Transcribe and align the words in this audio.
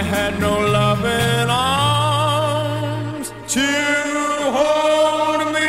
I 0.00 0.02
had 0.02 0.40
no 0.40 0.58
loving 0.58 1.50
arms 1.50 3.28
to 3.48 3.66
hold 4.56 5.52
me. 5.52 5.68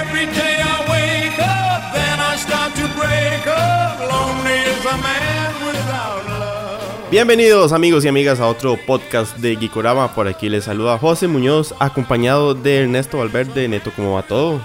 Every 0.00 0.26
day 0.26 0.56
I 0.62 0.76
wake 0.88 1.38
up, 1.40 1.92
then 1.92 2.20
I 2.20 2.36
start 2.36 2.72
to 2.76 2.86
break 2.94 3.44
up. 3.48 3.98
Lonely 4.08 4.54
is 4.70 4.84
a 4.86 4.96
man 4.98 5.52
without 5.66 6.22
love. 6.28 7.10
Bienvenidos 7.10 7.72
amigos 7.72 8.04
y 8.04 8.08
amigas 8.08 8.38
a 8.38 8.46
otro 8.46 8.76
podcast 8.86 9.36
de 9.38 9.56
Gikorama. 9.56 10.14
Por 10.14 10.28
aquí 10.28 10.48
les 10.48 10.62
saluda 10.64 10.96
José 10.96 11.26
Muñoz, 11.26 11.74
acompañado 11.80 12.54
de 12.54 12.82
Ernesto 12.82 13.18
Valverde. 13.18 13.66
Neto, 13.66 13.90
¿cómo 13.96 14.12
va 14.14 14.22
todo? 14.22 14.60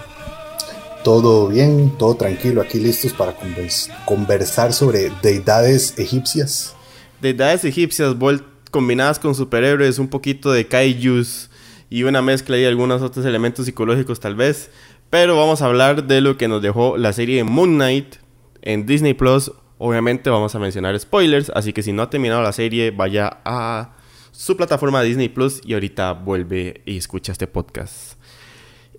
Todo 1.04 1.48
bien, 1.48 1.98
todo 1.98 2.14
tranquilo, 2.16 2.62
aquí 2.62 2.78
listos 2.80 3.14
para 3.14 3.34
convers- 3.36 3.90
conversar 4.06 4.74
sobre 4.74 5.12
deidades 5.24 5.98
egipcias. 5.98 6.76
Deidades 7.22 7.66
egipcias 7.66 8.16
vuel- 8.16 8.44
combinadas 8.72 9.20
con 9.20 9.34
superhéroes, 9.36 10.00
un 10.00 10.08
poquito 10.08 10.52
de 10.52 10.68
kaijus 10.68 11.50
y 11.90 12.04
una 12.04 12.22
mezcla 12.22 12.58
y 12.58 12.66
algunos 12.66 13.02
otros 13.02 13.26
elementos 13.26 13.66
psicológicos 13.66 14.20
tal 14.20 14.36
vez. 14.36 14.70
Pero 15.10 15.38
vamos 15.38 15.62
a 15.62 15.66
hablar 15.68 16.06
de 16.06 16.22
lo 16.22 16.38
que 16.38 16.48
nos 16.48 16.62
dejó 16.62 16.98
la 16.98 17.14
serie 17.14 17.44
Moon 17.44 17.76
Knight 17.76 18.16
en 18.62 18.86
Disney 18.86 19.14
Plus. 19.14 19.52
Obviamente 19.78 20.30
vamos 20.30 20.54
a 20.56 20.60
mencionar 20.60 21.00
spoilers, 21.00 21.52
así 21.56 21.72
que 21.72 21.84
si 21.84 21.94
no 21.94 22.02
ha 22.02 22.10
terminado 22.10 22.42
la 22.42 22.52
serie, 22.52 22.92
vaya 22.92 23.40
a 23.46 23.96
su 24.32 24.58
plataforma 24.58 25.02
Disney 25.02 25.30
Plus 25.30 25.62
y 25.66 25.74
ahorita 25.74 26.14
vuelve 26.14 26.82
y 26.86 26.98
escucha 26.98 27.32
este 27.32 27.48
podcast. 27.48 28.14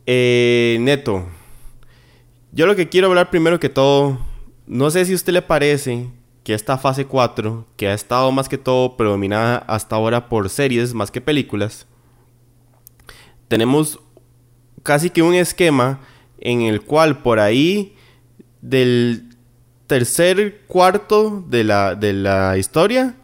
Eh, 0.06 0.78
Neto, 0.80 1.26
yo 2.52 2.66
lo 2.66 2.74
que 2.74 2.88
quiero 2.88 3.08
hablar 3.08 3.28
primero 3.30 3.60
que 3.60 3.68
todo, 3.68 4.18
no 4.66 4.90
sé 4.90 5.04
si 5.04 5.12
a 5.12 5.16
usted 5.16 5.32
le 5.34 5.42
parece 5.42 6.08
que 6.48 6.54
esta 6.54 6.78
fase 6.78 7.04
4, 7.04 7.66
que 7.76 7.88
ha 7.88 7.92
estado 7.92 8.32
más 8.32 8.48
que 8.48 8.56
todo 8.56 8.96
predominada 8.96 9.58
hasta 9.66 9.96
ahora 9.96 10.30
por 10.30 10.48
series 10.48 10.94
más 10.94 11.10
que 11.10 11.20
películas, 11.20 11.86
tenemos 13.48 14.00
casi 14.82 15.10
que 15.10 15.20
un 15.20 15.34
esquema 15.34 16.00
en 16.40 16.62
el 16.62 16.80
cual 16.80 17.20
por 17.20 17.38
ahí 17.38 17.94
del 18.62 19.28
tercer 19.86 20.62
cuarto 20.66 21.44
de 21.46 21.64
la, 21.64 21.94
de 21.94 22.14
la 22.14 22.56
historia 22.56 23.14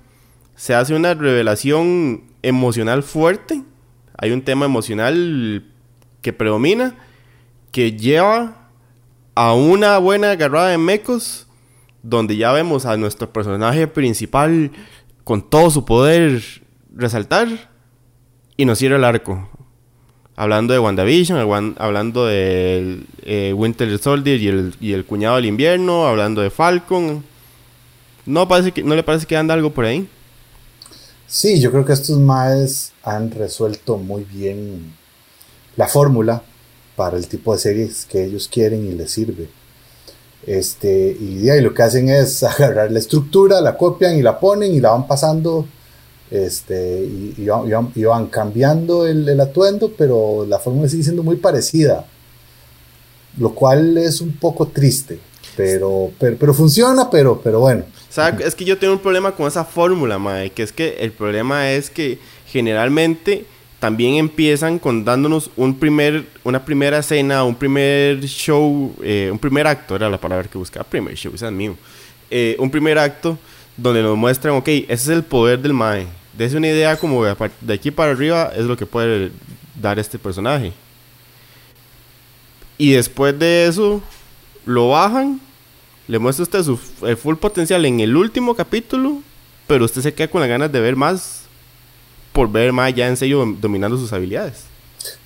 se 0.55 0.75
hace 0.75 0.95
una 0.95 1.15
revelación 1.15 2.25
emocional 2.43 3.03
fuerte. 3.03 3.63
Hay 4.19 4.33
un 4.33 4.43
tema 4.43 4.67
emocional 4.67 5.65
que 6.21 6.35
predomina, 6.35 6.95
que 7.73 7.93
lleva 7.93 8.69
a 9.35 9.55
una 9.55 9.97
buena 9.97 10.33
agarrada 10.33 10.69
de 10.69 10.77
mecos, 10.77 11.47
donde 12.05 12.37
ya 12.37 12.53
vemos 12.53 12.85
a 12.85 12.97
nuestro 12.99 13.33
personaje 13.33 13.89
principal 13.89 14.71
con 15.25 15.49
todo 15.49 15.71
su 15.71 15.87
poder 15.87 16.43
resaltar 16.95 17.49
y 18.57 18.67
nos 18.67 18.79
cierra 18.79 18.97
el 18.97 19.05
arco. 19.05 19.49
Hablando 20.37 20.75
de 20.75 20.81
WandaVision, 20.81 21.39
hablando 21.79 22.27
de 22.27 23.05
eh, 23.23 23.53
Winter 23.57 23.99
Soldier 23.99 24.41
y 24.41 24.49
el, 24.49 24.75
y 24.81 24.93
el 24.93 25.07
cuñado 25.07 25.37
del 25.37 25.47
invierno, 25.47 26.07
hablando 26.07 26.43
de 26.43 26.51
Falcon. 26.51 27.25
¿No, 28.27 28.47
parece 28.49 28.73
que, 28.73 28.83
¿No 28.83 28.95
le 28.95 29.03
parece 29.03 29.27
que 29.27 29.37
anda 29.37 29.55
algo 29.55 29.71
por 29.71 29.87
ahí? 29.87 30.07
Sí, 31.27 31.61
yo 31.61 31.71
creo 31.71 31.87
que 31.87 31.95
estos 31.95 32.19
maes 32.19 32.93
han 33.03 33.31
resuelto 33.31 33.97
muy 33.97 34.25
bien 34.25 34.93
la 35.77 35.89
fórmula 35.89 36.43
para 36.97 37.17
el 37.17 37.29
tipo 37.29 37.55
de 37.55 37.61
series 37.61 38.05
que 38.05 38.25
ellos 38.25 38.49
quieren 38.49 38.87
y 38.87 38.93
les 38.93 39.11
sirve. 39.11 39.49
Este, 40.47 41.17
y 41.19 41.49
lo 41.61 41.73
que 41.73 41.83
hacen 41.83 42.09
es 42.09 42.43
agarrar 42.43 42.91
la 42.93 42.99
estructura, 42.99 43.61
la 43.61 43.77
copian 43.77 44.17
y 44.17 44.23
la 44.23 44.39
ponen 44.39 44.75
y 44.75 44.81
la 44.81 44.91
van 44.91 45.07
pasando 45.07 45.67
este, 46.31 47.05
y, 47.05 47.47
van, 47.47 47.91
y 47.95 48.05
van- 48.05 48.27
cambiando 48.27 49.07
el, 49.07 49.39
atuendo, 49.41 49.93
pero 49.97 50.45
la 50.49 50.59
fórmula 50.59 50.89
sigue 50.89 51.03
siendo 51.05 51.23
muy 51.23 51.37
parecida, 51.37 52.07
lo 53.39 53.55
cual 53.55 53.97
es 53.99 54.21
un 54.21 54.33
poco 54.37 54.67
triste, 54.69 55.19
pero, 55.57 56.11
pero, 56.19 56.37
pero 56.39 56.55
funciona, 56.55 57.09
pero, 57.11 57.41
pero 57.43 57.61
bueno. 57.61 57.85
¿Sabe? 58.11 58.45
Es 58.47 58.55
que 58.55 58.65
yo 58.65 58.79
tengo 58.79 58.93
un 58.95 59.01
problema 59.01 59.33
con 59.35 59.47
esa 59.47 59.65
fórmula, 59.65 60.19
mae. 60.19 60.51
Que 60.51 60.63
es 60.63 60.73
que 60.73 60.97
el 61.01 61.11
problema 61.13 61.73
es 61.73 61.91
que 61.91 62.19
generalmente 62.47 63.45
también 63.85 64.15
empiezan 64.15 64.79
con 64.79 65.05
dándonos 65.05 65.51
un 65.57 65.79
primer, 65.79 66.25
una 66.43 66.65
primera 66.65 67.01
escena, 67.01 67.45
un 67.45 67.55
primer 67.55 68.19
show, 68.25 68.97
eh, 69.03 69.29
un 69.31 69.39
primer 69.39 69.67
acto, 69.67 69.95
era 69.95 70.09
la 70.09 70.17
palabra 70.17 70.49
que 70.49 70.57
buscaba, 70.57 70.89
primer 70.89 71.15
show, 71.17 71.35
es 71.35 71.43
mío. 71.53 71.77
Eh, 72.31 72.57
un 72.59 72.71
primer 72.71 72.97
acto 72.97 73.37
donde 73.77 74.03
nos 74.03 74.17
muestran, 74.17 74.55
ok, 74.55 74.67
ese 74.69 74.93
es 74.95 75.09
el 75.09 75.23
poder 75.23 75.59
del 75.59 75.75
mae. 75.75 76.07
Dese 76.33 76.57
una 76.57 76.69
idea 76.69 76.97
como 76.97 77.27
de, 77.27 77.75
aquí 77.75 77.91
para 77.91 78.13
arriba 78.13 78.53
es 78.57 78.65
lo 78.65 78.75
que 78.75 78.87
puede 78.87 79.31
dar 79.79 79.99
este 79.99 80.19
personaje. 80.19 80.73
Y 82.79 82.93
después 82.93 83.39
de 83.39 83.67
eso, 83.67 84.03
lo 84.65 84.89
bajan 84.89 85.43
le 86.09 86.19
muestra 86.19 86.45
usted 86.45 86.63
su 86.63 86.81
el 87.07 87.19
full 87.19 87.37
potencial 87.37 87.85
en 87.85 88.01
el 88.01 88.17
último 88.17 88.55
capítulo, 88.55 89.23
pero 89.67 89.85
usted 89.85 90.01
se 90.01 90.15
queda 90.15 90.29
con 90.29 90.41
las 90.41 90.49
ganas 90.49 90.73
de 90.73 90.81
ver 90.81 90.97
más 90.97 91.44
por 92.35 92.51
ver 92.51 92.73
más 92.73 92.93
ya 92.95 93.07
en 93.09 93.17
serio 93.17 93.43
dom- 93.43 93.59
dominando 93.61 93.97
sus 93.97 94.13
habilidades. 94.13 94.65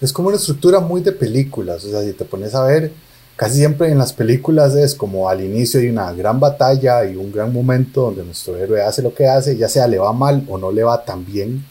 Es 0.00 0.12
como 0.12 0.28
una 0.28 0.36
estructura 0.36 0.78
muy 0.78 1.00
de 1.00 1.12
películas, 1.12 1.84
o 1.84 1.90
sea, 1.90 2.02
si 2.02 2.12
te 2.12 2.24
pones 2.24 2.54
a 2.54 2.64
ver, 2.64 2.92
casi 3.34 3.56
siempre 3.56 3.90
en 3.90 3.98
las 3.98 4.12
películas 4.12 4.74
es 4.74 4.94
como 4.94 5.28
al 5.28 5.42
inicio 5.42 5.80
hay 5.80 5.88
una 5.88 6.12
gran 6.12 6.38
batalla 6.38 7.04
y 7.04 7.16
un 7.16 7.32
gran 7.32 7.52
momento 7.52 8.02
donde 8.02 8.24
nuestro 8.24 8.56
héroe 8.56 8.82
hace 8.82 9.00
lo 9.02 9.14
que 9.14 9.26
hace, 9.26 9.56
ya 9.56 9.68
sea 9.68 9.86
le 9.86 9.98
va 9.98 10.12
mal 10.12 10.44
o 10.48 10.58
no 10.58 10.70
le 10.70 10.82
va 10.84 11.02
tan 11.04 11.24
bien, 11.24 11.64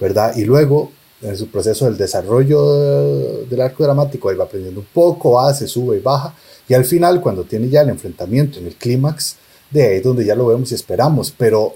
¿verdad? 0.00 0.34
Y 0.36 0.44
luego, 0.44 0.90
en 1.20 1.36
su 1.36 1.46
proceso 1.48 1.84
del 1.84 1.96
desarrollo 1.96 2.74
de- 2.78 3.46
del 3.46 3.60
arco 3.60 3.84
dramático, 3.84 4.30
él 4.30 4.40
va 4.40 4.44
aprendiendo 4.44 4.80
un 4.80 4.86
poco, 4.92 5.38
hace, 5.40 5.68
sube 5.68 5.98
y 5.98 6.00
baja, 6.00 6.34
y 6.68 6.74
al 6.74 6.84
final, 6.84 7.20
cuando 7.20 7.44
tiene 7.44 7.68
ya 7.68 7.82
el 7.82 7.90
enfrentamiento 7.90 8.58
en 8.58 8.66
el 8.66 8.74
clímax, 8.74 9.36
de 9.70 9.86
ahí 9.86 10.00
donde 10.00 10.24
ya 10.24 10.34
lo 10.34 10.46
vemos 10.46 10.72
y 10.72 10.74
esperamos, 10.74 11.32
pero 11.36 11.74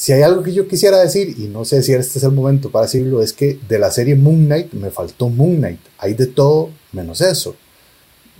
si 0.00 0.12
hay 0.12 0.22
algo 0.22 0.44
que 0.44 0.52
yo 0.52 0.68
quisiera 0.68 0.98
decir, 0.98 1.34
y 1.38 1.48
no 1.48 1.64
sé 1.64 1.82
si 1.82 1.92
este 1.92 2.18
es 2.20 2.24
el 2.24 2.30
momento 2.30 2.70
para 2.70 2.84
decirlo, 2.84 3.20
es 3.20 3.32
que 3.32 3.58
de 3.68 3.80
la 3.80 3.90
serie 3.90 4.14
Moon 4.14 4.46
Knight 4.46 4.72
me 4.72 4.90
faltó 4.90 5.28
Moon 5.28 5.56
Knight. 5.56 5.80
Hay 5.98 6.14
de 6.14 6.26
todo 6.26 6.70
menos 6.92 7.20
eso. 7.20 7.56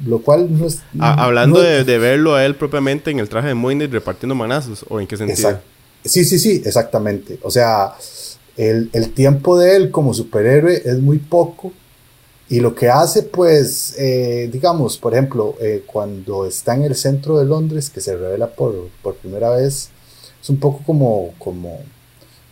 Lo 0.07 0.21
cual 0.23 0.57
no 0.57 0.69
es. 0.69 0.79
A- 1.01 1.25
hablando 1.25 1.59
no- 1.59 1.65
de, 1.65 1.83
de 1.83 1.99
verlo 1.99 2.37
a 2.37 2.45
él 2.47 2.55
propiamente 2.55 3.11
en 3.11 3.19
el 3.19 3.29
traje 3.29 3.49
de 3.49 3.55
Moonlight 3.55 3.91
repartiendo 3.91 4.37
manazos, 4.37 4.85
¿o 4.89 5.01
en 5.01 5.09
qué 5.09 5.17
sentido? 5.17 5.59
Sí, 6.05 6.25
sí, 6.25 6.39
sí, 6.39 6.63
exactamente. 6.65 7.41
O 7.43 7.51
sea, 7.51 7.93
el, 8.57 8.89
el 8.93 9.11
tiempo 9.13 9.59
de 9.59 9.75
él 9.75 9.91
como 9.91 10.15
superhéroe 10.15 10.81
es 10.85 10.99
muy 11.01 11.19
poco. 11.19 11.73
Y 12.49 12.61
lo 12.61 12.75
que 12.77 12.89
hace, 12.89 13.25
pues, 13.25 13.97
eh, 13.99 14.49
digamos, 14.53 14.97
por 14.97 15.13
ejemplo, 15.15 15.57
eh, 15.61 15.83
cuando 15.85 16.47
está 16.47 16.75
en 16.77 16.85
el 16.85 16.95
centro 16.95 17.37
de 17.39 17.45
Londres, 17.45 17.91
que 17.91 18.01
se 18.01 18.17
revela 18.17 18.47
por, 18.47 18.89
por 19.03 19.17
primera 19.17 19.51
vez, 19.51 19.91
es 20.43 20.49
un 20.51 20.59
poco 20.59 20.83
como, 20.87 21.31
como 21.39 21.81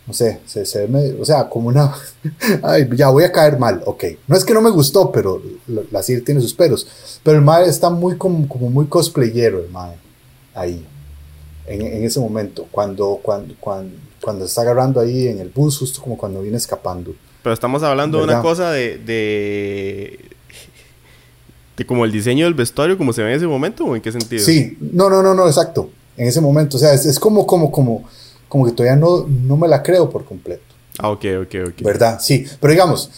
no 0.07 0.13
sé, 0.13 0.39
se, 0.47 0.65
se 0.65 0.81
ve 0.83 0.89
medio- 0.89 1.21
o 1.21 1.25
sea, 1.25 1.49
como 1.49 1.69
una, 1.69 1.93
ay, 2.63 2.89
ya 2.95 3.09
voy 3.09 3.25
a 3.25 3.33
caer 3.33 3.59
mal, 3.59 3.83
ok. 3.87 4.05
No 4.29 4.37
es 4.37 4.45
que 4.45 4.55
no 4.55 4.61
me 4.63 4.71
gustó, 4.71 5.11
pero 5.11 5.43
la, 5.67 5.83
la 5.91 6.03
serie 6.03 6.23
tiene 6.23 6.41
sus 6.41 6.55
peros. 6.55 6.87
Pero 7.25 7.39
el 7.39 7.45
mae 7.45 7.69
está 7.69 7.91
muy 7.91 8.17
como, 8.17 8.47
como 8.49 8.71
muy 8.71 8.87
cosplayero, 8.87 9.61
el 9.65 9.71
mae, 9.71 9.97
ahí, 10.55 10.85
en, 11.67 11.83
en 11.83 12.05
ese 12.05 12.21
momento, 12.21 12.67
cuando, 12.71 13.19
cuando, 13.21 13.55
cuando, 13.59 13.97
cuando 14.21 14.45
está 14.45 14.61
agarrando 14.63 15.01
ahí 15.01 15.27
en 15.27 15.41
el 15.41 15.49
bus, 15.49 15.79
justo 15.79 16.01
como 16.01 16.17
cuando 16.17 16.41
viene 16.41 16.57
escapando. 16.57 17.13
Pero 17.43 17.53
estamos 17.55 17.83
hablando 17.83 18.19
de 18.19 18.25
una 18.25 18.33
¿Verdad? 18.35 18.49
cosa 18.49 18.71
de, 18.71 18.99
de. 18.99 20.21
de 21.77 21.87
como 21.87 22.05
el 22.05 22.13
diseño 22.13 22.45
del 22.45 22.55
vestuario, 22.55 22.97
como 22.97 23.13
se 23.13 23.23
ve 23.23 23.31
en 23.31 23.37
ese 23.37 23.47
momento, 23.47 23.85
¿o 23.85 23.97
en 23.97 24.03
qué 24.03 24.11
sentido? 24.13 24.45
Sí, 24.45 24.77
no, 24.81 25.11
no, 25.11 25.23
no, 25.23 25.35
no, 25.35 25.47
exacto. 25.47 25.91
En 26.17 26.27
ese 26.29 26.41
momento, 26.41 26.77
o 26.77 26.81
sea, 26.81 26.93
es, 26.95 27.07
es 27.07 27.19
como, 27.19 27.47
como, 27.47 27.71
como, 27.71 28.05
como 28.49 28.65
que 28.65 28.73
todavía 28.73 28.97
no, 28.97 29.27
no 29.27 29.57
me 29.57 29.69
la 29.69 29.83
creo 29.83 30.09
por 30.09 30.25
completo. 30.25 30.63
Ah, 30.99 31.11
ok, 31.11 31.25
ok, 31.43 31.55
ok. 31.69 31.83
¿Verdad? 31.83 32.19
Sí, 32.21 32.47
pero 32.61 32.73
digamos, 32.73 33.11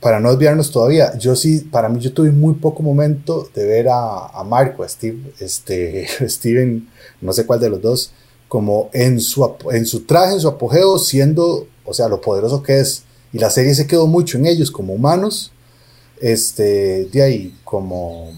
para 0.00 0.20
no 0.20 0.30
desviarnos 0.30 0.70
todavía, 0.70 1.16
yo 1.18 1.34
sí, 1.34 1.60
para 1.60 1.88
mí 1.88 2.00
yo 2.00 2.12
tuve 2.12 2.30
muy 2.30 2.54
poco 2.54 2.82
momento 2.82 3.48
de 3.54 3.64
ver 3.64 3.88
a, 3.88 4.26
a 4.28 4.44
Marco, 4.44 4.82
a 4.82 4.88
Steve, 4.88 5.18
este, 5.40 6.06
Steven, 6.28 6.88
no 7.20 7.32
sé 7.32 7.46
cuál 7.46 7.60
de 7.60 7.70
los 7.70 7.82
dos, 7.82 8.12
como 8.48 8.90
en 8.92 9.20
su, 9.20 9.56
en 9.72 9.86
su 9.86 10.04
traje, 10.04 10.34
en 10.34 10.40
su 10.40 10.48
apogeo, 10.48 10.98
siendo, 10.98 11.66
o 11.84 11.92
sea, 11.92 12.08
lo 12.08 12.20
poderoso 12.20 12.62
que 12.62 12.80
es. 12.80 13.04
Y 13.32 13.38
la 13.38 13.50
serie 13.50 13.74
se 13.74 13.86
quedó 13.86 14.06
mucho 14.06 14.38
en 14.38 14.46
ellos 14.46 14.70
como 14.70 14.94
humanos, 14.94 15.52
este, 16.20 17.04
de 17.06 17.22
ahí, 17.22 17.58
como, 17.62 18.32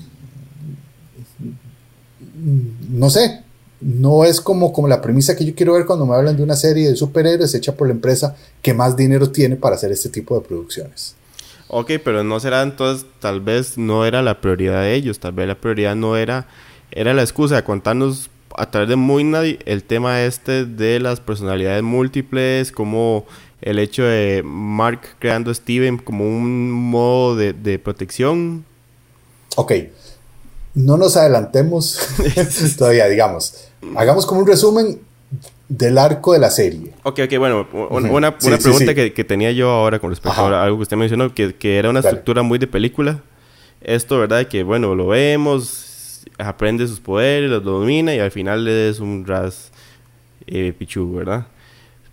no 2.89 3.09
sé, 3.09 3.45
no 3.81 4.25
es 4.25 4.41
como, 4.41 4.73
como 4.73 4.89
la 4.89 5.01
premisa 5.01 5.37
que 5.37 5.45
yo 5.45 5.55
quiero 5.55 5.75
ver 5.75 5.87
cuando 5.87 6.07
me 6.07 6.15
hablan 6.15 6.37
de 6.37 6.43
una 6.43 6.57
serie 6.57 6.89
de 6.89 6.97
superhéroes 6.97 7.55
hecha 7.55 7.75
por 7.75 7.89
la 7.89 7.95
empresa 7.95 8.37
que 8.63 8.75
más 8.75 8.97
dinero 8.97 9.31
tiene 9.31 9.57
para 9.57 9.77
hacer 9.77 9.91
este 9.93 10.09
tipo 10.09 10.39
de 10.39 10.47
producciones. 10.47 11.15
Ok, 11.69 11.93
pero 12.05 12.25
no 12.25 12.41
será 12.41 12.63
entonces, 12.63 13.07
tal 13.21 13.41
vez 13.41 13.79
no 13.79 14.05
era 14.05 14.23
la 14.23 14.41
prioridad 14.41 14.83
de 14.83 14.95
ellos, 14.95 15.21
tal 15.21 15.33
vez 15.33 15.47
la 15.47 15.55
prioridad 15.55 15.95
no 15.95 16.17
era, 16.17 16.49
era 16.91 17.15
la 17.15 17.23
excusa 17.23 17.57
de 17.57 17.65
contarnos 17.65 18.29
a 18.57 18.71
través 18.71 18.89
de 18.89 18.97
Moon 18.97 19.29
Knight 19.29 19.63
el 19.65 19.85
tema 19.85 20.23
este 20.23 20.67
de 20.67 20.99
las 20.99 21.21
personalidades 21.21 21.83
múltiples, 21.83 22.73
como 22.73 23.25
el 23.63 23.79
hecho 23.79 24.03
de 24.03 24.43
Mark 24.45 25.01
creando 25.19 25.51
a 25.51 25.55
Steven 25.55 25.99
como 25.99 26.25
un 26.27 26.71
modo 26.71 27.37
de, 27.37 27.53
de 27.53 27.79
protección. 27.79 28.65
Ok, 29.57 29.73
no 30.75 30.97
nos 30.97 31.17
adelantemos 31.17 31.99
todavía, 32.79 33.07
digamos. 33.07 33.69
Hagamos 33.97 34.27
como 34.27 34.41
un 34.41 34.47
resumen 34.47 35.01
del 35.69 35.99
arco 35.99 36.33
de 36.33 36.41
la 36.41 36.51
serie. 36.51 36.93
Ok, 37.05 37.21
ok, 37.25 37.39
bueno, 37.39 37.67
una, 37.91 38.11
una 38.11 38.37
pregunta 38.37 38.95
Que, 38.95 39.13
que, 39.13 39.25
tenía 39.25 39.53
yo 39.53 39.71
ahora 39.71 39.99
con 40.01 40.11
respecto 40.11 40.41
a 40.41 40.65
algo 40.65 40.79
que 40.79 40.83
usted 40.83 40.97
mencionó, 40.97 41.33
que, 41.33 41.55
que 41.55 41.79
era 41.79 41.89
una 41.91 42.01
estructura 42.01 42.43
muy 42.43 42.59
de 42.59 42.67
película. 42.67 43.23
Esto, 43.81 44.19
¿verdad? 44.19 44.47
Que 44.47 44.63
bueno, 44.63 44.95
lo 44.95 45.07
vemos, 45.07 46.27
aprende 46.39 46.87
sus 46.87 47.01
poderes, 47.01 47.49
los 47.49 47.65
domina 47.65 48.15
y 48.15 48.19
al 48.19 48.31
final 48.31 48.65
le 48.65 48.91
es 48.91 49.01
un 49.01 49.25
ras 49.27 49.71
eh, 50.47 50.75
pichu, 50.77 51.15
¿verdad? 51.15 51.47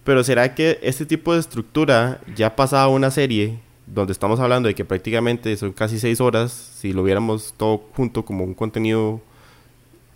Pero 0.04 0.24
¿será 0.24 0.56
que 0.56 0.80
este 0.81 1.06
tipo 1.06 1.33
de 1.33 1.39
estructura 1.39 2.21
ya 2.36 2.56
pasaba 2.56 2.88
una 2.88 3.12
serie 3.12 3.59
donde 3.88 4.13
estamos 4.13 4.39
hablando 4.39 4.68
de 4.68 4.75
que 4.75 4.86
prácticamente 4.86 5.56
son 5.57 5.72
casi 5.72 6.00
seis 6.00 6.22
horas, 6.22 6.51
si 6.51 6.94
lo 6.94 7.04
viéramos 7.04 7.54
todo 7.57 7.84
junto 7.95 8.24
como 8.25 8.44
un 8.44 8.54
contenido, 8.54 9.22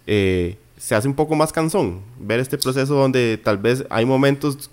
eh, 0.07 0.57
se 0.77 0.95
hace 0.95 1.07
un 1.07 1.13
poco 1.13 1.35
más 1.35 1.51
cansón 1.51 2.01
ver 2.19 2.39
este 2.39 2.57
proceso 2.57 2.95
donde 2.95 3.39
tal 3.41 3.57
vez 3.57 3.85
hay 3.89 4.06
momentos 4.06 4.69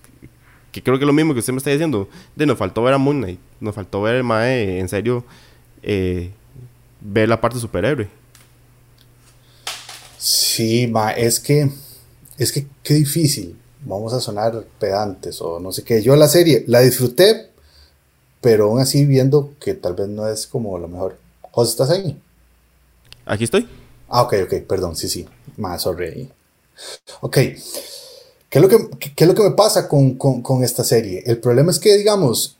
que 0.73 0.83
creo 0.83 0.99
que 0.99 1.05
es 1.05 1.07
lo 1.07 1.13
mismo 1.13 1.33
que 1.33 1.41
usted 1.41 1.53
me 1.53 1.59
está 1.59 1.71
diciendo, 1.71 2.09
de 2.37 2.47
nos 2.47 2.59
faltó 2.59 2.83
ver 2.83 2.95
a 2.95 2.99
Moon 2.99 3.21
Knight, 3.21 3.41
nos 3.61 3.75
faltó 3.75 4.03
ver 4.03 4.17
el 4.17 4.25
Mae, 4.25 4.79
en 4.79 4.89
serio, 4.89 5.25
eh, 5.83 6.31
ver 7.01 7.29
la 7.29 7.41
parte 7.41 7.59
superhéroe. 7.59 8.09
Sí, 10.19 10.89
ma, 10.89 11.13
es 11.13 11.41
que, 11.41 11.71
es 12.37 12.53
que 12.53 12.67
qué 12.83 12.95
difícil. 12.95 13.57
Vamos 13.85 14.13
a 14.13 14.21
sonar 14.21 14.65
pedantes 14.81 15.41
o 15.41 15.61
no 15.61 15.73
sé 15.73 15.85
qué. 15.85 16.03
Yo 16.03 16.17
la 16.17 16.27
serie 16.27 16.65
la 16.67 16.81
disfruté, 16.81 17.51
pero 18.41 18.65
aún 18.67 18.81
así 18.81 19.05
viendo 19.05 19.53
que 19.61 19.75
tal 19.75 19.95
vez 19.95 20.09
no 20.09 20.29
es 20.29 20.47
como 20.47 20.79
lo 20.79 20.89
mejor. 20.89 21.19
José, 21.51 21.71
¿estás 21.71 21.91
ahí? 21.91 22.19
Aquí 23.27 23.45
estoy. 23.45 23.69
Ah, 24.09 24.23
ok, 24.23 24.35
ok, 24.45 24.55
perdón, 24.67 24.97
sí, 24.97 25.09
sí. 25.09 25.27
Más 25.57 25.83
sorry. 25.83 26.31
Ok. 27.21 27.35
¿Qué 27.35 28.59
es, 28.59 28.63
lo 28.63 28.69
que, 28.69 28.89
qué 29.15 29.25
es 29.25 29.29
lo 29.29 29.35
que 29.35 29.43
me 29.43 29.51
pasa 29.51 29.89
con, 29.89 30.15
con, 30.15 30.41
con 30.41 30.65
esta 30.65 30.83
serie? 30.83 31.23
El 31.27 31.39
problema 31.39 31.71
es 31.71 31.79
que, 31.79 31.97
digamos, 31.99 32.57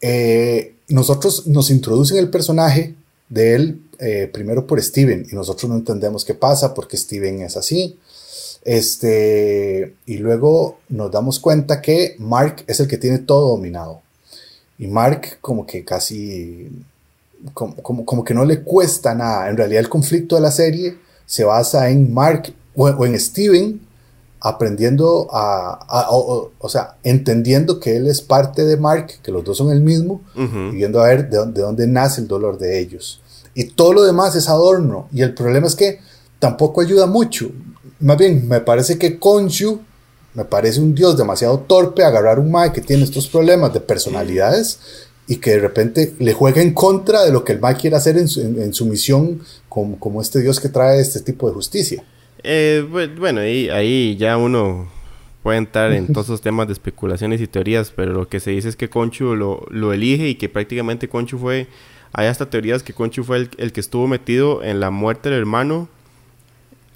eh, 0.00 0.76
nosotros 0.88 1.46
nos 1.48 1.70
introducen 1.70 2.18
el 2.18 2.30
personaje 2.30 2.94
de 3.28 3.54
él 3.54 3.82
eh, 3.98 4.30
primero 4.32 4.66
por 4.66 4.80
Steven 4.80 5.26
y 5.30 5.34
nosotros 5.34 5.70
no 5.70 5.76
entendemos 5.76 6.24
qué 6.24 6.34
pasa 6.34 6.74
porque 6.74 6.96
Steven 6.96 7.40
es 7.40 7.56
así. 7.56 7.98
Este, 8.62 9.94
y 10.06 10.18
luego 10.18 10.78
nos 10.88 11.10
damos 11.10 11.38
cuenta 11.38 11.80
que 11.80 12.16
Mark 12.18 12.64
es 12.66 12.80
el 12.80 12.88
que 12.88 12.98
tiene 12.98 13.18
todo 13.18 13.50
dominado. 13.50 14.02
Y 14.78 14.86
Mark 14.86 15.38
como 15.40 15.66
que 15.66 15.84
casi, 15.84 16.70
como, 17.54 18.04
como, 18.04 18.24
que 18.24 18.34
no 18.34 18.44
le 18.44 18.62
cuesta 18.62 19.14
nada. 19.14 19.48
En 19.48 19.56
realidad 19.56 19.80
el 19.80 19.88
conflicto 19.88 20.36
de 20.36 20.42
la 20.42 20.50
serie 20.50 20.96
se 21.24 21.44
basa 21.44 21.88
en 21.90 22.12
Mark 22.12 22.52
o, 22.74 23.06
en 23.06 23.18
Steven 23.18 23.80
aprendiendo 24.40 25.28
a, 25.32 26.06
o, 26.10 26.68
sea, 26.68 26.96
entendiendo 27.02 27.80
que 27.80 27.96
él 27.96 28.06
es 28.06 28.20
parte 28.20 28.64
de 28.64 28.76
Mark, 28.76 29.20
que 29.22 29.32
los 29.32 29.42
dos 29.42 29.56
son 29.56 29.72
el 29.72 29.80
mismo, 29.80 30.20
y 30.36 30.76
viendo 30.76 31.00
a 31.00 31.06
ver 31.06 31.28
de, 31.28 31.46
de, 31.46 31.62
dónde 31.62 31.86
nace 31.86 32.20
el 32.20 32.28
dolor 32.28 32.58
de 32.58 32.78
ellos. 32.78 33.20
Y 33.54 33.64
todo 33.64 33.94
lo 33.94 34.04
demás 34.04 34.36
es 34.36 34.48
adorno. 34.48 35.08
Y 35.10 35.22
el 35.22 35.34
problema 35.34 35.66
es 35.66 35.74
que 35.74 35.98
tampoco 36.38 36.82
ayuda 36.82 37.06
mucho. 37.06 37.50
Más 38.00 38.18
bien, 38.18 38.46
me 38.46 38.60
parece 38.60 38.98
que 38.98 39.18
Konshu 39.18 39.80
me 40.36 40.44
parece 40.44 40.80
un 40.80 40.94
dios 40.94 41.16
demasiado 41.16 41.58
torpe 41.60 42.04
agarrar 42.04 42.38
un 42.38 42.50
Mae 42.50 42.72
que 42.72 42.80
tiene 42.80 43.02
estos 43.02 43.26
problemas 43.26 43.72
de 43.72 43.80
personalidades 43.80 45.08
y 45.26 45.36
que 45.36 45.52
de 45.52 45.58
repente 45.58 46.14
le 46.20 46.32
juega 46.34 46.62
en 46.62 46.72
contra 46.72 47.24
de 47.24 47.32
lo 47.32 47.42
que 47.42 47.52
el 47.52 47.60
Mae 47.60 47.76
quiere 47.76 47.96
hacer 47.96 48.16
en 48.16 48.28
su, 48.28 48.86
misión 48.86 49.40
como, 49.68 49.98
como, 49.98 50.22
este 50.22 50.40
dios 50.40 50.60
que 50.60 50.68
trae 50.68 51.00
este 51.00 51.20
tipo 51.20 51.48
de 51.48 51.54
justicia. 51.54 52.04
Eh, 52.44 52.86
bueno, 53.18 53.40
ahí, 53.40 53.68
ahí 53.70 54.16
ya 54.16 54.36
uno 54.36 54.88
puede 55.42 55.58
entrar 55.58 55.92
en 55.92 56.12
todos 56.12 56.26
esos 56.26 56.42
temas 56.42 56.66
de 56.66 56.74
especulaciones 56.74 57.40
y 57.40 57.46
teorías, 57.46 57.90
pero 57.90 58.12
lo 58.12 58.28
que 58.28 58.38
se 58.38 58.50
dice 58.50 58.68
es 58.68 58.76
que 58.76 58.90
Conchu 58.90 59.34
lo, 59.34 59.66
lo 59.70 59.92
elige 59.92 60.28
y 60.28 60.34
que 60.34 60.48
prácticamente 60.48 61.08
Conchu 61.08 61.38
fue 61.38 61.66
hay 62.12 62.28
hasta 62.28 62.48
teorías 62.48 62.82
que 62.82 62.94
Conchu 62.94 63.24
fue 63.24 63.48
el, 63.58 63.72
que 63.72 63.80
estuvo 63.80 64.06
metido 64.08 64.62
en 64.62 64.80
la 64.80 64.90
muerte 64.90 65.28
del 65.28 65.38
hermano, 65.38 65.88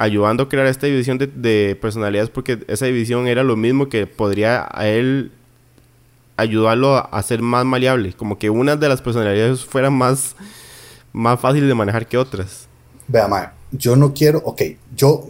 ayudando 0.00 0.44
a 0.44 0.48
crear 0.48 0.66
esta 0.66 0.86
división 0.86 1.18
de, 1.18 1.78
personalidades, 1.78 2.30
porque 2.30 2.58
esa 2.68 2.86
división 2.86 3.28
era 3.28 3.42
lo 3.42 3.54
mismo 3.54 3.90
que 3.90 4.06
podría 4.06 4.66
a 4.72 4.88
él 4.88 5.30
ayudarlo 6.38 6.96
a, 6.96 7.22
ser 7.22 7.42
más 7.42 7.66
maleable, 7.66 8.14
como 8.14 8.38
que 8.38 8.48
una 8.48 8.76
de 8.76 8.88
las 8.88 9.02
personalidades 9.02 9.62
fuera 9.62 9.90
más, 9.90 10.36
más 11.12 11.38
fácil 11.38 11.68
de 11.68 11.74
manejar 11.74 12.06
que 12.06 12.16
otras. 12.16 12.66
Vea, 13.08 13.28
mae, 13.28 13.50
yo 13.72 13.94
no 13.94 14.14
quiero, 14.14 14.38
ok, 14.42 14.62
yo 14.96 15.28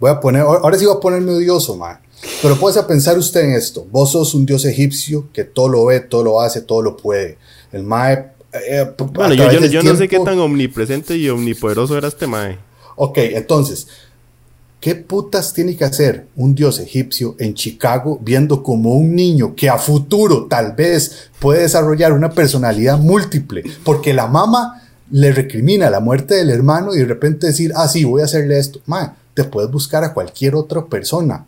voy 0.00 0.10
a 0.10 0.18
poner, 0.18 0.42
ahora 0.42 0.76
sí 0.76 0.86
voy 0.86 0.96
a 0.96 1.00
ponerme 1.00 1.30
odioso, 1.30 1.76
mae. 1.76 1.98
Pero 2.42 2.56
puede 2.56 2.82
pensar 2.82 3.16
usted 3.16 3.42
en 3.42 3.52
esto. 3.52 3.86
Vos 3.92 4.10
sos 4.10 4.34
un 4.34 4.44
dios 4.44 4.64
egipcio 4.64 5.28
que 5.32 5.44
todo 5.44 5.68
lo 5.68 5.84
ve, 5.86 6.00
todo 6.00 6.24
lo 6.24 6.40
hace, 6.40 6.60
todo 6.62 6.82
lo 6.82 6.96
puede. 6.96 7.38
El 7.72 7.84
Mae 7.84 8.32
eh, 8.52 8.92
bueno, 9.12 9.34
yo, 9.34 9.82
no 9.82 9.96
sé 9.96 10.08
qué 10.08 10.18
tan 10.18 10.38
omnipresente 10.40 11.16
y 11.16 11.28
omnipoderoso 11.28 11.96
era 11.96 12.08
este 12.08 12.26
Mae. 12.26 12.58
Ok, 12.96 13.18
entonces, 13.18 13.88
¿qué 14.80 14.94
putas 14.94 15.52
tiene 15.52 15.76
que 15.76 15.84
hacer 15.84 16.26
un 16.36 16.54
dios 16.54 16.78
egipcio 16.78 17.36
en 17.38 17.54
Chicago 17.54 18.18
viendo 18.22 18.62
como 18.62 18.94
un 18.94 19.14
niño 19.14 19.54
que 19.54 19.68
a 19.68 19.78
futuro 19.78 20.46
tal 20.46 20.72
vez 20.72 21.30
puede 21.38 21.62
desarrollar 21.62 22.12
una 22.12 22.30
personalidad 22.30 22.98
múltiple? 22.98 23.64
Porque 23.84 24.14
la 24.14 24.26
mamá 24.26 24.82
le 25.10 25.32
recrimina 25.32 25.90
la 25.90 26.00
muerte 26.00 26.34
del 26.34 26.50
hermano 26.50 26.94
y 26.94 26.98
de 26.98 27.06
repente 27.06 27.48
decir, 27.48 27.72
ah, 27.74 27.88
sí, 27.88 28.04
voy 28.04 28.22
a 28.22 28.26
hacerle 28.26 28.58
esto. 28.58 28.80
Mae, 28.86 29.10
te 29.34 29.44
puedes 29.44 29.70
buscar 29.70 30.04
a 30.04 30.14
cualquier 30.14 30.54
otra 30.54 30.84
persona 30.86 31.46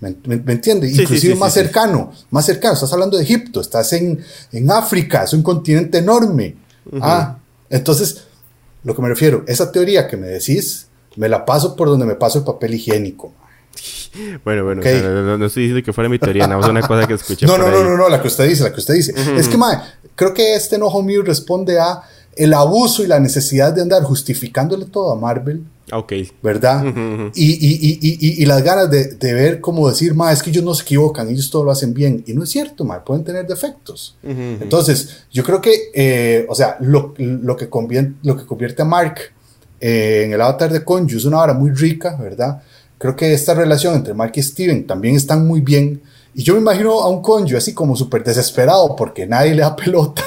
¿Me, 0.00 0.52
entiendes? 0.52 0.98
Inclusive 0.98 1.34
más 1.36 1.54
cercano, 1.54 2.12
más 2.30 2.44
cercano. 2.44 2.74
Estás 2.74 2.92
hablando 2.92 3.16
de 3.16 3.22
Egipto, 3.22 3.60
estás 3.60 3.92
en, 3.94 4.22
en 4.52 4.70
África, 4.70 5.24
es 5.24 5.32
un 5.32 5.42
continente 5.42 5.98
enorme. 5.98 6.56
Ah, 7.00 7.38
entonces, 7.70 8.24
lo 8.84 8.94
que 8.94 9.02
me 9.02 9.08
refiero, 9.08 9.44
esa 9.46 9.72
teoría 9.72 10.06
que 10.08 10.16
me 10.16 10.26
decís, 10.26 10.88
me 11.16 11.28
la 11.28 11.44
paso 11.44 11.76
por 11.76 11.88
donde 11.88 12.06
me 12.06 12.14
paso 12.14 12.38
el 12.38 12.44
papel 12.44 12.74
higiénico. 12.74 13.32
Bueno, 14.42 14.64
bueno, 14.64 14.80
no, 14.80 15.44
estoy 15.44 15.64
diciendo 15.64 15.84
que 15.84 15.92
fuera 15.92 16.08
mi 16.08 16.18
teoría, 16.18 16.46
nada 16.46 16.58
más 16.58 16.70
una 16.70 16.80
cosa 16.80 17.06
que 17.06 17.12
escuché. 17.12 17.44
no, 17.44 17.58
no, 17.58 17.68
no, 17.68 17.84
no, 17.84 17.98
no, 17.98 18.08
la 18.08 18.22
que 18.22 18.28
usted 18.28 18.48
dice, 18.48 18.62
la 18.62 18.72
que 18.72 18.80
usted 18.80 18.94
dice. 18.94 19.14
Es 19.36 19.46
que, 19.46 19.58
mae, 19.58 19.76
creo 20.14 20.32
que 20.32 20.54
este 20.54 20.76
enojo 20.76 21.02
mío 21.02 21.22
responde 21.22 21.78
a 21.78 22.00
el 22.34 22.54
abuso 22.54 23.02
y 23.04 23.06
la 23.06 23.20
necesidad 23.20 23.74
de 23.74 23.82
andar 23.82 24.02
justificándole 24.04 24.86
todo 24.86 25.12
a 25.12 25.16
Marvel 25.16 25.64
Ok. 25.92 26.12
¿Verdad? 26.42 26.84
y, 27.34 27.52
y, 27.52 27.98
y, 28.00 28.42
y, 28.42 28.46
las 28.46 28.62
ganas 28.62 28.90
de, 28.90 29.14
de 29.14 29.34
ver 29.34 29.60
cómo 29.60 29.88
decir, 29.88 30.14
ma, 30.14 30.32
es 30.32 30.42
que 30.42 30.50
ellos 30.50 30.64
no 30.64 30.74
se 30.74 30.82
equivocan, 30.82 31.28
ellos 31.28 31.48
todo 31.48 31.64
lo 31.64 31.70
hacen 31.70 31.94
bien. 31.94 32.24
Y 32.26 32.34
no 32.34 32.42
es 32.42 32.50
cierto, 32.50 32.84
ma, 32.84 33.04
pueden 33.04 33.22
tener 33.22 33.46
defectos. 33.46 34.16
Entonces, 34.22 35.24
yo 35.30 35.44
creo 35.44 35.60
que, 35.60 35.90
eh, 35.94 36.46
o 36.48 36.54
sea, 36.54 36.76
lo, 36.80 37.14
lo, 37.18 37.56
que 37.56 37.68
lo 38.22 38.36
que 38.36 38.46
convierte 38.46 38.82
a 38.82 38.84
Mark 38.84 39.20
eh, 39.80 40.22
en 40.24 40.32
el 40.32 40.40
avatar 40.40 40.72
de 40.72 40.84
Conju 40.84 41.16
es 41.16 41.24
una 41.24 41.42
obra 41.42 41.54
muy 41.54 41.70
rica, 41.70 42.16
¿verdad? 42.16 42.62
Creo 42.98 43.14
que 43.14 43.32
esta 43.32 43.54
relación 43.54 43.94
entre 43.94 44.14
Mark 44.14 44.32
y 44.34 44.42
Steven 44.42 44.86
también 44.86 45.14
están 45.16 45.46
muy 45.46 45.60
bien. 45.60 46.02
Y 46.34 46.42
yo 46.42 46.54
me 46.54 46.60
imagino 46.60 47.00
a 47.00 47.08
un 47.08 47.22
Conju 47.22 47.56
así 47.56 47.74
como 47.74 47.94
súper 47.94 48.24
desesperado 48.24 48.96
porque 48.96 49.26
nadie 49.26 49.54
le 49.54 49.62
da 49.62 49.76
pelota 49.84 50.24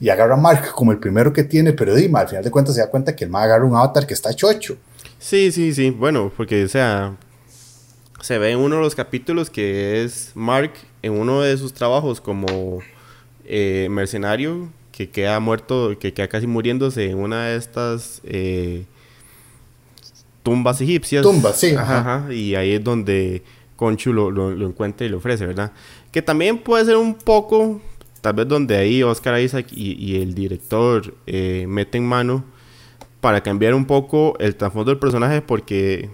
y 0.00 0.08
agarra 0.08 0.34
a 0.34 0.38
Mark 0.38 0.72
como 0.74 0.92
el 0.92 0.98
primero 0.98 1.32
que 1.32 1.44
tiene, 1.44 1.72
pero 1.72 1.94
dime, 1.94 2.18
al 2.18 2.28
final 2.28 2.42
de 2.42 2.50
cuentas 2.50 2.74
se 2.74 2.80
da 2.80 2.90
cuenta 2.90 3.14
que 3.14 3.24
el 3.24 3.30
Mark 3.30 3.44
agarra 3.44 3.64
un 3.64 3.76
avatar 3.76 4.06
que 4.06 4.14
está 4.14 4.34
chocho. 4.34 4.76
Sí, 5.26 5.50
sí, 5.50 5.74
sí. 5.74 5.90
Bueno, 5.90 6.30
porque, 6.36 6.62
o 6.62 6.68
sea, 6.68 7.16
se 8.20 8.38
ve 8.38 8.52
en 8.52 8.60
uno 8.60 8.76
de 8.76 8.82
los 8.82 8.94
capítulos 8.94 9.50
que 9.50 10.04
es 10.04 10.30
Mark 10.36 10.70
en 11.02 11.14
uno 11.14 11.40
de 11.40 11.56
sus 11.56 11.72
trabajos 11.72 12.20
como 12.20 12.78
eh, 13.44 13.88
mercenario 13.90 14.68
que 14.92 15.10
queda 15.10 15.40
muerto, 15.40 15.98
que 15.98 16.14
queda 16.14 16.28
casi 16.28 16.46
muriéndose 16.46 17.10
en 17.10 17.18
una 17.18 17.46
de 17.46 17.56
estas 17.56 18.20
eh, 18.22 18.84
tumbas 20.44 20.80
egipcias. 20.80 21.22
Tumbas, 21.22 21.58
sí. 21.58 21.74
Ajá, 21.74 22.32
Y 22.32 22.54
ahí 22.54 22.74
es 22.74 22.84
donde 22.84 23.42
Conchu 23.74 24.12
lo, 24.12 24.30
lo, 24.30 24.64
encuentra 24.64 25.08
y 25.08 25.10
le 25.10 25.16
ofrece, 25.16 25.44
¿verdad? 25.44 25.72
Que 26.12 26.22
también 26.22 26.56
puede 26.58 26.84
ser 26.84 26.98
un 26.98 27.16
poco, 27.16 27.80
tal 28.20 28.34
vez 28.34 28.46
donde 28.46 28.76
ahí 28.76 29.02
Oscar 29.02 29.40
Isaac 29.40 29.66
y, 29.72 30.22
el 30.22 30.36
director 30.36 31.16
eh, 31.26 31.64
meten 31.66 32.06
mano 32.06 32.44
para 33.26 33.40
cambiar 33.40 33.74
un 33.74 33.86
poco 33.86 34.36
el 34.38 34.54
trasfondo 34.54 34.92
del 34.92 35.00
personaje 35.00 35.42
porque, 35.42 36.08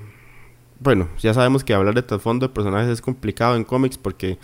bueno, 0.80 1.10
ya 1.18 1.34
sabemos 1.34 1.62
que 1.62 1.74
hablar 1.74 1.94
de 1.94 2.00
trasfondo 2.00 2.48
de 2.48 2.54
personajes 2.54 2.88
es 2.88 3.02
complicado 3.02 3.54
en 3.54 3.64
cómics 3.64 3.98
porque 3.98 4.38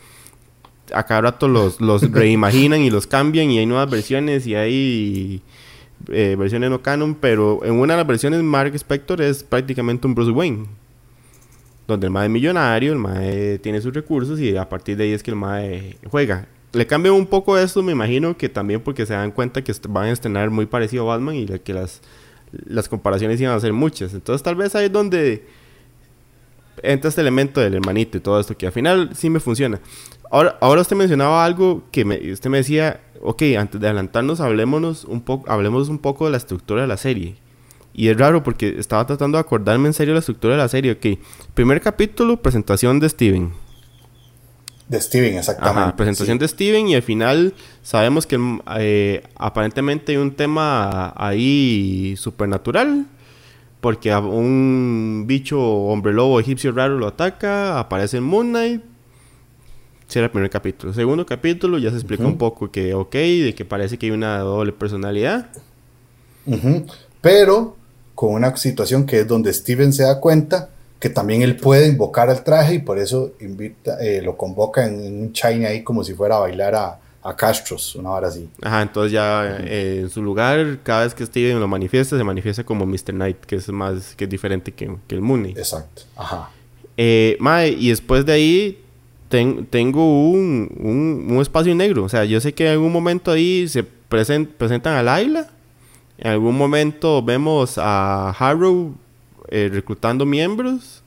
a 0.93 1.05
cada 1.05 1.23
rato 1.23 1.49
los, 1.49 1.81
los 1.81 2.03
reimaginan 2.13 2.83
y 2.83 2.91
los 2.91 3.07
cambian 3.07 3.51
y 3.51 3.59
hay 3.59 3.65
nuevas 3.65 3.89
versiones 3.89 4.47
y 4.47 4.55
hay 4.55 5.41
eh, 6.09 6.37
versiones 6.39 6.69
no 6.69 6.83
canon, 6.83 7.15
pero 7.15 7.65
en 7.65 7.73
una 7.73 7.95
de 7.95 8.01
las 8.01 8.07
versiones 8.07 8.43
Mark 8.43 8.75
Spector 8.75 9.23
es 9.23 9.43
prácticamente 9.43 10.07
un 10.07 10.15
Bruce 10.15 10.33
Wayne. 10.33 10.67
donde 11.87 12.09
el 12.09 12.13
mae 12.13 12.27
es 12.27 12.31
millonario, 12.31 12.93
el 12.93 12.99
mae 12.99 13.59
tiene 13.61 13.81
sus 13.81 13.95
recursos 13.95 14.39
y 14.41 14.59
a 14.59 14.69
partir 14.69 14.99
de 14.99 15.05
ahí 15.05 15.13
es 15.13 15.23
que 15.23 15.31
el 15.31 15.39
mae 15.39 15.97
juega. 16.11 16.49
Le 16.75 16.87
cambio 16.87 17.15
un 17.15 17.25
poco 17.25 17.57
esto, 17.57 17.83
me 17.83 17.93
imagino 17.93 18.37
que 18.37 18.51
también 18.51 18.83
porque 18.83 19.07
se 19.07 19.15
dan 19.15 19.31
cuenta 19.31 19.65
que 19.65 19.73
van 19.89 20.05
a 20.05 20.11
estrenar 20.11 20.51
muy 20.51 20.67
parecido 20.67 21.11
a 21.11 21.17
Batman 21.17 21.35
y 21.35 21.47
que 21.61 21.73
las, 21.73 22.03
las 22.53 22.89
comparaciones 22.89 23.41
iban 23.41 23.55
a 23.55 23.61
ser 23.61 23.73
muchas. 23.73 24.15
Entonces 24.15 24.43
tal 24.43 24.57
vez 24.57 24.75
ahí 24.75 24.87
es 24.87 24.93
donde 24.93 25.45
entra 26.83 27.09
este 27.09 27.21
elemento 27.21 27.61
del 27.61 27.75
hermanito 27.75 28.19
y 28.19 28.21
todo 28.21 28.41
esto, 28.41 28.57
que 28.57 28.67
al 28.67 28.73
final 28.73 29.11
sí 29.15 29.31
me 29.31 29.41
funciona. 29.41 29.81
Ahora, 30.31 30.59
ahora 30.61 30.83
usted 30.83 30.97
mencionaba 30.97 31.45
algo 31.45 31.85
que 31.91 32.05
me, 32.05 32.33
usted 32.33 32.51
me 32.51 32.59
decía, 32.59 33.01
ok, 33.21 33.43
antes 33.59 33.81
de 33.81 33.87
adelantarnos, 33.87 34.41
hablémonos 34.41 35.05
un 35.05 35.23
poco, 35.23 35.51
hablemos 35.51 35.89
un 35.89 35.99
poco 35.99 36.27
de 36.27 36.33
la 36.33 36.37
estructura 36.37 36.83
de 36.83 36.89
la 36.89 36.97
serie. 36.97 37.37
Y 37.95 38.09
es 38.09 38.17
raro 38.17 38.45
porque 38.45 38.77
estaba 38.79 39.07
tratando 39.07 39.39
de 39.39 39.41
acordarme 39.41 39.89
en 39.89 39.95
serio 39.95 40.15
la 40.15 40.21
estructura 40.21 40.55
de 40.55 40.59
la 40.59 40.69
serie. 40.69 40.93
Ok, 40.93 41.19
primer 41.55 41.81
capítulo, 41.81 42.41
presentación 42.41 43.01
de 43.01 43.09
Steven. 43.09 43.53
De 44.89 45.01
Steven, 45.01 45.37
exactamente. 45.37 45.81
Ajá, 45.81 45.97
presentación 45.97 46.39
de 46.39 46.49
Steven 46.49 46.89
y 46.89 46.95
al 46.95 47.03
final 47.03 47.55
sabemos 47.83 48.27
que 48.27 48.39
eh, 48.79 49.23
aparentemente 49.37 50.13
hay 50.13 50.19
un 50.19 50.35
tema 50.35 51.13
ahí 51.17 52.15
supernatural. 52.17 53.07
Porque 53.81 54.13
un 54.13 55.25
bicho 55.29 55.61
hombre 55.61 56.13
lobo 56.13 56.41
egipcio 56.41 56.73
raro 56.73 56.99
lo 56.99 57.07
ataca, 57.07 57.79
aparece 57.79 58.17
en 58.17 58.25
Moon 58.25 58.49
Knight. 58.49 58.83
Ese 60.09 60.19
era 60.19 60.27
el 60.27 60.33
primer 60.33 60.51
capítulo. 60.51 60.93
Segundo 60.93 61.25
capítulo 61.25 61.79
ya 61.79 61.91
se 61.91 61.97
explica 61.97 62.25
un 62.25 62.39
poco 62.39 62.73
que, 62.73 62.95
ok, 62.95 63.13
de 63.13 63.55
que 63.57 63.65
parece 63.65 63.97
que 63.97 64.07
hay 64.07 64.13
una 64.13 64.39
doble 64.39 64.73
personalidad. 64.73 65.51
Pero 67.21 67.77
con 68.17 68.35
una 68.35 68.57
situación 68.57 69.07
que 69.07 69.21
es 69.21 69.29
donde 69.29 69.53
Steven 69.53 69.93
se 69.93 70.03
da 70.03 70.19
cuenta 70.19 70.71
que 70.99 71.11
también 71.11 71.43
él 71.43 71.57
puede 71.57 71.89
invocar 71.89 72.29
al 72.29 72.43
traje 72.43 72.75
y 72.75 72.79
por 72.81 72.99
eso 72.99 73.33
invita, 73.41 73.99
eh, 74.01 74.21
lo 74.23 74.37
convoca 74.37 74.87
en, 74.87 75.23
un 75.23 75.33
China 75.33 75.69
ahí 75.69 75.83
como 75.83 76.03
si 76.03 76.15
fuera 76.15 76.37
a 76.37 76.41
bailar 76.41 76.75
a, 76.75 76.99
a 77.23 77.37
Castros, 77.37 77.95
una 77.95 78.11
hora 78.11 78.29
así. 78.29 78.49
Ajá, 78.63 78.83
entonces 78.83 79.13
ya 79.13 79.59
eh, 79.61 80.01
en 80.03 80.11
su 80.11 80.23
lugar, 80.23 80.79
cada 80.83 81.05
vez 81.05 81.15
que 81.15 81.25
Steven 81.25 81.61
lo 81.61 81.69
manifiesta, 81.69 82.17
se 82.17 82.25
manifiesta 82.25 82.65
como 82.65 82.85
Mr. 82.87 83.13
Knight, 83.13 83.39
que 83.41 83.57
es 83.57 83.69
más, 83.69 84.15
que 84.17 84.25
es 84.25 84.31
diferente 84.31 84.73
que, 84.73 84.91
que 85.07 85.15
el 85.15 85.21
Mooney. 85.21 85.53
Exacto, 85.53 86.03
ajá. 86.17 86.51
Eh, 86.97 87.37
mae, 87.39 87.69
y 87.69 87.91
después 87.91 88.27
de 88.27 88.33
ahí 88.33 88.85
tengo 89.29 90.31
un, 90.31 90.69
un, 90.81 91.29
un, 91.31 91.41
espacio 91.41 91.73
negro. 91.75 92.03
O 92.03 92.09
sea, 92.09 92.25
yo 92.25 92.41
sé 92.41 92.55
que 92.55 92.67
en 92.67 92.73
algún 92.73 92.91
momento 92.91 93.31
ahí 93.31 93.69
se 93.69 93.85
presentan 93.85 94.95
a 94.95 95.03
Laila 95.03 95.49
en 96.19 96.33
algún 96.33 96.59
momento 96.59 97.23
vemos 97.23 97.79
a 97.79 98.31
Harrow 98.31 98.93
eh, 99.51 99.69
reclutando 99.73 100.27
miembros. 100.27 101.03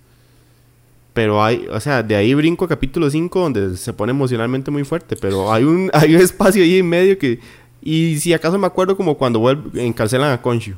Pero 1.14 1.44
hay, 1.44 1.68
o 1.72 1.80
sea, 1.80 2.04
de 2.04 2.16
ahí 2.16 2.34
brinco 2.34 2.66
a 2.66 2.68
capítulo 2.70 3.10
5 3.10 3.40
donde 3.40 3.78
se 3.78 3.92
pone 3.92 4.12
emocionalmente 4.12 4.72
muy 4.72 4.84
fuerte. 4.84 5.16
Pero 5.16 5.52
hay 5.52 5.64
un, 5.64 5.90
hay 5.94 6.16
un 6.16 6.22
espacio 6.22 6.64
ahí 6.64 6.78
en 6.78 6.90
medio 6.90 7.18
que. 7.18 7.40
Y 7.82 8.20
si 8.20 8.34
acaso 8.34 8.58
me 8.60 8.68
acuerdo 8.68 8.96
como 8.96 9.18
cuando 9.18 9.40
vuelve, 9.40 9.86
encarcelan 9.86 10.32
a 10.32 10.42
Conchu. 10.42 10.76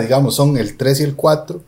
Digamos, 0.00 0.34
son 0.34 0.56
el 0.56 0.76
3 0.76 1.00
y 1.00 1.04
el 1.04 1.14
4, 1.14 1.62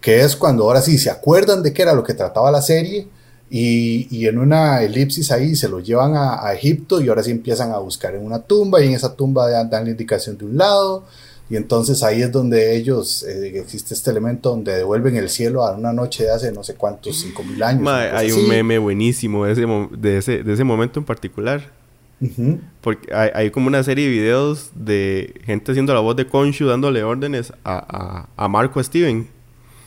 que 0.00 0.20
es 0.20 0.36
cuando 0.36 0.64
ahora 0.64 0.80
sí 0.80 0.98
se 0.98 1.10
acuerdan 1.10 1.62
de 1.62 1.72
qué 1.72 1.82
era 1.82 1.94
lo 1.94 2.02
que 2.02 2.14
trataba 2.14 2.50
la 2.50 2.62
serie 2.62 3.08
y, 3.50 4.26
en 4.26 4.38
una 4.38 4.82
elipsis 4.82 5.32
ahí 5.32 5.56
se 5.56 5.68
lo 5.68 5.80
llevan 5.80 6.14
a, 6.16 6.52
Egipto 6.52 7.00
y 7.00 7.08
ahora 7.08 7.22
sí 7.22 7.30
empiezan 7.30 7.72
a 7.72 7.78
buscar 7.78 8.14
en 8.14 8.24
una 8.24 8.40
tumba 8.40 8.82
y 8.82 8.88
en 8.88 8.94
esa 8.94 9.14
tumba 9.14 9.48
dan 9.48 9.84
la 9.84 9.90
indicación 9.90 10.36
de 10.36 10.44
un 10.44 10.58
lado 10.58 11.04
y 11.50 11.56
entonces 11.56 12.02
ahí 12.02 12.22
es 12.22 12.30
donde 12.30 12.76
ellos, 12.76 13.22
eh, 13.22 13.58
existe 13.58 13.94
este 13.94 14.10
elemento 14.10 14.50
donde 14.50 14.76
devuelven 14.76 15.16
el 15.16 15.30
cielo 15.30 15.64
a 15.64 15.72
una 15.72 15.92
noche 15.92 16.24
de 16.24 16.30
hace 16.30 16.52
no 16.52 16.62
sé 16.62 16.74
cuántos, 16.74 17.20
cinco 17.20 17.42
mil 17.42 17.62
años. 17.62 17.88
hay 17.88 18.32
un 18.32 18.48
meme 18.48 18.78
buenísimo 18.78 19.46
de 19.46 19.52
ese, 19.52 19.66
de 19.92 20.18
ese, 20.18 20.42
de 20.42 20.52
ese 20.52 20.64
momento 20.64 21.00
en 21.00 21.06
particular. 21.06 21.78
Porque 22.80 23.14
hay, 23.14 23.52
como 23.52 23.68
una 23.68 23.80
serie 23.84 24.06
de 24.06 24.10
videos 24.10 24.72
de 24.74 25.40
gente 25.44 25.70
haciendo 25.70 25.94
la 25.94 26.00
voz 26.00 26.16
de 26.16 26.26
Konshu 26.26 26.66
dándole 26.66 27.04
órdenes 27.04 27.52
a, 27.62 28.26
a, 28.36 28.44
a 28.44 28.48
Marco 28.48 28.82
Steven. 28.82 29.28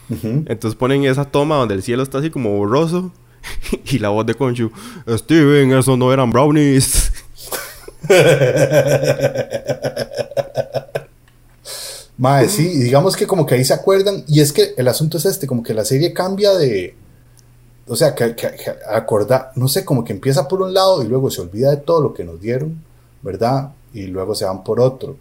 Entonces 0.10 0.76
ponen 0.76 1.06
esa 1.06 1.26
toma 1.26 1.56
donde 1.56 1.76
el 1.76 1.84
cielo 1.84 2.04
está 2.04 2.18
así 2.18 2.30
como 2.30 2.58
borroso 2.58 3.14
y 3.86 4.00
la 4.00 4.10
voz 4.10 4.26
de 4.26 4.36
Conchu, 4.36 4.72
Steven, 5.08 5.72
eso 5.74 5.98
no 5.98 6.12
eran 6.12 6.32
brownies. 6.32 7.12
Mae, 12.22 12.50
sí, 12.50 12.68
digamos 12.68 13.16
que 13.16 13.26
como 13.26 13.48
que 13.48 13.56
ahí 13.56 13.66
se 13.66 13.74
acuerdan, 13.74 14.24
y 14.28 14.42
es 14.42 14.54
que 14.54 14.76
el 14.78 14.88
asunto 14.88 15.18
es 15.18 15.26
este, 15.26 15.48
como 15.48 15.64
que 15.64 15.74
la 15.74 15.84
serie 15.84 16.14
cambia 16.14 16.54
de, 16.54 16.94
o 17.88 17.96
sea, 17.96 18.14
que, 18.14 18.36
que, 18.36 18.48
acorda, 18.94 19.52
no 19.56 19.68
sé, 19.68 19.84
como 19.84 20.04
que 20.04 20.14
empieza 20.14 20.48
por 20.48 20.62
un 20.62 20.72
lado 20.72 21.02
y 21.02 21.08
luego 21.08 21.32
se 21.32 21.42
olvida 21.42 21.72
de 21.72 21.78
todo 21.78 22.00
lo 22.00 22.14
que 22.14 22.24
nos 22.24 22.40
dieron, 22.40 22.80
¿verdad? 23.24 23.72
Y 23.92 24.04
luego 24.04 24.36
se 24.36 24.46
van 24.46 24.64
por 24.64 24.80
otro. 24.80 25.18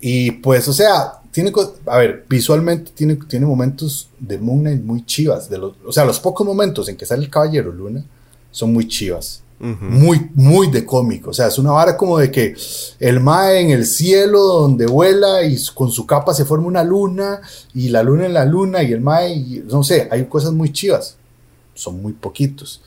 Y 0.00 0.30
pues, 0.30 0.68
o 0.68 0.72
sea, 0.72 1.20
tiene, 1.30 1.52
a 1.84 1.98
ver, 1.98 2.24
visualmente 2.26 2.92
tiene, 2.94 3.16
tiene 3.16 3.44
momentos 3.44 4.08
de 4.18 4.38
Moon 4.38 4.60
Knight 4.60 4.82
muy 4.82 5.04
chivas. 5.04 5.50
De 5.50 5.58
los, 5.58 5.74
o 5.84 5.92
sea, 5.92 6.06
los 6.06 6.18
pocos 6.18 6.46
momentos 6.46 6.88
en 6.88 6.96
que 6.96 7.04
sale 7.04 7.24
el 7.24 7.30
Caballero 7.30 7.70
Luna 7.72 8.02
son 8.50 8.72
muy 8.72 8.88
chivas. 8.88 9.42
Muy, 9.58 10.30
muy 10.34 10.70
de 10.70 10.84
cómico. 10.84 11.30
O 11.30 11.32
sea, 11.32 11.46
es 11.46 11.58
una 11.58 11.72
vara 11.72 11.96
como 11.96 12.18
de 12.18 12.30
que 12.30 12.54
el 13.00 13.20
Mae 13.20 13.60
en 13.60 13.70
el 13.70 13.86
cielo 13.86 14.42
donde 14.42 14.86
vuela 14.86 15.44
y 15.44 15.56
con 15.74 15.90
su 15.90 16.06
capa 16.06 16.34
se 16.34 16.44
forma 16.44 16.66
una 16.66 16.84
luna 16.84 17.40
y 17.72 17.88
la 17.88 18.02
luna 18.02 18.26
en 18.26 18.34
la 18.34 18.44
luna 18.44 18.82
y 18.82 18.92
el 18.92 19.00
Mae, 19.00 19.62
no 19.66 19.82
sé, 19.82 20.08
hay 20.10 20.24
cosas 20.26 20.52
muy 20.52 20.72
chivas. 20.72 21.16
Son 21.74 22.02
muy 22.02 22.12
poquitos. 22.12 22.82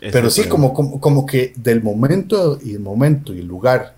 Pero 0.00 0.30
sí, 0.30 0.44
como, 0.44 0.74
como, 0.74 1.00
como 1.00 1.26
que 1.26 1.52
del 1.56 1.82
momento 1.82 2.58
y 2.62 2.72
el 2.72 2.80
momento 2.80 3.32
y 3.34 3.40
el 3.40 3.46
lugar 3.46 3.94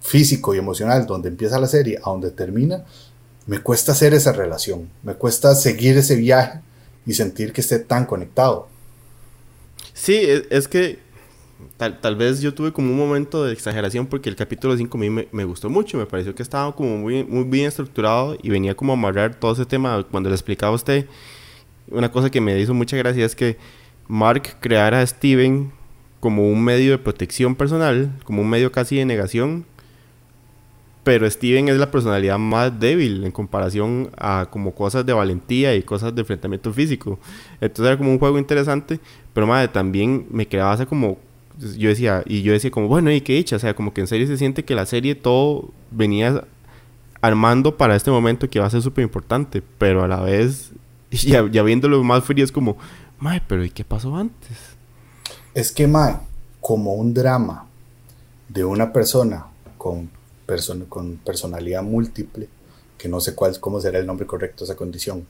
físico 0.00 0.54
y 0.54 0.58
emocional 0.58 1.06
donde 1.06 1.30
empieza 1.30 1.58
la 1.58 1.66
serie 1.66 1.98
a 1.98 2.10
donde 2.10 2.30
termina, 2.30 2.84
me 3.46 3.60
cuesta 3.60 3.92
hacer 3.92 4.14
esa 4.14 4.32
relación, 4.32 4.88
me 5.02 5.14
cuesta 5.14 5.54
seguir 5.54 5.96
ese 5.96 6.16
viaje 6.16 6.60
y 7.06 7.14
sentir 7.14 7.52
que 7.52 7.60
esté 7.60 7.78
tan 7.78 8.06
conectado. 8.06 8.68
Sí, 9.92 10.20
es, 10.50 10.68
que 10.68 10.98
tal, 11.76 12.00
tal, 12.00 12.16
vez 12.16 12.40
yo 12.40 12.54
tuve 12.54 12.72
como 12.72 12.90
un 12.90 12.96
momento 12.96 13.44
de 13.44 13.52
exageración 13.52 14.06
porque 14.06 14.28
el 14.28 14.36
capítulo 14.36 14.76
5 14.76 14.98
a 14.98 15.00
me, 15.32 15.44
gustó 15.44 15.70
mucho, 15.70 15.98
me 15.98 16.06
pareció 16.06 16.34
que 16.34 16.42
estaba 16.42 16.74
como 16.74 16.96
muy, 16.98 17.24
muy 17.24 17.44
bien 17.44 17.66
estructurado 17.66 18.36
y 18.42 18.50
venía 18.50 18.74
como 18.74 18.92
a 18.92 18.96
amarrar 18.96 19.34
todo 19.34 19.52
ese 19.52 19.66
tema 19.66 20.04
cuando 20.10 20.28
le 20.28 20.34
explicaba 20.34 20.72
a 20.72 20.76
usted. 20.76 21.06
Una 21.88 22.10
cosa 22.10 22.30
que 22.30 22.40
me 22.40 22.58
hizo 22.58 22.74
mucha 22.74 22.96
gracia 22.96 23.24
es 23.24 23.36
que 23.36 23.56
Mark 24.08 24.56
creara 24.60 25.00
a 25.00 25.06
Steven 25.06 25.72
como 26.20 26.48
un 26.48 26.64
medio 26.64 26.92
de 26.92 26.98
protección 26.98 27.54
personal, 27.54 28.10
como 28.24 28.42
un 28.42 28.48
medio 28.48 28.72
casi 28.72 28.96
de 28.96 29.04
negación, 29.04 29.66
pero 31.04 31.30
Steven 31.30 31.68
es 31.68 31.76
la 31.76 31.90
personalidad 31.90 32.38
más 32.38 32.80
débil 32.80 33.24
en 33.24 33.30
comparación 33.30 34.10
a 34.16 34.48
como 34.50 34.74
cosas 34.74 35.04
de 35.04 35.12
valentía 35.12 35.76
y 35.76 35.82
cosas 35.82 36.14
de 36.14 36.22
enfrentamiento 36.22 36.72
físico. 36.72 37.18
Entonces 37.60 37.86
era 37.86 37.98
como 37.98 38.10
un 38.10 38.18
juego 38.18 38.38
interesante, 38.38 38.98
pero 39.34 39.46
madre, 39.46 39.68
también 39.68 40.26
me 40.30 40.48
quedaba 40.48 40.84
como 40.86 41.18
yo 41.58 41.88
decía 41.88 42.22
y 42.26 42.42
yo 42.42 42.52
decía 42.52 42.70
como 42.70 42.88
bueno 42.88 43.10
y 43.12 43.20
qué 43.20 43.38
hecha, 43.38 43.56
o 43.56 43.58
sea, 43.58 43.74
como 43.74 43.92
que 43.92 44.00
en 44.00 44.06
serio 44.06 44.26
se 44.26 44.36
siente 44.36 44.64
que 44.64 44.74
la 44.74 44.86
serie 44.86 45.14
todo 45.14 45.70
venía 45.90 46.44
armando 47.20 47.76
para 47.76 47.96
este 47.96 48.10
momento 48.10 48.50
que 48.50 48.60
va 48.60 48.66
a 48.66 48.70
ser 48.70 48.82
súper 48.82 49.04
importante, 49.04 49.62
pero 49.78 50.02
a 50.04 50.08
la 50.08 50.20
vez 50.20 50.72
ya, 51.10 51.48
ya 51.50 51.62
viéndolo 51.62 52.02
más 52.02 52.24
frío 52.24 52.44
es 52.44 52.52
como, 52.52 52.76
madre, 53.18 53.42
pero 53.46 53.64
¿y 53.64 53.70
qué 53.70 53.84
pasó 53.84 54.16
antes? 54.16 54.58
Es 55.54 55.70
que 55.70 55.86
madre, 55.86 56.16
como 56.60 56.94
un 56.94 57.14
drama 57.14 57.66
de 58.48 58.64
una 58.64 58.92
persona 58.92 59.46
con 59.78 60.10
con 60.88 61.16
personalidad 61.24 61.82
múltiple, 61.82 62.48
que 62.98 63.08
no 63.08 63.20
sé 63.20 63.34
cuál, 63.34 63.58
cómo 63.60 63.80
será 63.80 63.98
el 63.98 64.06
nombre 64.06 64.26
correcto 64.26 64.64
esa 64.64 64.76
condición. 64.76 65.26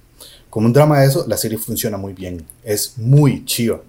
Como 0.51 0.67
un 0.67 0.73
drama 0.73 1.01
de 1.01 1.07
eso, 1.07 1.25
la 1.27 1.37
serie 1.37 1.59
funciona 1.59 1.97
muy 1.97 2.13
bien, 2.13 2.45
es 2.63 2.99
muy 2.99 3.45
chiva. 3.45 3.81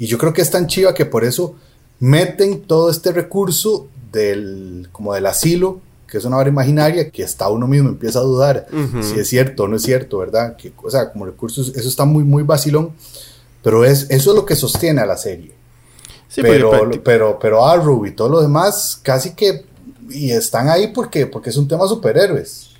Y 0.00 0.06
yo 0.06 0.16
creo 0.16 0.32
que 0.32 0.40
es 0.40 0.50
tan 0.50 0.66
chiva 0.66 0.94
que 0.94 1.04
por 1.04 1.24
eso 1.24 1.56
meten 1.98 2.62
todo 2.62 2.90
este 2.90 3.12
recurso 3.12 3.86
del, 4.10 4.88
como 4.92 5.12
del 5.12 5.26
asilo, 5.26 5.82
que 6.08 6.16
es 6.16 6.24
una 6.24 6.38
obra 6.38 6.48
imaginaria, 6.48 7.10
que 7.10 7.22
hasta 7.22 7.50
uno 7.50 7.66
mismo 7.66 7.90
empieza 7.90 8.20
a 8.20 8.22
dudar 8.22 8.66
si 9.02 9.20
es 9.20 9.28
cierto 9.28 9.64
o 9.64 9.68
no 9.68 9.76
es 9.76 9.82
cierto, 9.82 10.16
¿verdad? 10.16 10.56
Que, 10.56 10.72
o 10.82 10.90
sea, 10.90 11.12
como 11.12 11.26
recursos, 11.26 11.76
eso 11.76 11.86
está 11.86 12.06
muy, 12.06 12.24
muy 12.24 12.42
vacilón, 12.42 12.92
pero 13.62 13.84
es, 13.84 14.06
eso 14.08 14.30
es 14.30 14.36
lo 14.36 14.46
que 14.46 14.56
sostiene 14.56 15.02
a 15.02 15.06
la 15.06 15.18
serie. 15.18 15.52
pero, 16.34 16.90
pero, 17.04 17.38
pero 17.38 17.66
Arrow 17.66 18.06
y 18.06 18.12
todo 18.12 18.30
lo 18.30 18.40
demás, 18.40 18.98
casi 19.02 19.34
que 19.34 19.66
y 20.08 20.30
están 20.30 20.70
ahí 20.70 20.88
porque, 20.88 21.26
porque 21.26 21.50
es 21.50 21.58
un 21.58 21.68
tema 21.68 21.86
superhéroes. 21.86 22.70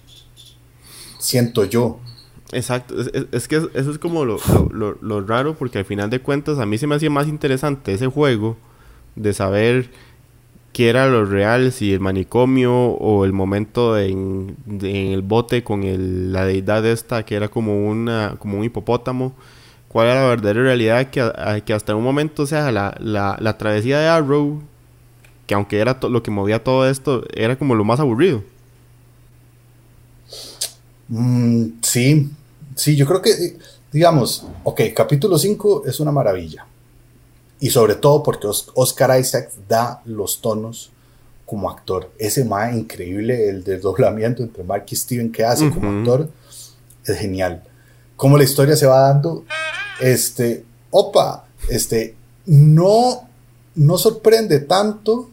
Siento 1.19 1.67
yo. 1.67 2.01
Exacto, 2.53 2.97
es, 3.33 3.47
que 3.47 3.57
eso 3.57 3.91
es 3.93 3.99
como 3.99 4.25
lo, 4.25 4.39
lo, 4.73 5.21
raro 5.21 5.55
porque 5.55 5.79
al 5.79 5.85
final 5.85 6.11
de 6.11 6.21
cuentas 6.21 6.59
a 6.59 6.67
mí 6.67 6.79
se 6.79 6.89
me 6.89 6.97
hacía 6.97 7.09
más 7.11 7.29
interesante 7.29 7.93
ese 7.95 8.09
juego 8.09 8.57
de 9.15 9.33
saber 9.35 9.91
qué 10.73 10.91
era 10.91 11.09
lo 11.09 11.25
real, 11.27 11.73
si 11.73 11.93
el 11.95 12.01
manicomio 12.01 12.73
o 12.75 13.25
el 13.25 13.33
momento 13.33 13.99
en, 13.99 14.57
en 14.69 15.13
el 15.13 15.23
bote 15.23 15.65
con 15.65 15.85
el- 15.85 16.33
la 16.33 16.45
deidad 16.47 16.87
esta 16.87 17.25
que 17.25 17.37
era 17.37 17.49
como, 17.49 17.89
una, 17.89 18.37
como 18.39 18.59
un 18.59 18.65
hipopótamo. 18.65 19.35
¿Cuál 19.89 20.09
era 20.09 20.23
la 20.23 20.29
verdadera 20.31 20.63
realidad? 20.65 21.11
Que, 21.11 21.63
que 21.67 21.75
hasta 21.75 21.95
un 21.97 22.05
momento, 22.05 22.45
o 22.45 22.47
sea, 22.47 22.73
la, 22.73 22.97
la, 23.01 23.37
la 23.41 23.59
travesía 23.59 24.01
de 24.01 24.09
Arrow, 24.09 24.63
que 25.47 25.55
aunque 25.55 25.79
era 25.81 25.99
lo 26.11 26.23
que 26.23 26.31
movía 26.33 26.65
todo 26.65 26.89
esto, 26.91 27.25
era 27.35 27.57
como 27.59 27.75
lo 27.77 27.85
más 27.85 28.01
aburrido. 28.01 28.43
Mm, 31.09 31.81
sí, 31.83 32.31
sí, 32.75 32.97
yo 32.97 33.07
creo 33.07 33.21
que, 33.23 33.31
eh, 33.31 33.59
digamos, 33.93 34.47
ok, 34.65 34.81
capítulo 34.95 35.39
5 35.39 35.85
es 35.87 36.01
una 36.01 36.13
maravilla. 36.13 36.67
Y 37.61 37.71
sobre 37.71 37.95
todo 37.97 38.23
porque 38.23 38.47
Os- 38.47 38.71
Oscar 38.75 39.19
Isaac 39.21 39.51
da 39.69 40.01
los 40.07 40.41
tonos 40.41 40.91
como 41.45 41.69
actor. 41.71 42.11
Ese 42.19 42.45
más 42.45 42.75
increíble, 42.75 43.49
el 43.49 43.65
desdoblamiento 43.65 44.43
entre 44.43 44.63
Mark 44.65 44.87
y 44.91 44.97
Steven 44.97 45.31
que 45.33 45.45
hace 45.45 45.69
como 45.71 45.91
actor, 45.99 46.29
es 47.05 47.19
genial. 47.19 47.63
Cómo 48.17 48.39
la 48.39 48.45
historia 48.45 48.77
se 48.77 48.87
va 48.87 49.01
dando, 49.09 49.45
este, 50.01 50.65
opa, 50.91 51.47
este, 51.69 52.15
no, 52.47 53.29
no 53.75 53.99
sorprende 53.99 54.61
tanto 54.61 55.29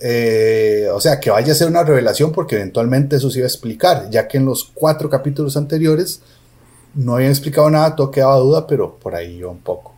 eh, 0.00 0.88
o 0.92 1.00
sea, 1.00 1.18
que 1.20 1.30
vaya 1.30 1.52
a 1.52 1.56
ser 1.56 1.68
una 1.68 1.82
revelación 1.82 2.32
porque 2.32 2.56
eventualmente 2.56 3.16
eso 3.16 3.30
se 3.30 3.38
iba 3.38 3.46
a 3.46 3.48
explicar, 3.48 4.08
ya 4.10 4.28
que 4.28 4.38
en 4.38 4.44
los 4.44 4.70
cuatro 4.74 5.08
capítulos 5.10 5.56
anteriores 5.56 6.20
no 6.94 7.14
habían 7.14 7.30
explicado 7.30 7.70
nada, 7.70 7.94
todo 7.96 8.10
quedaba 8.10 8.36
duda, 8.36 8.66
pero 8.66 8.96
por 8.96 9.14
ahí 9.14 9.36
iba 9.36 9.50
un 9.50 9.58
poco. 9.60 9.94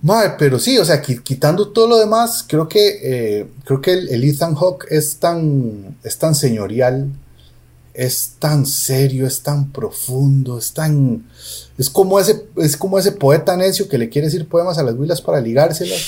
Mae, 0.00 0.30
pero 0.38 0.58
sí, 0.60 0.78
o 0.78 0.84
sea, 0.84 1.02
qui- 1.02 1.22
quitando 1.22 1.68
todo 1.68 1.88
lo 1.88 1.96
demás, 1.98 2.44
creo 2.46 2.68
que, 2.68 2.98
eh, 3.02 3.46
creo 3.64 3.80
que 3.80 3.92
el, 3.94 4.08
el 4.10 4.24
Ethan 4.24 4.54
Hawke 4.54 4.86
es 4.90 5.16
tan, 5.18 5.96
es 6.04 6.18
tan 6.18 6.36
señorial, 6.36 7.08
es 7.94 8.34
tan 8.38 8.64
serio, 8.64 9.26
es 9.26 9.42
tan 9.42 9.72
profundo, 9.72 10.56
es 10.56 10.72
tan... 10.72 11.28
Es 11.76 11.90
como 11.90 12.20
ese, 12.20 12.44
es 12.56 12.76
como 12.76 12.96
ese 12.96 13.10
poeta 13.10 13.56
necio 13.56 13.88
que 13.88 13.98
le 13.98 14.08
quiere 14.08 14.28
decir 14.28 14.48
poemas 14.48 14.78
a 14.78 14.84
las 14.84 14.94
huilas 14.94 15.20
para 15.20 15.40
ligárselas, 15.40 15.98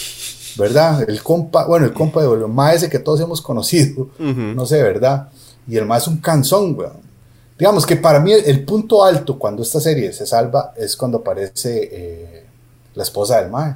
¿verdad? 0.56 1.08
El 1.08 1.22
compa, 1.22 1.66
bueno, 1.66 1.86
el 1.86 1.92
compa 1.92 2.22
de 2.22 2.32
el 2.32 2.48
más 2.48 2.76
ese 2.76 2.88
que 2.88 2.98
todos 2.98 3.20
hemos 3.20 3.40
conocido, 3.42 4.08
no 4.18 4.66
sé, 4.66 4.82
¿verdad? 4.82 5.28
Y 5.66 5.76
el 5.76 5.86
más 5.86 6.02
es 6.02 6.08
un 6.08 6.18
canzón, 6.18 6.76
weón. 6.76 7.10
Digamos 7.58 7.84
que 7.84 7.96
para 7.96 8.20
mí 8.20 8.32
el, 8.32 8.44
el 8.46 8.64
punto 8.64 9.04
alto 9.04 9.38
cuando 9.38 9.62
esta 9.62 9.80
serie 9.80 10.12
se 10.12 10.26
salva 10.26 10.72
es 10.76 10.96
cuando 10.96 11.18
aparece 11.18 11.88
eh, 11.92 12.46
la 12.94 13.02
esposa 13.02 13.40
del 13.40 13.50
mae. 13.50 13.74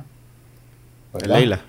¿verdad? 1.12 1.36
Leila. 1.36 1.64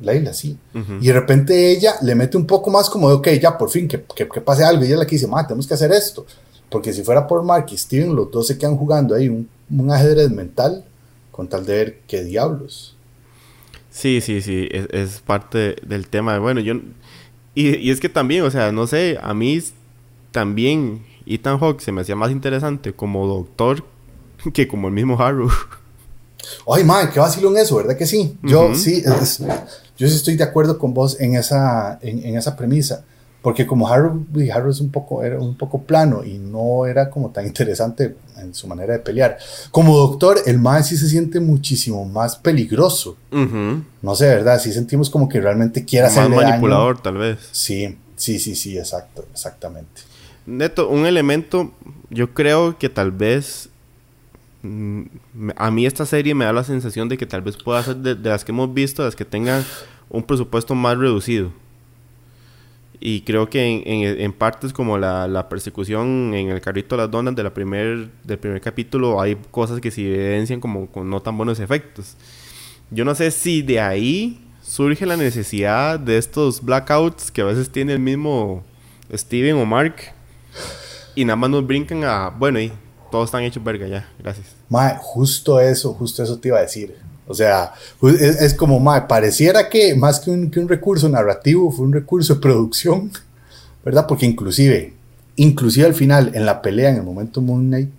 Leila, 0.00 0.34
sí. 0.34 0.58
Y 1.00 1.06
de 1.06 1.12
repente 1.12 1.70
ella 1.70 1.94
le 2.02 2.14
mete 2.14 2.36
un 2.36 2.46
poco 2.46 2.70
más 2.70 2.90
como 2.90 3.08
de, 3.08 3.14
ok, 3.14 3.28
ya 3.40 3.56
por 3.56 3.70
fin, 3.70 3.86
que, 3.88 4.02
que, 4.02 4.28
que 4.28 4.40
pase 4.40 4.64
algo. 4.64 4.82
Y 4.82 4.86
ella 4.86 4.94
es 4.94 5.00
la 5.00 5.06
que 5.06 5.16
dice, 5.16 5.26
ma, 5.26 5.46
tenemos 5.46 5.66
que 5.66 5.74
hacer 5.74 5.92
esto. 5.92 6.26
Porque 6.68 6.92
si 6.92 7.02
fuera 7.02 7.26
por 7.26 7.42
Mark 7.42 7.66
y 7.70 7.76
Steven, 7.76 8.14
los 8.14 8.30
dos 8.30 8.46
se 8.46 8.58
quedan 8.58 8.76
jugando 8.76 9.14
ahí 9.14 9.28
un, 9.28 9.48
un 9.70 9.90
ajedrez 9.90 10.30
mental 10.30 10.84
con 11.30 11.48
tal 11.48 11.64
de 11.64 11.72
ver 11.74 12.00
qué 12.06 12.24
diablos. 12.24 12.95
Sí, 13.96 14.20
sí, 14.20 14.42
sí, 14.42 14.68
es, 14.70 14.88
es 14.90 15.20
parte 15.20 15.76
del 15.86 16.06
tema. 16.08 16.38
Bueno, 16.38 16.60
yo... 16.60 16.74
Y, 17.54 17.76
y 17.76 17.90
es 17.90 17.98
que 17.98 18.10
también, 18.10 18.42
o 18.42 18.50
sea, 18.50 18.70
no 18.72 18.86
sé, 18.86 19.18
a 19.22 19.32
mí 19.32 19.58
también 20.32 21.02
Ethan 21.24 21.58
Hawke 21.58 21.80
se 21.80 21.92
me 21.92 22.02
hacía 22.02 22.14
más 22.14 22.30
interesante 22.30 22.92
como 22.92 23.26
doctor 23.26 23.82
que 24.52 24.68
como 24.68 24.88
el 24.88 24.94
mismo 24.94 25.18
Harrow. 25.18 25.48
Ay, 26.70 26.84
man, 26.84 27.08
qué 27.10 27.18
vacilón 27.20 27.56
eso, 27.56 27.76
¿verdad 27.76 27.96
que 27.96 28.04
sí? 28.06 28.36
Yo 28.42 28.74
sí, 28.74 29.02
es- 29.04 29.38
yo 29.96 30.06
sí 30.08 30.14
estoy 30.14 30.36
de 30.36 30.44
acuerdo 30.44 30.78
con 30.78 30.92
vos 30.92 31.18
en 31.18 31.34
esa, 31.34 31.98
en, 32.02 32.22
en 32.24 32.36
esa 32.36 32.54
premisa. 32.54 33.02
Porque 33.40 33.66
como 33.66 33.88
Harrow, 33.88 34.26
uy, 34.34 34.50
Harrow 34.50 34.70
es 34.70 34.80
un 34.80 34.90
poco, 34.90 35.22
era 35.22 35.38
un 35.40 35.56
poco 35.56 35.80
plano 35.82 36.22
y 36.22 36.36
no 36.36 36.84
era 36.84 37.08
como 37.08 37.30
tan 37.30 37.46
interesante 37.46 38.14
en 38.38 38.54
su 38.54 38.66
manera 38.66 38.92
de 38.94 38.98
pelear. 39.00 39.38
Como 39.70 39.96
doctor, 39.96 40.38
el 40.46 40.58
mae 40.58 40.82
sí 40.82 40.96
se 40.96 41.08
siente 41.08 41.40
muchísimo 41.40 42.04
más 42.04 42.36
peligroso. 42.36 43.16
No 43.30 44.14
sé, 44.14 44.26
¿verdad? 44.26 44.60
Sí 44.60 44.72
sentimos 44.72 45.10
como 45.10 45.28
que 45.28 45.40
realmente 45.40 45.84
quiere 45.84 46.06
Más 46.06 46.16
hacerle 46.16 46.36
daño. 46.36 46.48
manipulador, 46.48 47.00
tal 47.00 47.16
vez. 47.18 47.38
Sí, 47.52 47.96
sí, 48.16 48.38
sí, 48.38 48.54
sí, 48.54 48.76
exacto, 48.78 49.24
exactamente. 49.32 50.02
Neto, 50.46 50.88
un 50.88 51.06
elemento, 51.06 51.72
yo 52.10 52.32
creo 52.32 52.78
que 52.78 52.88
tal 52.88 53.10
vez 53.10 53.68
mm, 54.62 55.02
a 55.56 55.70
mí 55.70 55.86
esta 55.86 56.06
serie 56.06 56.34
me 56.34 56.44
da 56.44 56.52
la 56.52 56.64
sensación 56.64 57.08
de 57.08 57.18
que 57.18 57.26
tal 57.26 57.42
vez 57.42 57.56
pueda 57.56 57.82
ser 57.82 57.96
de, 57.96 58.14
de 58.14 58.30
las 58.30 58.44
que 58.44 58.52
hemos 58.52 58.72
visto, 58.72 59.02
las 59.04 59.16
que 59.16 59.24
tengan 59.24 59.64
un 60.08 60.22
presupuesto 60.22 60.74
más 60.74 60.96
reducido. 60.96 61.50
Y 63.00 63.20
creo 63.22 63.48
que 63.50 63.62
en, 63.64 63.82
en- 63.86 64.20
en 64.20 64.32
partes 64.32 64.72
como 64.72 64.96
la, 64.98 65.28
la 65.28 65.48
persecución 65.48 66.32
en 66.34 66.48
el 66.50 66.60
carrito 66.60 66.96
de 66.96 67.02
las 67.02 67.10
donas 67.10 67.34
de 67.36 67.42
la 67.42 67.52
primer, 67.52 68.08
del 68.24 68.38
primer 68.38 68.60
capítulo 68.60 69.20
hay 69.20 69.36
cosas 69.50 69.80
que 69.80 69.90
se 69.90 70.00
evidencian 70.02 70.60
como 70.60 70.86
con 70.86 71.08
no 71.10 71.20
tan 71.20 71.36
buenos 71.36 71.60
efectos. 71.60 72.16
Yo 72.90 73.04
no 73.04 73.14
sé 73.14 73.30
si 73.30 73.62
de 73.62 73.80
ahí 73.80 74.40
surge 74.62 75.04
la 75.06 75.16
necesidad 75.16 75.98
de 76.00 76.16
estos 76.18 76.62
blackouts 76.62 77.30
que 77.30 77.42
a 77.42 77.44
veces 77.44 77.70
tiene 77.70 77.92
el 77.92 77.98
mismo 78.00 78.64
Steven 79.12 79.56
o 79.56 79.64
Mark 79.66 79.96
y 81.14 81.24
nada 81.24 81.36
más 81.36 81.50
nos 81.50 81.66
brincan 81.66 82.02
a, 82.04 82.30
bueno, 82.30 82.60
y 82.60 82.72
todos 83.10 83.26
están 83.26 83.42
hechos 83.42 83.62
verga 83.62 83.86
ya, 83.86 84.08
gracias. 84.18 84.54
Mae, 84.68 84.96
justo 85.00 85.60
eso, 85.60 85.92
justo 85.94 86.22
eso 86.22 86.38
te 86.38 86.48
iba 86.48 86.58
a 86.58 86.62
decir. 86.62 86.96
O 87.28 87.34
sea, 87.34 87.72
es, 88.02 88.40
es 88.40 88.54
como, 88.54 88.78
mae, 88.78 89.02
pareciera 89.02 89.68
que 89.68 89.94
más 89.94 90.20
que 90.20 90.30
un, 90.30 90.50
que 90.50 90.60
un 90.60 90.68
recurso 90.68 91.08
narrativo, 91.08 91.72
fue 91.72 91.84
un 91.84 91.92
recurso 91.92 92.34
de 92.34 92.40
producción, 92.40 93.10
¿verdad? 93.84 94.06
Porque 94.06 94.26
inclusive, 94.26 94.92
inclusive 95.36 95.86
al 95.86 95.94
final, 95.94 96.30
en 96.34 96.46
la 96.46 96.62
pelea, 96.62 96.90
en 96.90 96.96
el 96.96 97.02
momento 97.02 97.40
Moon 97.40 97.66
Knight, 97.66 97.90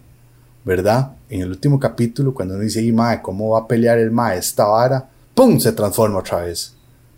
¿verdad? 0.63 1.12
En 1.30 1.42
el 1.42 1.50
último 1.50 1.80
capítulo, 1.80 2.34
cuando 2.34 2.56
uno 2.56 2.63
dice, 2.63 2.82
y 2.82 2.92
mae, 2.92 3.22
¿cómo 3.22 3.50
va 3.50 3.60
a 3.60 3.68
pelear 3.68 3.98
el 4.00 4.12
mae 4.12 4.38
esta 4.38 4.66
vara? 4.66 5.10
¡Pum! 5.34 5.60
Se 5.60 5.72
transforma 5.72 6.20
otra 6.20 6.42
vez. 6.42 6.74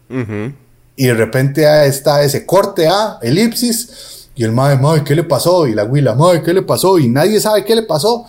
Ujú. 0.10 0.54
Y 0.96 1.06
de 1.06 1.14
repente 1.14 1.66
ah, 1.66 1.86
está 1.86 2.24
ese 2.24 2.46
corte 2.46 2.88
A, 2.88 3.20
elipsis, 3.22 4.28
y 4.36 4.44
el 4.44 4.52
mae, 4.52 4.78
mae, 4.78 5.04
¿qué 5.04 5.16
le 5.16 5.24
pasó? 5.24 5.68
Y 5.68 5.74
la 5.74 5.84
huila, 5.84 6.16
mae, 6.16 6.42
¿qué 6.42 6.54
le 6.54 6.62
pasó? 6.62 6.98
Y 6.98 7.08
nadie 7.08 7.40
sabe 7.40 7.64
qué 7.66 7.76
le 7.76 7.84
pasó. 7.84 8.26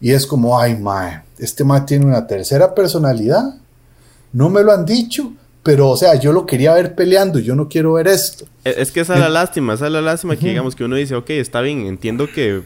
Y 0.00 0.10
es 0.12 0.26
como, 0.26 0.58
ay, 0.58 0.76
mae, 0.76 1.22
este 1.42 1.64
mae 1.64 1.82
tiene 1.82 2.06
una 2.06 2.26
tercera 2.26 2.74
personalidad. 2.74 3.56
No 4.32 4.48
me 4.48 4.62
lo 4.62 4.72
han 4.72 4.84
dicho, 4.86 5.32
pero, 5.62 5.90
o 5.90 5.96
sea, 5.96 6.14
yo 6.14 6.32
lo 6.32 6.46
quería 6.46 6.72
ver 6.74 6.94
peleando, 6.94 7.38
yo 7.38 7.54
no 7.54 7.68
quiero 7.68 7.92
ver 7.94 8.08
esto. 8.08 8.46
Es, 8.64 8.78
es 8.78 8.90
que 8.92 9.00
esa 9.00 9.14
es 9.14 9.20
la 9.20 9.28
lástima, 9.28 9.74
esa 9.74 9.86
es 9.86 9.92
la 9.92 10.00
lástima 10.00 10.36
que 10.36 10.48
digamos 10.48 10.74
que 10.74 10.84
uno 10.84 10.96
dice, 10.96 11.14
ok, 11.14 11.30
está 11.30 11.60
bien, 11.60 11.86
entiendo 11.86 12.26
que 12.32 12.62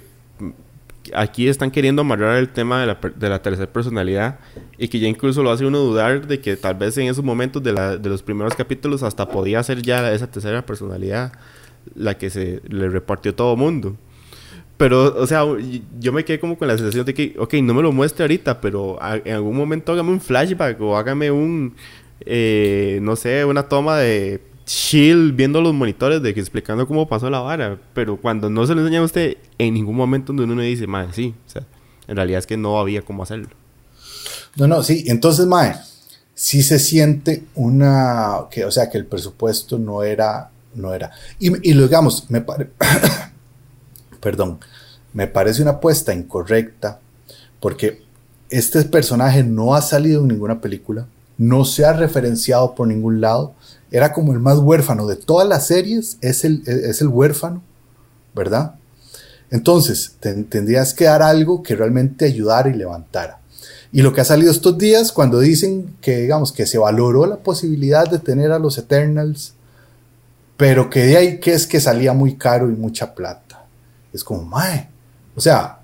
aquí 1.15 1.49
están 1.49 1.71
queriendo 1.71 2.03
amarrar 2.03 2.37
el 2.39 2.49
tema 2.49 2.81
de 2.81 2.87
la, 2.87 2.99
de 3.15 3.29
la 3.29 3.41
tercera 3.41 3.73
personalidad 3.73 4.39
y 4.77 4.89
que 4.89 4.99
ya 4.99 5.07
incluso 5.07 5.43
lo 5.43 5.53
hace 5.53 5.65
uno 5.65 5.79
dudar 5.79 6.27
de 6.27 6.41
que 6.41 6.57
tal 6.57 6.75
vez 6.75 6.99
en 6.99 7.07
esos 7.07 7.25
momentos 7.25 7.63
de, 7.63 7.73
la- 7.73 7.97
de 7.97 8.09
los 8.09 8.23
primeros 8.23 8.55
capítulos 8.55 9.03
hasta 9.03 9.29
podía 9.29 9.63
ser 9.63 9.83
ya 9.83 10.13
esa 10.13 10.27
tercera 10.27 10.67
personalidad 10.67 11.33
la 11.95 12.19
que 12.19 12.31
se 12.31 12.61
le 12.69 12.89
repartió 12.89 13.35
todo 13.35 13.57
mundo. 13.57 13.97
Pero, 14.77 15.15
o 15.17 15.27
sea, 15.27 15.45
yo 16.01 16.13
me 16.13 16.25
quedé 16.25 16.39
como 16.39 16.59
con 16.59 16.69
la 16.69 16.77
sensación 16.77 17.07
de 17.07 17.15
que, 17.15 17.35
ok, 17.39 17.55
no 17.63 17.73
me 17.75 17.83
lo 17.83 17.93
muestre 17.93 18.25
ahorita, 18.25 18.61
pero 18.61 19.03
a- 19.03 19.17
en 19.17 19.33
algún 19.35 19.57
momento 19.57 19.93
hágame 19.93 20.11
un 20.11 20.21
flashback 20.21 20.79
o 20.83 20.97
hágame 20.97 21.31
un, 21.31 21.75
eh, 22.21 22.99
no 23.03 23.17
sé, 23.17 23.45
una 23.45 23.63
toma 23.69 23.97
de 23.99 24.43
chill 24.67 25.33
viendo 25.33 25.61
los 25.63 25.73
monitores 25.73 26.21
de 26.23 26.35
que 26.35 26.41
explicando 26.41 26.87
cómo 26.87 27.09
pasó 27.09 27.31
la 27.31 27.39
vara. 27.41 27.79
Pero 27.95 28.17
cuando 28.19 28.51
no 28.51 28.67
se 28.67 28.75
lo 28.75 28.81
enseña 28.83 29.01
a 29.01 29.05
usted, 29.05 29.39
en 29.59 29.75
ningún 29.75 29.97
momento 29.97 30.33
donde 30.35 30.53
uno 30.53 30.61
dice, 30.63 30.87
madre, 30.87 31.09
sí, 31.13 31.35
o 31.47 31.51
sea, 31.51 31.63
en 32.09 32.17
realidad 32.17 32.41
es 32.41 32.47
que 32.47 32.57
no 32.59 32.79
había 32.79 33.01
cómo 33.03 33.23
hacerlo. 33.23 33.49
No, 34.57 34.67
no, 34.67 34.83
sí, 34.83 35.05
entonces, 35.07 35.47
mae, 35.47 35.75
sí 36.35 36.63
se 36.63 36.79
siente 36.79 37.45
una, 37.55 38.41
que, 38.51 38.65
o 38.67 38.71
sea, 38.71 38.91
que 38.91 38.99
el 38.99 39.07
presupuesto 39.07 39.79
no 39.79 40.03
era, 40.03 40.51
no 40.75 40.93
era. 40.93 41.13
Y, 41.39 41.71
y 41.71 41.73
lo 41.75 41.85
digamos, 41.85 42.31
me 42.31 42.41
parece, 42.43 42.71
perdón, 44.27 44.59
me 45.13 45.29
parece 45.29 45.63
una 45.63 45.71
apuesta 45.71 46.13
incorrecta, 46.13 46.99
porque 47.61 48.03
este 48.51 48.83
personaje 48.83 49.45
no 49.45 49.77
ha 49.77 49.83
salido 49.83 50.23
en 50.23 50.27
ninguna 50.27 50.61
película, 50.61 51.07
no 51.39 51.65
se 51.65 51.85
ha 51.85 51.93
referenciado 51.93 52.75
por 52.75 52.89
ningún 52.89 53.21
lado, 53.21 53.55
era 53.93 54.13
como 54.13 54.33
el 54.33 54.41
más 54.41 54.59
huérfano 54.59 55.07
de 55.07 55.15
todas 55.15 55.47
las 55.47 55.69
series, 55.69 56.19
es 56.23 56.45
el, 56.45 56.65
es 56.67 57.01
el 57.01 57.07
huérfano, 57.07 57.63
¿verdad? 58.35 58.75
Entonces, 59.53 60.17
ten- 60.19 60.45
tendrías 60.47 60.93
que 60.93 61.05
dar 61.05 61.23
algo 61.23 61.63
que 61.63 61.77
realmente 61.77 62.25
ayudara 62.25 62.69
y 62.69 62.75
levantara. 62.75 63.39
Y 63.93 64.03
lo 64.03 64.13
que 64.13 64.23
ha 64.23 64.25
salido 64.25 64.51
estos 64.51 64.77
días, 64.77 65.13
cuando 65.13 65.39
dicen 65.39 65.95
que, 66.01 66.17
digamos, 66.23 66.51
que 66.51 66.67
se 66.67 66.79
valoró 66.79 67.27
la 67.27 67.37
posibilidad 67.37 68.11
de 68.11 68.19
tener 68.19 68.51
a 68.51 68.59
los 68.59 68.77
Eternals, 68.77 69.55
pero 70.57 70.91
que 70.91 71.05
de 71.05 71.17
ahí 71.17 71.39
que 71.39 71.53
es 71.53 71.69
que 71.69 71.79
salía 71.79 72.13
muy 72.13 72.35
caro 72.35 72.69
y 72.69 72.75
mucha 72.75 73.15
plata. 73.15 73.46
Es 74.17 74.25
como, 74.25 74.43
mae, 74.43 74.89
o 75.35 75.41
sea, 75.41 75.79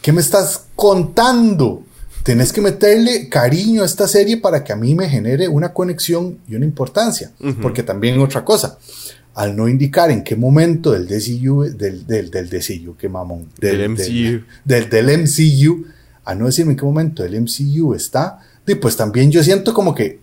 ¿qué 0.00 0.12
me 0.12 0.20
estás 0.20 0.64
contando? 0.74 1.84
tenés 2.24 2.54
que 2.54 2.62
meterle 2.62 3.28
cariño 3.28 3.82
a 3.82 3.84
esta 3.84 4.08
serie 4.08 4.38
para 4.38 4.64
que 4.64 4.72
a 4.72 4.76
mí 4.76 4.94
me 4.94 5.08
genere 5.08 5.46
una 5.46 5.72
conexión 5.74 6.38
y 6.48 6.56
una 6.56 6.64
importancia. 6.64 7.30
Porque 7.60 7.82
también 7.82 8.18
otra 8.18 8.44
cosa, 8.44 8.78
al 9.34 9.54
no 9.54 9.68
indicar 9.68 10.10
en 10.10 10.24
qué 10.24 10.34
momento 10.34 10.92
del 10.92 11.06
DCU, 11.06 11.64
del, 11.76 12.06
del, 12.06 12.30
del 12.30 12.48
DCU, 12.48 12.96
qué 12.96 13.10
mamón, 13.10 13.50
Del 13.60 13.90
MCU. 13.90 14.42
Del, 14.64 14.88
del, 14.88 15.18
MCU, 15.18 15.84
a 16.24 16.34
no 16.34 16.46
decirme 16.46 16.72
en 16.72 16.78
qué 16.78 16.84
momento 16.84 17.22
el 17.24 17.38
MCU 17.42 17.92
está, 17.92 18.40
y 18.66 18.74
pues 18.76 18.96
también 18.96 19.30
yo 19.30 19.44
siento 19.44 19.74
como 19.74 19.94
que, 19.94 20.18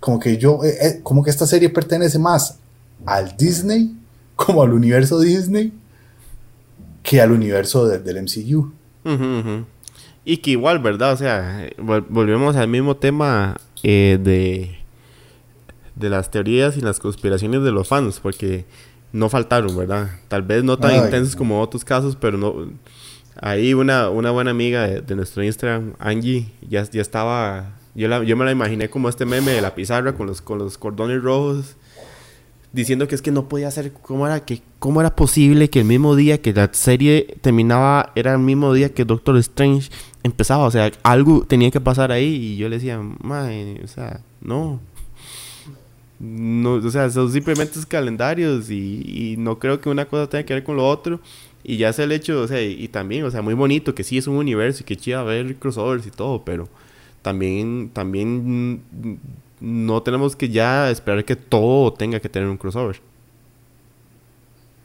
como 0.00 0.18
que 0.18 0.38
yo, 0.38 0.64
eh, 0.64 0.78
eh, 0.80 1.00
como 1.02 1.22
que 1.22 1.28
esta 1.28 1.46
serie 1.46 1.68
pertenece 1.68 2.18
más 2.18 2.56
al 3.04 3.36
Disney, 3.36 3.94
como 4.34 4.62
al 4.62 4.72
universo 4.72 5.20
Disney, 5.20 5.74
que 7.04 7.20
al 7.20 7.30
universo 7.30 7.86
de, 7.86 8.00
del 8.00 8.22
MCU. 8.24 8.72
Y 10.24 10.38
que 10.38 10.50
igual, 10.52 10.78
¿verdad? 10.78 11.12
O 11.12 11.16
sea, 11.16 11.68
volvemos 11.78 12.56
al 12.56 12.66
mismo 12.68 12.96
tema 12.96 13.56
eh, 13.82 14.18
de, 14.22 14.78
de 15.94 16.08
las 16.08 16.30
teorías 16.30 16.76
y 16.76 16.80
las 16.80 16.98
conspiraciones 16.98 17.62
de 17.62 17.70
los 17.72 17.86
fans, 17.88 18.20
porque 18.20 18.64
no 19.12 19.28
faltaron, 19.28 19.76
¿verdad? 19.76 20.08
Tal 20.28 20.42
vez 20.42 20.64
no 20.64 20.78
tan 20.78 20.92
Ay, 20.92 20.98
intensos 20.98 21.34
no. 21.34 21.38
como 21.38 21.60
otros 21.60 21.84
casos, 21.84 22.16
pero 22.16 22.38
no... 22.38 22.54
Ahí 23.40 23.74
una, 23.74 24.08
una 24.10 24.30
buena 24.30 24.52
amiga 24.52 24.86
de, 24.86 25.00
de 25.02 25.16
nuestro 25.16 25.42
Instagram, 25.42 25.92
Angie, 25.98 26.48
ya, 26.68 26.84
ya 26.90 27.02
estaba... 27.02 27.72
Yo, 27.94 28.08
la- 28.08 28.24
yo 28.24 28.36
me 28.36 28.44
la 28.44 28.52
imaginé 28.52 28.88
como 28.88 29.08
este 29.08 29.26
meme 29.26 29.52
de 29.52 29.60
la 29.60 29.74
pizarra 29.74 30.14
con 30.14 30.26
los, 30.26 30.40
con 30.40 30.58
los 30.58 30.78
cordones 30.78 31.22
rojos 31.22 31.76
diciendo 32.74 33.06
que 33.06 33.14
es 33.14 33.22
que 33.22 33.30
no 33.30 33.48
podía 33.48 33.70
ser 33.70 33.92
cómo 33.92 34.26
era 34.26 34.44
que 34.44 34.60
cómo 34.80 35.00
era 35.00 35.14
posible 35.14 35.70
que 35.70 35.80
el 35.80 35.84
mismo 35.86 36.16
día 36.16 36.42
que 36.42 36.52
la 36.52 36.68
serie 36.72 37.36
terminaba 37.40 38.12
era 38.16 38.32
el 38.32 38.40
mismo 38.40 38.72
día 38.74 38.92
que 38.92 39.04
Doctor 39.04 39.36
Strange 39.38 39.90
empezaba 40.24 40.64
o 40.64 40.70
sea 40.72 40.90
algo 41.04 41.44
tenía 41.46 41.70
que 41.70 41.80
pasar 41.80 42.10
ahí 42.10 42.26
y 42.34 42.56
yo 42.56 42.68
le 42.68 42.76
decía 42.76 43.00
"Mae, 43.22 43.80
o 43.84 43.86
sea 43.86 44.20
no 44.40 44.80
no 46.18 46.72
o 46.74 46.90
sea 46.90 47.08
son 47.10 47.30
simplemente 47.32 47.78
calendarios 47.88 48.70
y, 48.70 49.32
y 49.32 49.36
no 49.36 49.58
creo 49.60 49.80
que 49.80 49.88
una 49.88 50.06
cosa 50.06 50.28
tenga 50.28 50.44
que 50.44 50.54
ver 50.54 50.64
con 50.64 50.76
lo 50.76 50.86
otro. 50.88 51.20
Y 51.66 51.78
ya 51.78 51.92
sea 51.92 52.04
el 52.04 52.12
hecho 52.12 52.42
o 52.42 52.48
sea 52.48 52.60
y, 52.62 52.72
y 52.84 52.88
también 52.88 53.24
o 53.24 53.30
sea 53.30 53.40
muy 53.40 53.54
bonito 53.54 53.94
que 53.94 54.04
sí 54.04 54.18
es 54.18 54.26
un 54.26 54.36
universo 54.36 54.82
y 54.82 54.84
que 54.84 54.96
chido 54.96 55.24
ver 55.24 55.56
crossovers 55.56 56.06
y 56.06 56.10
todo 56.10 56.44
pero 56.44 56.68
también 57.22 57.90
también 57.92 58.82
no 59.64 60.02
tenemos 60.02 60.36
que 60.36 60.50
ya 60.50 60.90
esperar 60.90 61.24
que 61.24 61.36
todo 61.36 61.92
tenga 61.92 62.20
que 62.20 62.28
tener 62.28 62.48
un 62.48 62.58
crossover. 62.58 63.00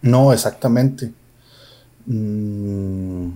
No, 0.02 0.32
exactamente. 0.32 1.12
Mm, 2.06 3.32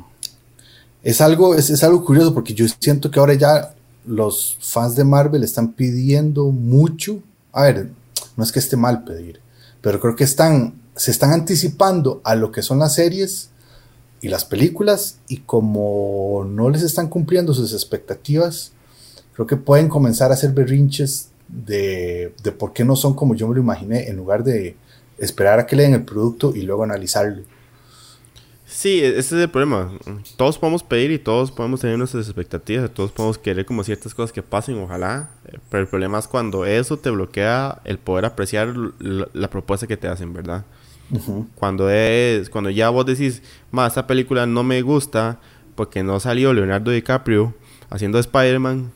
es, 1.03 1.19
algo, 1.19 1.55
es, 1.55 1.69
es 1.69 1.83
algo 1.83 2.05
curioso 2.05 2.33
porque 2.33 2.53
yo 2.53 2.65
siento 2.79 3.11
que 3.11 3.19
ahora 3.19 3.33
ya 3.33 3.75
los 4.05 4.57
fans 4.61 4.95
de 4.95 5.03
Marvel 5.03 5.43
están 5.43 5.73
pidiendo 5.73 6.45
mucho. 6.45 7.19
A 7.51 7.63
ver, 7.63 7.89
no 8.37 8.43
es 8.43 8.51
que 8.51 8.59
esté 8.59 8.77
mal 8.77 9.03
pedir, 9.03 9.41
pero 9.81 9.99
creo 9.99 10.15
que 10.15 10.23
están, 10.23 10.75
se 10.95 11.11
están 11.11 11.31
anticipando 11.31 12.21
a 12.23 12.35
lo 12.35 12.51
que 12.51 12.61
son 12.61 12.79
las 12.79 12.95
series 12.95 13.49
y 14.21 14.29
las 14.29 14.45
películas 14.45 15.17
y 15.27 15.39
como 15.39 16.45
no 16.49 16.69
les 16.69 16.83
están 16.83 17.09
cumpliendo 17.09 17.53
sus 17.53 17.73
expectativas, 17.73 18.71
creo 19.33 19.45
que 19.45 19.57
pueden 19.57 19.89
comenzar 19.89 20.31
a 20.31 20.35
hacer 20.35 20.53
berrinches 20.53 21.27
de, 21.47 22.33
de 22.43 22.51
por 22.51 22.73
qué 22.73 22.83
no 22.85 22.95
son 22.95 23.13
como 23.13 23.35
yo 23.35 23.47
me 23.47 23.55
lo 23.55 23.61
imaginé 23.61 24.07
en 24.09 24.17
lugar 24.17 24.43
de 24.43 24.75
esperar 25.17 25.59
a 25.59 25.65
que 25.65 25.75
le 25.75 25.83
den 25.83 25.93
el 25.93 26.03
producto 26.03 26.53
y 26.55 26.63
luego 26.63 26.83
analizarlo. 26.83 27.43
Sí, 28.65 29.01
e- 29.03 29.09
ese 29.19 29.19
es 29.19 29.43
el 29.43 29.49
problema. 29.49 29.91
Todos 30.35 30.57
podemos 30.57 30.83
pedir 30.83 31.11
y 31.11 31.19
todos 31.19 31.51
podemos 31.51 31.79
tener 31.79 31.97
nuestras 31.97 32.25
expectativas, 32.25 32.89
todos 32.91 33.11
podemos 33.11 33.37
querer 33.37 33.65
como 33.65 33.83
ciertas 33.83 34.13
cosas 34.15 34.31
que 34.31 34.41
pasen, 34.41 34.77
ojalá. 34.81 35.29
eh, 35.45 35.59
Pero 35.69 35.83
el 35.83 35.87
problema 35.87 36.17
es 36.17 36.27
cuando 36.27 36.65
eso 36.65 36.97
te 36.97 37.11
bloquea 37.11 37.81
el 37.85 37.99
poder 37.99 38.25
apreciar 38.25 38.73
la, 38.99 39.49
propuesta 39.49 39.85
que 39.85 39.97
te 39.97 40.07
hacen, 40.07 40.33
¿verdad? 40.33 40.65
Cuando 41.55 41.91
es, 41.91 42.49
cuando 42.49 42.71
ya 42.71 42.89
vos 42.89 43.05
decís, 43.05 43.43
más 43.69 43.89
esta 43.91 44.07
película 44.07 44.47
no 44.47 44.63
me 44.63 44.81
gusta 44.81 45.39
porque 45.75 46.01
no 46.01 46.19
salió 46.19 46.51
Leonardo 46.53 46.89
DiCaprio 46.89 47.53
haciendo 47.91 48.17
Spider-Man. 48.17 48.91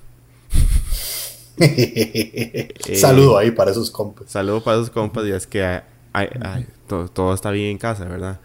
Saludo 2.95 3.37
ahí 3.37 3.51
para 3.51 3.71
esos 3.71 3.89
compas. 3.91 4.29
Saludo 4.29 4.63
para 4.63 4.77
esos 4.77 4.89
compas 4.89 5.25
y 5.25 5.31
es 5.31 5.47
que 5.47 5.63
ay, 5.63 5.83
ay, 6.13 6.29
ay, 6.41 6.67
todo, 6.87 7.07
todo 7.07 7.33
está 7.33 7.51
bien 7.51 7.71
en 7.71 7.77
casa, 7.77 8.05
¿verdad? 8.05 8.39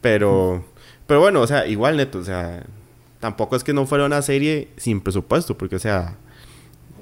Pero, 0.00 0.64
pero 1.06 1.20
bueno, 1.20 1.40
o 1.40 1.46
sea, 1.46 1.66
igual 1.66 1.96
neto, 1.96 2.18
o 2.18 2.24
sea, 2.24 2.64
tampoco 3.20 3.56
es 3.56 3.64
que 3.64 3.72
no 3.72 3.86
fuera 3.86 4.04
una 4.06 4.22
serie 4.22 4.68
sin 4.76 5.00
presupuesto, 5.00 5.56
porque, 5.56 5.76
o 5.76 5.80
sea, 5.80 6.16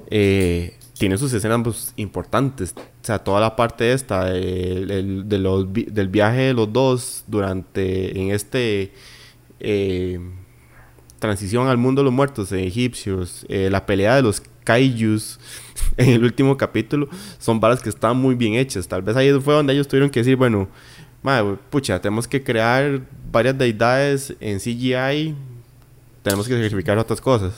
eh, 0.09 0.77
tiene 0.97 1.17
sus 1.17 1.33
escenas 1.33 1.61
pues, 1.63 1.93
importantes. 1.97 2.73
O 2.77 3.05
sea, 3.05 3.19
toda 3.19 3.41
la 3.41 3.55
parte 3.55 3.91
esta 3.93 4.25
de 4.25 5.39
los, 5.39 5.67
del 5.73 6.07
viaje 6.07 6.41
de 6.41 6.53
los 6.53 6.71
dos 6.71 7.23
durante, 7.27 8.19
en 8.19 8.31
este... 8.31 8.93
eh, 9.59 10.19
transición 11.23 11.69
al 11.69 11.77
mundo 11.77 12.01
de 12.01 12.03
los 12.03 12.13
muertos 12.13 12.51
eh, 12.51 12.67
egipcios, 12.67 13.45
eh, 13.47 13.69
la 13.71 13.85
pelea 13.85 14.17
de 14.17 14.23
los 14.23 14.43
kaijus 14.63 15.39
en 15.97 16.09
el 16.09 16.23
último 16.23 16.57
capítulo, 16.57 17.09
son 17.39 17.59
varas 17.59 17.81
que 17.81 17.89
están 17.89 18.17
muy 18.17 18.35
bien 18.35 18.55
hechas. 18.55 18.87
Tal 18.87 19.01
vez 19.01 19.15
ahí 19.15 19.31
fue 19.39 19.53
donde 19.53 19.73
ellos 19.73 19.87
tuvieron 19.87 20.09
que 20.09 20.19
decir, 20.21 20.35
bueno, 20.35 20.67
pucha, 21.69 22.01
tenemos 22.01 22.27
que 22.27 22.43
crear 22.43 23.01
varias 23.31 23.57
deidades 23.57 24.33
en 24.39 24.59
CGI, 24.59 25.35
tenemos 26.21 26.47
que 26.47 26.53
sacrificar 26.53 26.97
otras 26.97 27.21
cosas. 27.21 27.53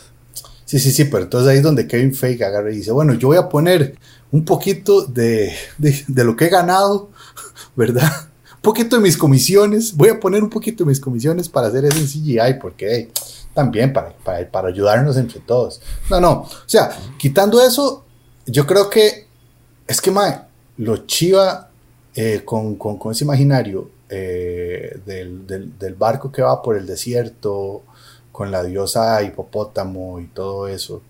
Sí, 0.66 0.80
sí, 0.80 0.92
sí, 0.92 1.06
pero 1.06 1.24
entonces 1.24 1.50
ahí 1.50 1.58
es 1.58 1.64
donde 1.64 1.88
Kevin 1.88 2.14
Feige 2.16 2.44
agarra 2.44 2.72
y 2.72 2.78
dice, 2.78 2.92
bueno, 2.92 3.14
yo 3.14 3.28
voy 3.28 3.38
a 3.38 3.50
poner 3.50 3.96
un 4.32 4.44
poquito 4.46 5.06
de, 5.06 5.54
de, 5.78 6.04
de 6.08 6.24
lo 6.24 6.36
que 6.36 6.46
he 6.46 6.50
ganado, 6.50 7.12
¿verdad? 7.76 8.12
Un 8.56 8.62
poquito 8.62 8.96
de 8.96 9.02
mis 9.04 9.16
comisiones, 9.16 9.96
voy 9.96 10.10
a 10.10 10.20
poner 10.20 10.42
un 10.42 10.50
poquito 10.50 10.84
de 10.84 10.90
mis 10.90 11.00
comisiones 11.00 11.50
para 11.50 11.68
hacer 11.68 11.86
eso 11.86 12.00
en 12.00 12.08
CGI, 12.08 12.60
porque 12.60 12.88
hey, 12.90 13.10
también 13.56 13.92
para, 13.92 14.12
para, 14.12 14.48
para 14.52 14.68
ayudarnos 14.68 15.18
entre 15.18 15.40
todos. 15.40 15.82
No, 16.12 16.20
no, 16.20 16.32
o 16.42 16.50
sea, 16.68 16.92
quitando 17.18 17.60
eso, 17.60 18.06
yo 18.46 18.68
creo 18.68 18.88
que 18.92 19.26
es 19.88 20.00
que, 20.00 20.12
mae, 20.12 20.42
lo 20.78 20.98
chiva 21.08 21.70
eh, 22.14 22.44
con, 22.46 22.76
con, 22.76 22.98
con 22.98 23.14
ese 23.14 23.24
imaginario 23.24 23.90
eh, 24.10 25.00
del, 25.06 25.48
del, 25.48 25.80
del 25.80 25.96
barco 25.96 26.32
que 26.32 26.44
va 26.44 26.62
por 26.62 26.78
el 26.78 26.86
desierto, 26.86 27.84
con 28.32 28.52
la 28.52 28.64
diosa 28.64 29.24
hipopótamo 29.24 30.20
y 30.20 30.28
todo 30.28 30.68
eso. 30.68 31.02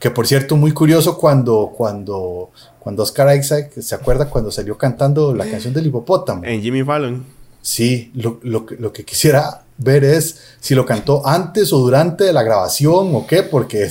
Que 0.00 0.10
por 0.10 0.26
cierto, 0.26 0.56
muy 0.56 0.72
curioso 0.72 1.16
cuando, 1.16 1.72
cuando, 1.76 2.50
cuando 2.80 3.04
Oscar 3.04 3.36
Isaac 3.36 3.70
se 3.80 3.94
acuerda 3.94 4.28
cuando 4.28 4.50
salió 4.50 4.76
cantando 4.76 5.32
la 5.32 5.48
canción 5.48 5.72
del 5.72 5.86
hipopótamo. 5.86 6.44
En 6.44 6.60
Jimmy 6.60 6.82
Fallon. 6.82 7.24
Sí, 7.60 8.10
lo, 8.16 8.40
lo, 8.42 8.66
lo 8.80 8.92
que 8.92 9.04
quisiera 9.04 9.62
ver 9.82 10.04
es 10.04 10.36
si 10.60 10.74
lo 10.74 10.84
cantó 10.86 11.26
antes 11.26 11.72
o 11.72 11.78
durante 11.78 12.32
la 12.32 12.42
grabación 12.42 13.14
o 13.14 13.26
qué, 13.26 13.42
porque 13.42 13.84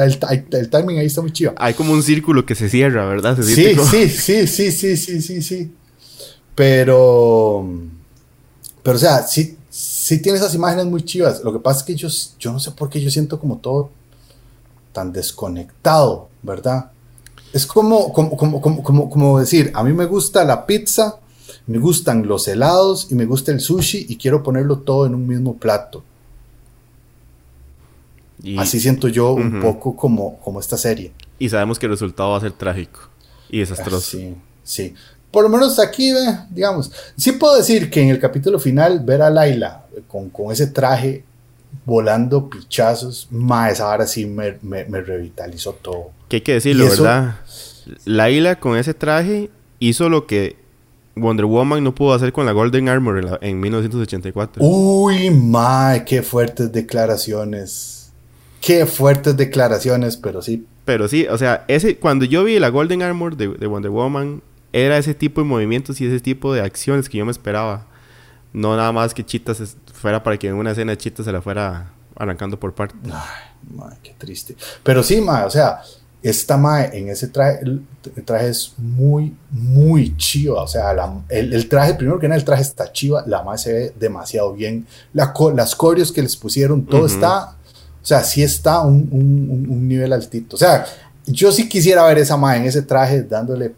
el, 0.00 0.18
el- 0.52 0.70
timing 0.70 0.98
ahí 0.98 1.06
está 1.06 1.20
muy 1.20 1.32
chido. 1.32 1.54
Hay 1.56 1.74
como 1.74 1.92
un 1.92 2.02
círculo 2.02 2.44
que 2.46 2.54
se 2.54 2.68
cierra, 2.68 3.06
¿verdad? 3.06 3.36
Se 3.36 3.42
Sí, 3.42 3.74
como- 3.76 3.88
sí, 3.90 4.08
sí, 4.08 4.46
sí, 4.46 4.70
sí, 4.72 4.96
sí, 4.96 5.20
sí, 5.22 5.42
sí. 5.42 5.72
Pero, 6.54 7.64
pero 8.82 8.96
o 8.96 9.00
sea, 9.00 9.22
sí, 9.22 9.56
sí 9.70 10.20
tiene 10.20 10.38
esas 10.38 10.54
imágenes 10.54 10.86
muy 10.86 11.02
chivas. 11.04 11.42
Lo 11.42 11.52
que 11.52 11.58
pasa 11.58 11.80
es 11.80 11.84
que 11.84 11.94
yo, 11.94 12.08
yo 12.38 12.52
no 12.52 12.60
sé 12.60 12.70
por 12.72 12.88
qué 12.90 13.00
yo 13.00 13.10
siento 13.10 13.40
como 13.40 13.56
todo 13.58 13.90
tan 14.92 15.12
desconectado, 15.12 16.28
¿verdad? 16.42 16.90
Es 17.54 17.64
como, 17.66 18.12
como, 18.12 18.36
como, 18.36 18.60
como, 18.60 19.08
como 19.10 19.40
decir, 19.40 19.70
a 19.74 19.82
mí 19.82 19.92
me 19.92 20.04
gusta 20.06 20.44
la 20.44 20.66
pizza, 20.66 21.16
me 21.66 21.78
gustan 21.78 22.26
los 22.26 22.48
helados 22.48 23.08
y 23.10 23.14
me 23.14 23.24
gusta 23.24 23.52
el 23.52 23.60
sushi 23.60 24.06
y 24.08 24.16
quiero 24.16 24.42
ponerlo 24.42 24.78
todo 24.78 25.06
en 25.06 25.14
un 25.14 25.26
mismo 25.26 25.56
plato. 25.56 26.02
Y, 28.42 28.58
Así 28.58 28.80
siento 28.80 29.06
yo 29.08 29.32
un 29.32 29.60
poco 29.60 29.94
como, 29.96 30.38
como 30.40 30.58
esta 30.58 30.76
serie. 30.76 31.12
y 31.38 31.48
sabemos 31.48 31.78
que 31.78 31.86
el 31.86 31.92
resultado 31.92 32.30
va 32.30 32.38
a 32.38 32.40
ser 32.40 32.52
trágico 32.52 33.00
y 33.48 33.58
Ah, 33.58 33.60
desastroso. 33.60 34.00
Sí, 34.00 34.34
sí. 34.64 34.94
Por 35.30 35.44
lo 35.44 35.48
menos 35.48 35.78
aquí, 35.78 36.12
digamos, 36.50 36.90
sí 37.16 37.32
puedo 37.32 37.56
decir 37.56 37.88
que 37.90 38.02
en 38.02 38.08
el 38.10 38.18
capítulo 38.18 38.58
final 38.58 39.00
ver 39.00 39.22
a 39.22 39.30
Laila 39.30 39.86
con, 40.08 40.28
con 40.30 40.50
ese 40.52 40.66
traje 40.66 41.24
volando 41.86 42.50
pichazos, 42.50 43.28
más 43.30 43.80
ahora 43.80 44.06
sí 44.06 44.26
me, 44.26 44.58
me, 44.62 44.84
me 44.86 45.00
revitalizó 45.00 45.72
todo. 45.72 46.10
Que 46.28 46.36
hay 46.36 46.42
que 46.42 46.52
decirlo, 46.54 46.86
eso- 46.86 47.04
¿verdad? 47.04 47.36
Laila 48.04 48.58
con 48.60 48.76
ese 48.76 48.92
traje 48.94 49.50
hizo 49.78 50.08
lo 50.08 50.26
que 50.26 50.56
Wonder 51.14 51.44
Woman 51.44 51.84
no 51.84 51.94
pudo 51.94 52.14
hacer 52.14 52.32
con 52.32 52.46
la 52.46 52.52
Golden 52.52 52.88
Armor 52.88 53.18
en, 53.18 53.26
la- 53.26 53.38
en 53.42 53.60
1984. 53.60 54.62
Uy, 54.64 55.30
mae, 55.30 56.04
qué 56.04 56.22
fuertes 56.22 56.72
declaraciones. 56.72 58.12
Qué 58.60 58.86
fuertes 58.86 59.36
declaraciones, 59.36 60.16
pero 60.16 60.40
sí. 60.42 60.66
Pero 60.84 61.08
sí, 61.08 61.26
o 61.28 61.36
sea, 61.38 61.64
ese, 61.68 61.96
cuando 61.96 62.24
yo 62.24 62.44
vi 62.44 62.58
la 62.58 62.68
Golden 62.70 63.02
Armor 63.02 63.36
de, 63.36 63.48
de 63.48 63.66
Wonder 63.66 63.90
Woman, 63.90 64.42
era 64.72 64.96
ese 64.98 65.14
tipo 65.14 65.40
de 65.40 65.46
movimientos 65.46 66.00
y 66.00 66.06
ese 66.06 66.20
tipo 66.20 66.52
de 66.54 66.60
acciones 66.62 67.08
que 67.08 67.18
yo 67.18 67.24
me 67.24 67.30
esperaba. 67.32 67.86
No 68.52 68.76
nada 68.76 68.92
más 68.92 69.14
que 69.14 69.24
Chita 69.24 69.54
se- 69.54 69.66
fuera 69.92 70.22
para 70.22 70.36
que 70.38 70.48
en 70.48 70.54
una 70.54 70.70
escena 70.72 70.96
Chita 70.96 71.22
se 71.22 71.32
la 71.32 71.40
fuera 71.42 71.92
arrancando 72.16 72.58
por 72.58 72.72
partes. 72.74 72.98
Ay, 73.04 73.74
mae, 73.76 73.96
qué 74.02 74.14
triste. 74.16 74.56
Pero 74.82 75.02
sí, 75.02 75.20
mae, 75.20 75.44
o 75.44 75.50
sea, 75.50 75.80
esta 76.22 76.56
mae 76.56 76.96
en 76.96 77.08
ese 77.08 77.26
traje, 77.28 77.60
el, 77.62 77.84
el 78.16 78.24
traje 78.24 78.48
es 78.48 78.74
muy, 78.78 79.36
muy 79.50 80.16
chiva. 80.16 80.62
O 80.62 80.68
sea, 80.68 80.92
la- 80.94 81.20
el, 81.28 81.52
el 81.52 81.68
traje, 81.68 81.94
primero 81.94 82.18
que 82.18 82.28
nada, 82.28 82.38
el 82.38 82.44
traje 82.44 82.62
está 82.62 82.92
chiva, 82.92 83.24
la 83.26 83.42
mae 83.42 83.58
se 83.58 83.72
ve 83.72 83.94
demasiado 83.98 84.52
bien. 84.52 84.86
La, 85.12 85.34
las 85.54 85.74
coreos 85.74 86.12
que 86.12 86.22
les 86.22 86.36
pusieron, 86.36 86.86
todo 86.86 87.06
está, 87.06 87.50
o 88.02 88.04
sea, 88.04 88.22
sí 88.24 88.42
está 88.42 88.80
un, 88.82 89.08
un- 89.10 89.88
nivel 89.88 90.12
altito. 90.12 90.56
O 90.56 90.58
sea, 90.58 90.84
yo 91.26 91.50
sí 91.52 91.68
quisiera 91.68 92.04
ver 92.06 92.18
esa 92.18 92.36
mae 92.36 92.58
en 92.58 92.64
ese 92.66 92.82
traje 92.82 93.22
dándole, 93.24 93.74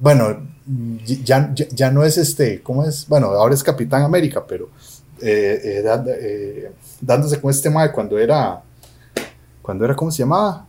bueno, 0.00 0.46
ya, 1.24 1.50
ya, 1.54 1.66
ya 1.70 1.90
no 1.90 2.04
es 2.04 2.18
este, 2.18 2.60
¿cómo 2.62 2.84
es? 2.84 3.06
Bueno, 3.08 3.28
ahora 3.28 3.54
es 3.54 3.62
Capitán 3.62 4.02
América, 4.02 4.44
pero 4.46 4.68
eh, 5.22 5.82
eh, 5.84 5.84
eh, 6.20 6.72
dándose 7.00 7.40
con 7.40 7.50
este 7.50 7.70
mae 7.70 7.90
cuando 7.90 8.18
era, 8.18 8.62
cuando 9.62 9.84
era, 9.84 9.96
¿cómo 9.96 10.10
se 10.10 10.18
llamaba? 10.18 10.66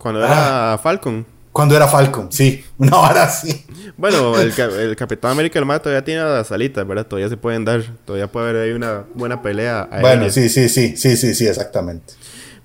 Cuando 0.00 0.24
era 0.24 0.78
Falcon. 0.82 1.24
Cuando 1.52 1.74
era 1.76 1.88
Falcon, 1.88 2.30
sí, 2.30 2.64
una 2.78 2.96
hora 2.96 3.24
así. 3.24 3.64
Bueno, 3.96 4.38
el, 4.38 4.54
ca- 4.54 4.66
el 4.66 4.94
Capitán 4.96 5.32
América 5.32 5.58
el 5.58 5.64
mae 5.66 5.80
todavía 5.80 6.04
tiene 6.04 6.22
las 6.22 6.50
alitas, 6.52 6.86
¿verdad? 6.86 7.06
Todavía 7.06 7.28
se 7.28 7.36
pueden 7.36 7.64
dar. 7.64 7.82
Todavía 8.04 8.28
puede 8.30 8.50
haber 8.50 8.62
ahí 8.62 8.72
una 8.72 9.04
buena 9.14 9.42
pelea. 9.42 9.82
aérea. 9.90 10.00
Bueno, 10.00 10.30
sí, 10.30 10.48
sí, 10.48 10.68
sí, 10.68 10.96
sí, 10.96 11.16
sí, 11.16 11.34
sí, 11.34 11.46
exactamente. 11.46 12.14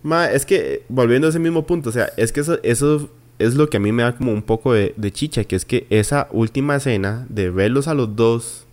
Ma, 0.04 0.30
es 0.32 0.46
que, 0.46 0.84
volviendo 0.88 1.26
a 1.28 1.32
ese 1.32 1.40
mismo 1.40 1.66
punto, 1.66 1.90
o 1.90 1.92
sea, 1.92 2.10
es 2.16 2.32
que 2.32 2.42
eso, 2.42 2.60
eso 2.62 3.10
es 3.40 3.56
lo 3.56 3.70
que 3.72 3.78
a 3.78 3.80
mí 3.80 3.92
me 3.92 4.04
da 4.04 4.16
como 4.16 4.32
un 4.32 4.44
poco 4.44 4.72
de, 4.74 4.94
de 4.98 5.12
chicha, 5.12 5.44
que 5.46 5.56
es 5.56 5.66
que 5.66 5.88
esa 5.90 6.28
última 6.32 6.76
escena 6.76 7.26
de 7.28 7.50
verlos 7.50 7.88
a 7.88 7.96
los 7.96 8.16
dos, 8.16 8.66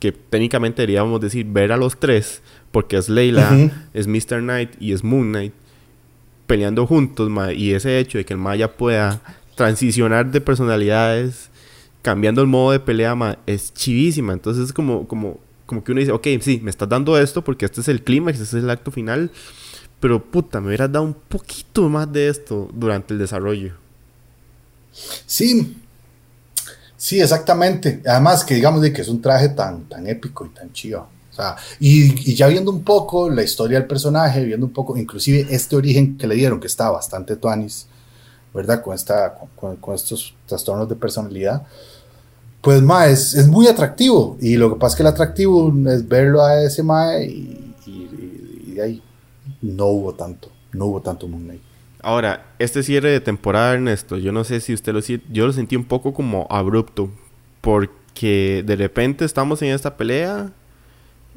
que 0.00 0.10
técnicamente 0.10 0.82
deberíamos 0.82 1.20
decir 1.20 1.46
ver 1.46 1.70
a 1.70 1.76
los 1.76 1.98
tres, 2.00 2.42
porque 2.72 2.96
es 2.96 3.08
Leila, 3.08 3.70
es 3.94 4.08
Mr. 4.08 4.40
Knight 4.40 4.70
y 4.80 4.92
es 4.92 5.04
Moon 5.04 5.28
Knight, 5.30 5.54
peleando 6.46 6.86
juntos, 6.86 7.30
y 7.54 7.72
ese 7.72 7.98
hecho 7.98 8.18
de 8.18 8.24
que 8.24 8.34
el 8.34 8.38
ma 8.38 8.56
ya 8.56 8.76
pueda 8.76 9.20
transicionar 9.54 10.30
de 10.30 10.40
personalidades, 10.40 11.50
cambiando 12.02 12.42
el 12.42 12.48
modo 12.48 12.72
de 12.72 12.80
pelea, 12.80 13.38
es 13.46 13.72
chivísima. 13.72 14.32
Entonces 14.32 14.64
es 14.64 14.72
como, 14.72 15.08
como, 15.08 15.40
como 15.66 15.82
que 15.82 15.92
uno 15.92 16.00
dice, 16.00 16.12
ok, 16.12 16.26
sí, 16.40 16.60
me 16.62 16.70
estás 16.70 16.88
dando 16.88 17.18
esto 17.18 17.42
porque 17.42 17.64
este 17.64 17.80
es 17.80 17.88
el 17.88 18.02
clímax, 18.02 18.40
este 18.40 18.58
es 18.58 18.64
el 18.64 18.70
acto 18.70 18.90
final. 18.90 19.30
Pero 20.00 20.22
puta, 20.22 20.60
me 20.60 20.66
hubieras 20.66 20.92
dado 20.92 21.04
un 21.04 21.14
poquito 21.14 21.88
más 21.88 22.12
de 22.12 22.28
esto 22.28 22.68
durante 22.74 23.14
el 23.14 23.18
desarrollo. 23.18 23.72
Sí, 24.92 25.76
sí, 26.96 27.20
exactamente. 27.20 28.02
Además 28.06 28.44
que 28.44 28.54
digamos 28.54 28.82
de 28.82 28.92
que 28.92 29.00
es 29.00 29.08
un 29.08 29.22
traje 29.22 29.48
tan, 29.48 29.84
tan 29.84 30.06
épico 30.06 30.44
y 30.44 30.50
tan 30.50 30.72
chido. 30.72 31.08
O 31.34 31.36
sea, 31.36 31.56
y, 31.80 32.30
y 32.30 32.34
ya 32.36 32.46
viendo 32.46 32.70
un 32.70 32.84
poco 32.84 33.28
la 33.28 33.42
historia 33.42 33.78
del 33.78 33.88
personaje, 33.88 34.44
viendo 34.44 34.64
un 34.66 34.72
poco, 34.72 34.96
inclusive 34.96 35.46
este 35.50 35.74
origen 35.76 36.16
que 36.16 36.28
le 36.28 36.36
dieron, 36.36 36.60
que 36.60 36.68
está 36.68 36.90
bastante 36.90 37.34
tuanis, 37.36 37.88
¿verdad? 38.54 38.80
Con, 38.82 38.94
esta, 38.94 39.34
con, 39.56 39.76
con 39.76 39.94
estos 39.96 40.34
trastornos 40.46 40.88
de 40.88 40.94
personalidad. 40.94 41.66
Pues, 42.60 42.80
ma, 42.82 43.06
es, 43.08 43.34
es 43.34 43.48
muy 43.48 43.66
atractivo. 43.66 44.38
Y 44.40 44.56
lo 44.56 44.72
que 44.72 44.78
pasa 44.78 44.92
es 44.94 44.96
que 44.96 45.02
el 45.02 45.08
atractivo 45.08 45.72
es 45.88 46.06
verlo 46.08 46.42
a 46.42 46.62
ese 46.62 46.82
ma 46.84 47.18
y, 47.18 47.74
y, 47.84 47.90
y- 47.90 48.72
de 48.74 48.82
ahí 48.82 49.02
no 49.60 49.86
hubo 49.86 50.14
tanto, 50.14 50.50
no 50.72 50.86
hubo 50.86 51.00
tanto 51.02 51.28
Moon 51.28 51.44
Knight. 51.44 51.62
Ahora, 52.00 52.46
este 52.58 52.82
cierre 52.82 53.10
de 53.10 53.20
temporada, 53.20 53.74
Ernesto, 53.74 54.18
yo 54.18 54.30
no 54.32 54.44
sé 54.44 54.60
si 54.60 54.72
usted 54.72 54.92
lo 54.92 55.02
siente, 55.02 55.26
yo 55.30 55.46
lo 55.46 55.52
sentí 55.52 55.74
un 55.76 55.84
poco 55.84 56.12
como 56.14 56.46
abrupto, 56.50 57.10
porque 57.60 58.62
de 58.66 58.76
repente 58.76 59.24
estamos 59.24 59.62
en 59.62 59.70
esta 59.70 59.96
pelea, 59.96 60.52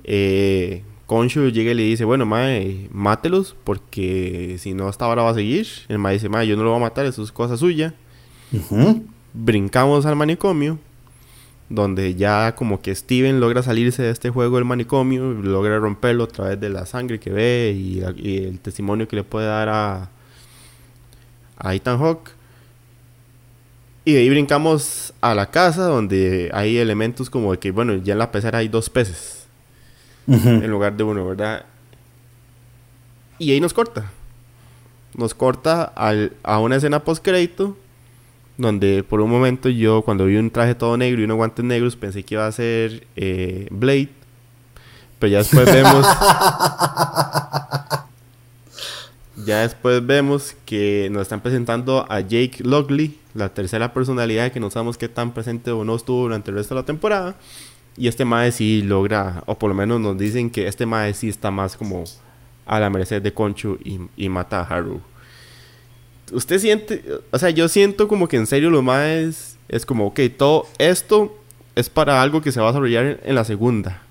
eh, 0.04 0.84
Concho 1.08 1.48
llega 1.48 1.72
y 1.72 1.74
le 1.74 1.84
dice, 1.84 2.04
bueno, 2.04 2.26
mae, 2.26 2.90
mátelos, 2.92 3.56
porque 3.64 4.58
si 4.60 4.74
no, 4.74 4.90
esta 4.90 5.08
hora 5.08 5.24
va 5.24 5.30
a 5.30 5.34
seguir. 5.34 5.66
El 5.88 6.00
mae 6.00 6.16
dice, 6.16 6.28
mae, 6.28 6.46
yo 6.46 6.58
no 6.58 6.64
lo 6.64 6.72
voy 6.72 6.80
a 6.80 6.82
matar, 6.82 7.06
eso 7.06 7.24
es 7.24 7.32
cosa 7.32 7.56
suya. 7.56 7.94
Brincamos 9.34 10.06
al 10.06 10.18
manicomio, 10.18 10.80
donde 11.70 12.16
ya 12.16 12.56
como 12.56 12.82
que 12.82 12.94
Steven 12.94 13.40
logra 13.40 13.64
salirse 13.64 14.04
de 14.04 14.10
este 14.10 14.30
juego 14.30 14.58
del 14.58 14.66
manicomio, 14.66 15.32
logra 15.32 15.80
romperlo 15.80 16.26
a 16.26 16.28
través 16.28 16.60
de 16.60 16.70
la 16.70 16.86
sangre 16.86 17.22
que 17.22 17.30
ve 17.30 17.74
y, 17.74 18.02
y 18.18 18.38
el 18.44 18.60
testimonio 18.60 19.08
que 19.08 19.16
le 19.16 19.24
puede 19.24 19.48
dar 19.48 19.70
a, 19.70 20.10
a 21.58 21.74
Ethan 21.74 22.00
Hawke. 22.00 22.32
Y 24.04 24.14
de 24.14 24.20
ahí 24.20 24.30
brincamos 24.30 25.14
a 25.22 25.36
la 25.36 25.52
casa 25.52 25.84
donde 25.86 26.50
hay 26.54 26.78
elementos 26.78 27.30
como 27.30 27.54
de 27.54 27.60
que, 27.60 27.72
bueno, 27.72 27.96
ya 27.96 28.12
en 28.12 28.20
la 28.20 28.32
pecera 28.32 28.60
hay 28.60 28.68
dos 28.68 28.90
peces 28.90 29.37
En 30.28 30.70
lugar 30.70 30.96
de 30.98 31.04
uno, 31.04 31.26
¿verdad? 31.28 31.66
Y 33.40 33.52
ahí 33.52 33.62
nos 33.62 33.74
corta. 33.74 34.12
Nos 35.16 35.34
corta 35.34 35.84
al- 35.84 36.34
a 36.44 36.60
una 36.60 36.76
escena 36.76 37.00
post 37.04 37.24
crédito 37.24 37.78
donde 38.58 39.04
por 39.04 39.22
un 39.22 39.30
momento 39.30 39.70
yo 39.70 40.02
cuando 40.02 40.26
vi 40.26 40.36
un 40.38 40.50
traje 40.50 40.74
todo 40.76 40.98
negro 40.98 41.22
y 41.22 41.26
unos 41.26 41.38
guantes 41.38 41.64
negros 41.64 41.96
pensé 41.96 42.24
que 42.24 42.36
iba 42.36 42.48
a 42.48 42.52
ser 42.52 43.06
eh, 43.16 43.68
Blade. 43.72 44.10
Pero 45.20 45.32
ya 45.32 45.38
después 45.40 45.66
vemos... 45.66 46.06
ya 49.46 49.62
después 49.62 50.06
vemos 50.06 50.56
que 50.66 51.10
nos 51.12 51.24
están 51.24 51.42
presentando 51.42 52.06
a 52.10 52.20
Jake 52.22 52.58
Lockley, 52.64 53.18
la 53.34 53.50
tercera 53.50 53.94
personalidad 53.94 54.52
que 54.52 54.60
no 54.60 54.70
sabemos 54.72 54.98
qué 54.98 55.08
tan 55.10 55.32
presente 55.34 55.72
o 55.72 55.84
no 55.86 55.96
estuvo 55.96 56.24
durante 56.24 56.52
el 56.52 56.58
resto 56.58 56.76
de 56.76 56.82
la 56.82 56.86
temporada. 56.86 57.36
Y 57.98 58.08
este 58.08 58.26
Mae 58.26 58.52
sí 58.52 58.84
logra, 58.84 59.44
o 59.48 59.58
por 59.58 59.70
lo 59.70 59.76
menos 59.76 60.00
nos 60.00 60.18
dicen 60.18 60.50
que 60.50 60.68
este 60.68 60.86
Mae 60.86 61.14
sí 61.14 61.30
está 61.30 61.50
más 61.50 61.76
como 61.76 62.04
a 62.66 62.80
la 62.80 62.90
merced 62.90 63.22
de 63.22 63.34
Conchu 63.34 63.78
y, 63.84 64.00
y 64.16 64.30
mata 64.30 64.60
a 64.60 64.64
Haru. 64.64 65.02
Usted 66.32 66.60
siente, 66.60 67.04
o 67.32 67.40
sea, 67.40 67.50
yo 67.50 67.68
siento 67.70 68.08
como 68.08 68.28
que 68.28 68.38
en 68.38 68.48
serio 68.48 68.70
los 68.70 68.84
Maes 68.84 69.58
es 69.70 69.86
como, 69.86 70.08
ok, 70.08 70.20
todo 70.38 70.68
esto 70.78 71.38
es 71.76 71.90
para 71.90 72.22
algo 72.22 72.42
que 72.42 72.52
se 72.52 72.60
va 72.60 72.68
a 72.68 72.72
desarrollar 72.72 73.20
en, 73.24 73.36
la 73.36 73.46
segunda. 73.46 74.02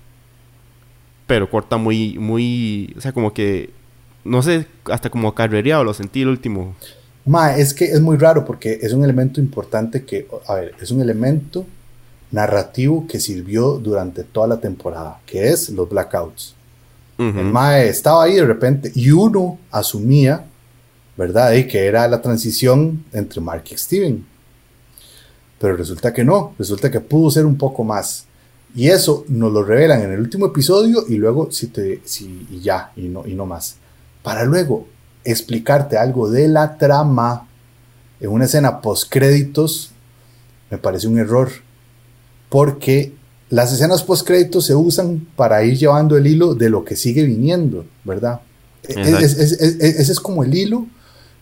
Pero 1.27 1.49
corta 1.49 1.77
muy, 1.77 2.17
muy, 2.17 2.93
o 2.97 3.01
sea, 3.01 3.11
como 3.11 3.33
que, 3.33 3.69
no 4.23 4.41
sé, 4.41 4.65
hasta 4.85 5.09
como 5.09 5.35
carrereado 5.35 5.83
lo 5.83 5.93
sentí 5.93 6.21
el 6.21 6.29
último. 6.29 6.75
Ma, 7.25 7.55
es 7.55 7.73
que 7.73 7.85
es 7.85 7.99
muy 7.99 8.17
raro 8.17 8.45
porque 8.45 8.79
es 8.81 8.93
un 8.93 9.03
elemento 9.03 9.39
importante 9.41 10.05
que, 10.05 10.27
a 10.47 10.55
ver, 10.55 10.73
es 10.81 10.91
un 10.91 11.01
elemento 11.01 11.65
narrativo 12.31 13.07
que 13.07 13.19
sirvió 13.19 13.77
durante 13.77 14.23
toda 14.23 14.47
la 14.47 14.59
temporada, 14.59 15.21
que 15.25 15.49
es 15.49 15.69
los 15.69 15.89
blackouts. 15.89 16.55
Ujú. 17.17 17.39
El 17.39 17.45
Mae 17.45 17.89
estaba 17.89 18.23
ahí 18.23 18.35
de 18.35 18.45
repente 18.45 18.91
y 18.93 19.11
uno 19.11 19.59
asumía, 19.71 20.45
¿verdad? 21.15 21.53
Y 21.53 21.67
que 21.67 21.85
era 21.85 22.07
la 22.07 22.21
transición 22.21 23.05
entre 23.13 23.41
Mark 23.41 23.63
y 23.71 23.77
Steven. 23.77 24.25
Pero 25.59 25.75
resulta 25.75 26.13
que 26.13 26.23
no, 26.23 26.53
resulta 26.59 26.91
que 26.91 26.99
pudo 26.99 27.31
ser 27.31 27.45
un 27.45 27.57
poco 27.57 27.83
más. 27.83 28.25
Y 28.75 28.89
eso 28.89 29.25
nos 29.27 29.51
lo 29.51 29.63
revelan 29.63 30.03
en 30.03 30.11
el 30.11 30.19
último 30.19 30.47
episodio 30.47 31.05
y 31.07 31.15
luego 31.15 31.51
si 31.51 31.67
te, 31.67 32.01
si, 32.05 32.47
y 32.51 32.59
ya, 32.59 32.91
y 32.95 33.07
no, 33.07 33.25
y 33.25 33.33
no 33.33 33.45
más. 33.45 33.77
Para 34.21 34.43
luego 34.43 34.87
explicarte 35.23 35.97
algo 35.97 36.29
de 36.29 36.47
la 36.47 36.77
trama 36.77 37.47
en 38.19 38.29
una 38.29 38.45
escena 38.45 38.81
post 38.81 39.11
créditos, 39.11 39.91
me 40.69 40.77
parece 40.77 41.07
un 41.07 41.17
error. 41.17 41.49
Porque 42.49 43.13
las 43.49 43.71
escenas 43.73 44.03
post 44.03 44.25
créditos 44.27 44.65
se 44.65 44.75
usan 44.75 45.25
para 45.35 45.63
ir 45.63 45.77
llevando 45.77 46.17
el 46.17 46.27
hilo 46.27 46.53
de 46.55 46.69
lo 46.69 46.83
que 46.83 46.95
sigue 46.95 47.23
viniendo, 47.23 47.85
¿verdad? 48.03 48.41
E- 48.87 48.93
Exacto. 48.93 49.17
es- 49.25 49.37
es- 49.37 49.51
es- 49.53 49.75
es- 49.79 49.99
ese 49.99 50.11
es 50.11 50.19
como 50.19 50.43
el 50.43 50.53
hilo 50.53 50.85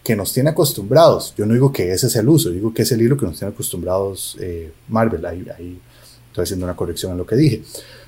que 0.04 0.16
nos 0.16 0.32
tiene 0.34 0.52
acostumbrados. 0.52 1.34
Yo 1.38 1.46
no 1.46 1.54
digo 1.54 1.72
que 1.72 1.92
ese 1.92 2.08
es 2.08 2.16
el 2.16 2.30
uso, 2.30 2.50
digo 2.52 2.74
que 2.74 2.84
es 2.84 2.92
el 2.92 3.02
hilo 3.02 3.18
que 3.18 3.26
nos 3.26 3.38
tiene 3.40 3.54
acostumbrados 3.54 4.38
eh, 4.40 4.72
Marvel. 4.90 5.26
Ahí, 5.26 5.46
ahí 5.58 5.80
estoy 6.28 6.44
haciendo 6.44 6.66
una 6.66 6.76
corrección 6.76 7.12
en 7.14 7.18
lo 7.20 7.26
que 7.26 7.36
dije. 7.36 7.64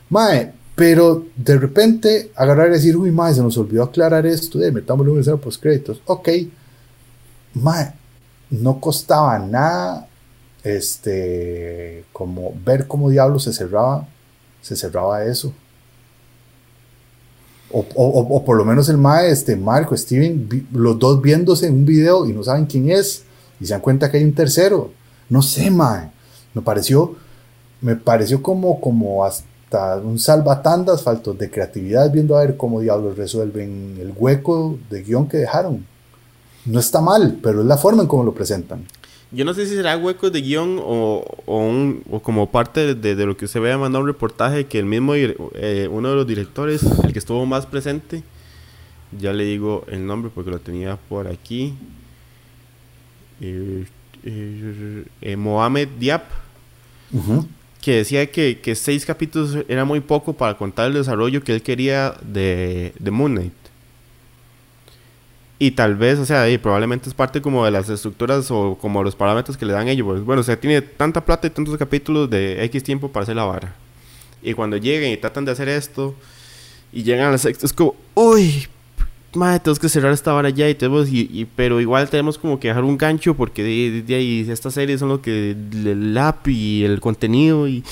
Mae, 0.09 0.53
pero 0.75 1.25
de 1.35 1.57
repente 1.57 2.31
agarrar 2.35 2.69
y 2.69 2.73
decir, 2.73 2.95
uy, 2.95 3.09
mae, 3.11 3.33
se 3.33 3.41
nos 3.41 3.57
olvidó 3.57 3.81
aclarar 3.83 4.27
esto, 4.27 4.59
de 4.59 4.71
metámoslo 4.71 5.13
en 5.15 5.21
escena 5.21 5.37
post 5.37 5.59
créditos. 5.61 6.01
Ok, 6.05 6.29
mae, 7.55 7.93
no 8.51 8.79
costaba 8.79 9.39
nada 9.39 10.07
este 10.75 12.03
como 12.13 12.53
ver 12.65 12.87
cómo 12.87 13.09
diablos 13.09 13.43
se 13.43 13.53
cerraba 13.53 14.07
se 14.61 14.75
cerraba 14.75 15.23
eso. 15.25 15.53
O, 17.69 17.85
o- 17.95 18.35
o- 18.37 18.45
por 18.45 18.55
lo 18.57 18.63
menos 18.63 18.87
el 18.87 18.97
mae 18.97 19.29
este 19.29 19.55
Marco 19.57 19.95
Steven 19.95 20.67
los 20.73 20.97
dos 20.99 21.21
viéndose 21.21 21.67
en 21.67 21.73
un 21.73 21.85
video 21.85 22.25
y 22.25 22.31
no 22.33 22.41
saben 22.43 22.65
quién 22.65 22.89
es 22.89 23.23
y 23.59 23.65
se 23.65 23.73
dan 23.73 23.81
cuenta 23.81 24.09
que 24.09 24.17
hay 24.17 24.23
un 24.23 24.33
tercero. 24.33 24.91
No 25.29 25.41
sé 25.41 25.69
mae. 25.69 26.09
Me 26.53 26.61
pareció 26.61 27.15
me 27.81 27.95
pareció 27.95 28.41
como 28.41 28.79
como 28.79 29.25
hasta 29.25 29.97
un 29.97 30.17
salvatandas 30.17 31.03
faltos 31.03 31.37
de 31.37 31.49
creatividad 31.51 32.09
viendo 32.11 32.37
a 32.37 32.41
ver 32.41 32.55
cómo 32.55 32.79
diablos 32.79 33.17
resuelven 33.17 33.97
el 33.99 34.13
hueco 34.15 34.77
de 34.89 35.03
guion 35.03 35.27
que 35.27 35.37
dejaron. 35.37 35.85
No 36.65 36.79
está 36.79 37.01
mal 37.01 37.39
pero 37.43 37.59
es 37.61 37.67
la 37.67 37.77
forma 37.77 38.01
en 38.03 38.07
cómo 38.07 38.23
lo 38.23 38.33
presentan 38.33 38.85
Yo 39.31 39.43
no 39.43 39.53
sé 39.53 39.65
si 39.67 39.75
será 39.75 39.97
huecos 39.97 40.31
de 40.31 40.41
guion 40.41 40.79
o, 40.81 41.23
o, 41.45 41.57
un- 41.59 42.01
o 42.09 42.21
como 42.21 42.49
parte 42.49 42.95
de, 42.95 43.15
de 43.15 43.25
lo 43.25 43.35
que 43.35 43.45
usted 43.45 43.59
vea 43.59 43.77
mandado 43.77 44.01
un 44.03 44.07
reportaje 44.07 44.65
que 44.67 44.79
el 44.79 44.85
mismo, 44.85 45.15
eh, 45.15 45.89
uno 45.91 46.09
de 46.09 46.15
los 46.15 46.25
directores, 46.27 46.81
el 47.03 47.11
que 47.11 47.19
estuvo 47.19 47.45
más 47.45 47.65
presente, 47.65 48.23
ya 49.19 49.33
le 49.33 49.43
digo 49.43 49.83
el 49.89 50.05
nombre 50.05 50.31
porque 50.33 50.49
lo 50.51 50.59
tenía 50.59 50.95
por 51.09 51.27
aquí. 51.27 51.73
Eh, 53.41 53.85
eh, 54.23 55.03
eh, 55.21 55.35
Mohamed 55.35 55.89
Diab, 55.99 56.21
que 57.81 57.95
decía 57.97 58.29
que, 58.31 58.59
que, 58.59 58.75
seis 58.75 59.05
capítulos 59.05 59.57
era 59.67 59.85
muy 59.85 59.99
poco 59.99 60.33
para 60.33 60.57
contar 60.57 60.87
el 60.87 60.93
desarrollo 60.93 61.43
que 61.43 61.53
él 61.53 61.61
quería 61.61 62.15
de, 62.21 62.93
de 62.97 63.11
Moon 63.11 63.33
Knight. 63.33 63.53
Y 65.59 65.71
tal 65.71 65.95
vez, 65.95 66.19
o 66.19 66.25
sea, 66.25 66.49
y 66.49 66.59
probablemente 66.59 67.09
es 67.09 67.15
parte 67.15 67.41
como 67.41 67.65
de 67.65 67.71
las 67.71 67.89
estructuras 67.89 68.51
o 68.51 68.77
como 68.79 69.03
los 69.03 69.15
parámetros 69.15 69.57
que 69.57 69.65
le 69.65 69.73
dan 69.73 69.87
ellos. 69.87 70.05
Pues, 70.05 70.23
bueno, 70.23 70.41
o 70.41 70.43
sea, 70.43 70.59
tiene 70.59 70.81
tanta 70.81 71.25
plata 71.25 71.47
y 71.47 71.49
tantos 71.49 71.75
capítulos 71.77 72.29
de 72.29 72.63
X 72.65 72.83
tiempo 72.83 73.09
para 73.09 73.23
hacer 73.23 73.35
la 73.35 73.45
vara. 73.45 73.73
Y 74.43 74.53
cuando 74.53 74.77
lleguen 74.77 75.11
y 75.11 75.17
tratan 75.17 75.45
de 75.45 75.51
hacer 75.51 75.67
esto 75.67 76.13
y 76.93 77.03
llegan 77.03 77.31
al 77.31 77.39
sexto, 77.39 77.65
es 77.65 77.73
como, 77.73 77.95
uy, 78.13 78.67
madre, 79.33 79.59
tenemos 79.59 79.79
que 79.79 79.89
cerrar 79.89 80.13
esta 80.13 80.31
vara 80.31 80.49
ya 80.49 80.69
y 80.69 80.75
tenemos, 80.75 81.07
y, 81.09 81.47
pero 81.55 81.81
igual 81.81 82.09
tenemos 82.09 82.37
como 82.37 82.59
que 82.59 82.67
dejar 82.67 82.83
un 82.83 82.97
gancho 82.97 83.35
porque 83.35 83.63
de, 83.63 84.15
ahí 84.15 84.45
estas 84.49 84.75
series 84.75 84.99
son 84.99 85.09
lo 85.09 85.21
que 85.21 85.51
el 85.51 86.17
app 86.17 86.47
y 86.47 86.83
el 86.83 86.99
contenido 86.99 87.67
y 87.67 87.83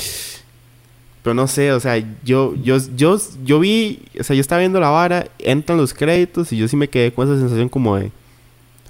pero 1.25 1.33
no 1.33 1.47
sé, 1.47 1.71
o 1.71 1.79
sea, 1.79 1.97
yo, 2.23 2.53
yo, 2.53 2.77
yo, 2.95 3.19
yo 3.43 3.59
vi, 3.59 4.05
o 4.19 4.23
sea, 4.23 4.35
yo 4.35 4.41
estaba 4.41 4.59
viendo 4.59 4.79
la 4.79 4.89
vara, 4.89 5.27
entran 5.39 5.75
los 5.75 5.91
créditos 5.91 6.53
y 6.53 6.57
yo 6.57 6.67
sí 6.67 6.75
me 6.75 6.87
quedé 6.87 7.11
con 7.11 7.27
esa 7.27 7.39
sensación 7.39 7.67
como 7.67 7.97
de, 7.97 8.11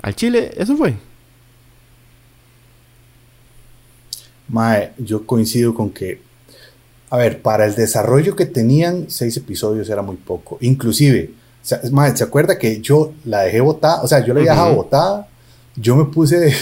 al 0.01 0.17
chile, 0.17 0.51
eso 0.57 0.75
fue. 0.75 0.95
Mae, 4.49 4.91
yo 4.97 5.25
coincido 5.25 5.73
con 5.73 5.91
que, 5.91 6.19
a 7.09 7.15
ver, 7.15 7.41
para 7.41 7.65
el 7.65 7.73
desarrollo 7.73 8.35
que 8.35 8.45
tenían, 8.45 9.05
seis 9.07 9.37
episodios 9.37 9.89
era 9.89 10.01
muy 10.01 10.17
poco. 10.17 10.57
Inclusive, 10.59 11.31
mae, 11.93 12.17
¿se 12.17 12.25
acuerda 12.25 12.59
que 12.59 12.81
yo 12.81 13.13
la 13.23 13.43
dejé 13.43 13.61
botada? 13.61 14.03
O 14.03 14.09
sea, 14.09 14.25
yo 14.25 14.33
la 14.33 14.41
había 14.41 14.51
dejado 14.51 14.75
botada, 14.75 15.29
yo 15.77 15.95
me 15.95 16.03
puse 16.03 16.53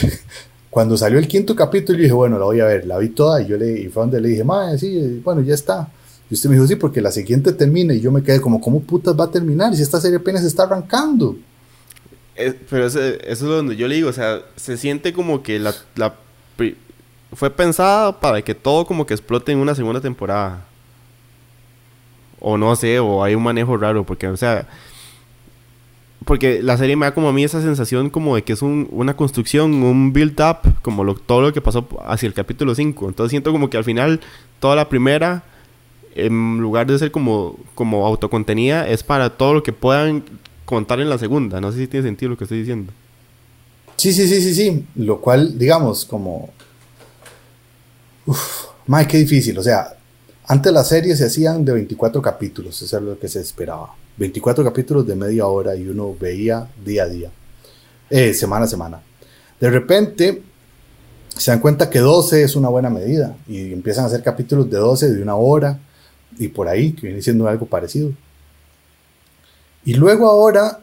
cuando 0.73 0.97
salió 0.97 1.19
el 1.19 1.27
quinto 1.27 1.55
capítulo, 1.55 1.97
yo 1.97 2.03
dije, 2.03 2.13
bueno, 2.13 2.39
la 2.39 2.45
voy 2.45 2.59
a 2.59 2.65
ver, 2.65 2.88
la 2.88 2.97
vi 2.97 3.09
toda 3.09 3.41
y 3.41 3.47
yo 3.47 3.57
le, 3.57 3.81
y 3.81 3.89
fue 3.89 4.01
donde 4.01 4.19
le 4.19 4.29
dije, 4.29 4.43
madre, 4.43 4.77
sí, 4.79 5.21
bueno, 5.23 5.41
ya 5.41 5.53
está. 5.53 5.88
Y 6.29 6.33
usted 6.33 6.49
me 6.49 6.55
dijo, 6.55 6.67
sí, 6.67 6.75
porque 6.75 6.99
la 6.99 7.12
siguiente 7.12 7.53
termina 7.53 7.93
y 7.93 8.01
yo 8.01 8.12
me 8.12 8.23
quedé 8.23 8.41
como, 8.41 8.59
¿cómo 8.59 8.81
putas 8.81 9.15
va 9.17 9.25
a 9.25 9.31
terminar 9.31 9.75
si 9.75 9.83
esta 9.83 10.01
serie 10.01 10.17
apenas 10.17 10.43
está 10.43 10.63
arrancando? 10.63 11.38
pero 12.67 12.88
eso, 12.88 12.99
es 12.99 13.39
donde 13.39 13.75
yo 13.75 13.88
le 13.88 13.93
digo, 13.93 14.09
o 14.09 14.13
sea, 14.13 14.41
se 14.55 14.75
siente 14.75 15.13
como 15.13 15.43
que 15.43 15.59
la 15.59 15.75
fue 17.36 17.49
pensada 17.49 18.19
para 18.19 18.41
que 18.41 18.55
todo 18.55 18.86
como 18.86 19.05
que 19.05 19.13
explote 19.13 19.51
en 19.51 19.59
una 19.59 19.75
segunda 19.75 20.01
temporada. 20.01 20.65
O 22.39 22.57
no 22.57 22.75
sé, 22.75 22.99
o 22.99 23.23
hay 23.23 23.36
un 23.36 23.43
manejo 23.43 23.77
raro, 23.77 24.03
porque, 24.03 24.27
o 24.27 24.38
sea, 24.38 24.67
porque 26.25 26.62
la 26.62 26.77
serie 26.77 26.95
me 26.95 27.05
da 27.05 27.13
como 27.13 27.29
a 27.29 27.33
mí 27.33 27.43
esa 27.43 27.62
sensación 27.62 28.09
como 28.09 28.36
de 28.36 28.43
que 28.43 28.53
es 28.53 28.62
una 28.62 29.15
construcción, 29.15 29.73
un 29.83 30.13
build-up, 30.13 30.75
como 30.81 31.15
todo 31.15 31.41
lo 31.41 31.53
que 31.53 31.62
pasó 31.62 31.88
hacia 32.05 32.27
el 32.27 32.33
capítulo 32.33 32.75
5. 32.75 33.07
Entonces 33.07 33.31
siento 33.31 33.51
como 33.51 33.69
que 33.69 33.77
al 33.77 33.83
final 33.83 34.21
toda 34.59 34.75
la 34.75 34.89
primera, 34.89 35.43
en 36.15 36.59
lugar 36.59 36.88
de 36.88 36.99
ser 36.99 37.12
como, 37.12 37.57
como 37.75 38.05
autocontenida, 38.05 38.88
es 38.88 39.03
para 39.03 39.31
todo 39.31 39.53
lo 39.53 39.63
que 39.63 39.73
puedan 39.73 40.23
contar 40.65 40.99
en 40.99 41.09
la 41.09 41.17
segunda. 41.17 41.59
No 41.59 41.71
sé 41.71 41.79
si 41.79 41.88
tiene 41.88 42.07
sentido 42.07 42.31
lo 42.31 42.38
que 42.38 42.45
estoy 42.45 42.59
diciendo. 42.59 42.93
Sí, 43.95 44.13
sí, 44.13 44.27
sí, 44.27 44.41
sí, 44.41 44.55
sí. 44.55 44.86
Lo 44.95 45.19
cual, 45.19 45.57
digamos, 45.57 46.05
como... 46.05 46.49
Uf, 48.25 48.65
más 48.88 49.07
que 49.07 49.17
difícil. 49.17 49.57
O 49.57 49.63
sea, 49.63 49.95
antes 50.47 50.71
las 50.71 50.88
series 50.88 51.17
se 51.17 51.25
hacían 51.25 51.63
de 51.63 51.73
24 51.73 52.21
capítulos, 52.21 52.81
eso 52.81 52.97
es 52.97 53.03
lo 53.03 53.19
que 53.19 53.27
se 53.27 53.39
esperaba. 53.39 53.93
24 54.17 54.63
capítulos 54.63 55.08
de 55.08 55.15
media 55.15 55.47
hora 55.47 55.76
y 55.76 55.88
uno 55.88 56.15
veía 56.19 56.67
día 56.84 57.04
a 57.04 57.08
día, 57.08 57.32
eh, 58.10 58.34
semana 58.34 58.65
a 58.65 58.67
semana. 58.67 59.02
De 59.60 59.69
repente 59.69 60.41
se 61.36 61.52
dan 61.52 61.60
cuenta 61.60 61.89
que 61.89 61.99
12 61.99 62.43
es 62.43 62.56
una 62.56 62.69
buena 62.69 62.89
medida 62.89 63.36
y 63.47 63.73
empiezan 63.73 64.04
a 64.04 64.08
hacer 64.08 64.21
capítulos 64.21 64.69
de 64.69 64.78
12 64.78 65.12
de 65.12 65.21
una 65.21 65.36
hora 65.36 65.80
y 66.38 66.47
por 66.47 66.67
ahí, 66.67 66.93
que 66.93 67.08
viene 67.08 67.21
siendo 67.21 67.47
algo 67.47 67.65
parecido. 67.65 68.12
Y 69.86 69.95
luego 69.95 70.30
ahora 70.30 70.80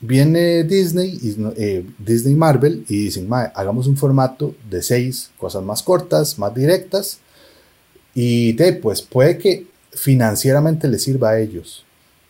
viene 0.00 0.64
Disney, 0.64 1.18
y, 1.20 1.36
eh, 1.56 1.84
Disney 1.98 2.34
Marvel 2.34 2.84
y 2.88 3.04
dicen, 3.04 3.28
hagamos 3.32 3.86
un 3.88 3.96
formato 3.96 4.54
de 4.70 4.82
6 4.82 5.32
cosas 5.36 5.62
más 5.62 5.82
cortas, 5.82 6.38
más 6.38 6.54
directas 6.54 7.18
y 8.14 8.52
de, 8.52 8.74
pues 8.74 9.02
puede 9.02 9.38
que 9.38 9.66
financieramente 9.92 10.88
les 10.88 11.02
sirva 11.02 11.30
a 11.30 11.40
ellos 11.40 11.84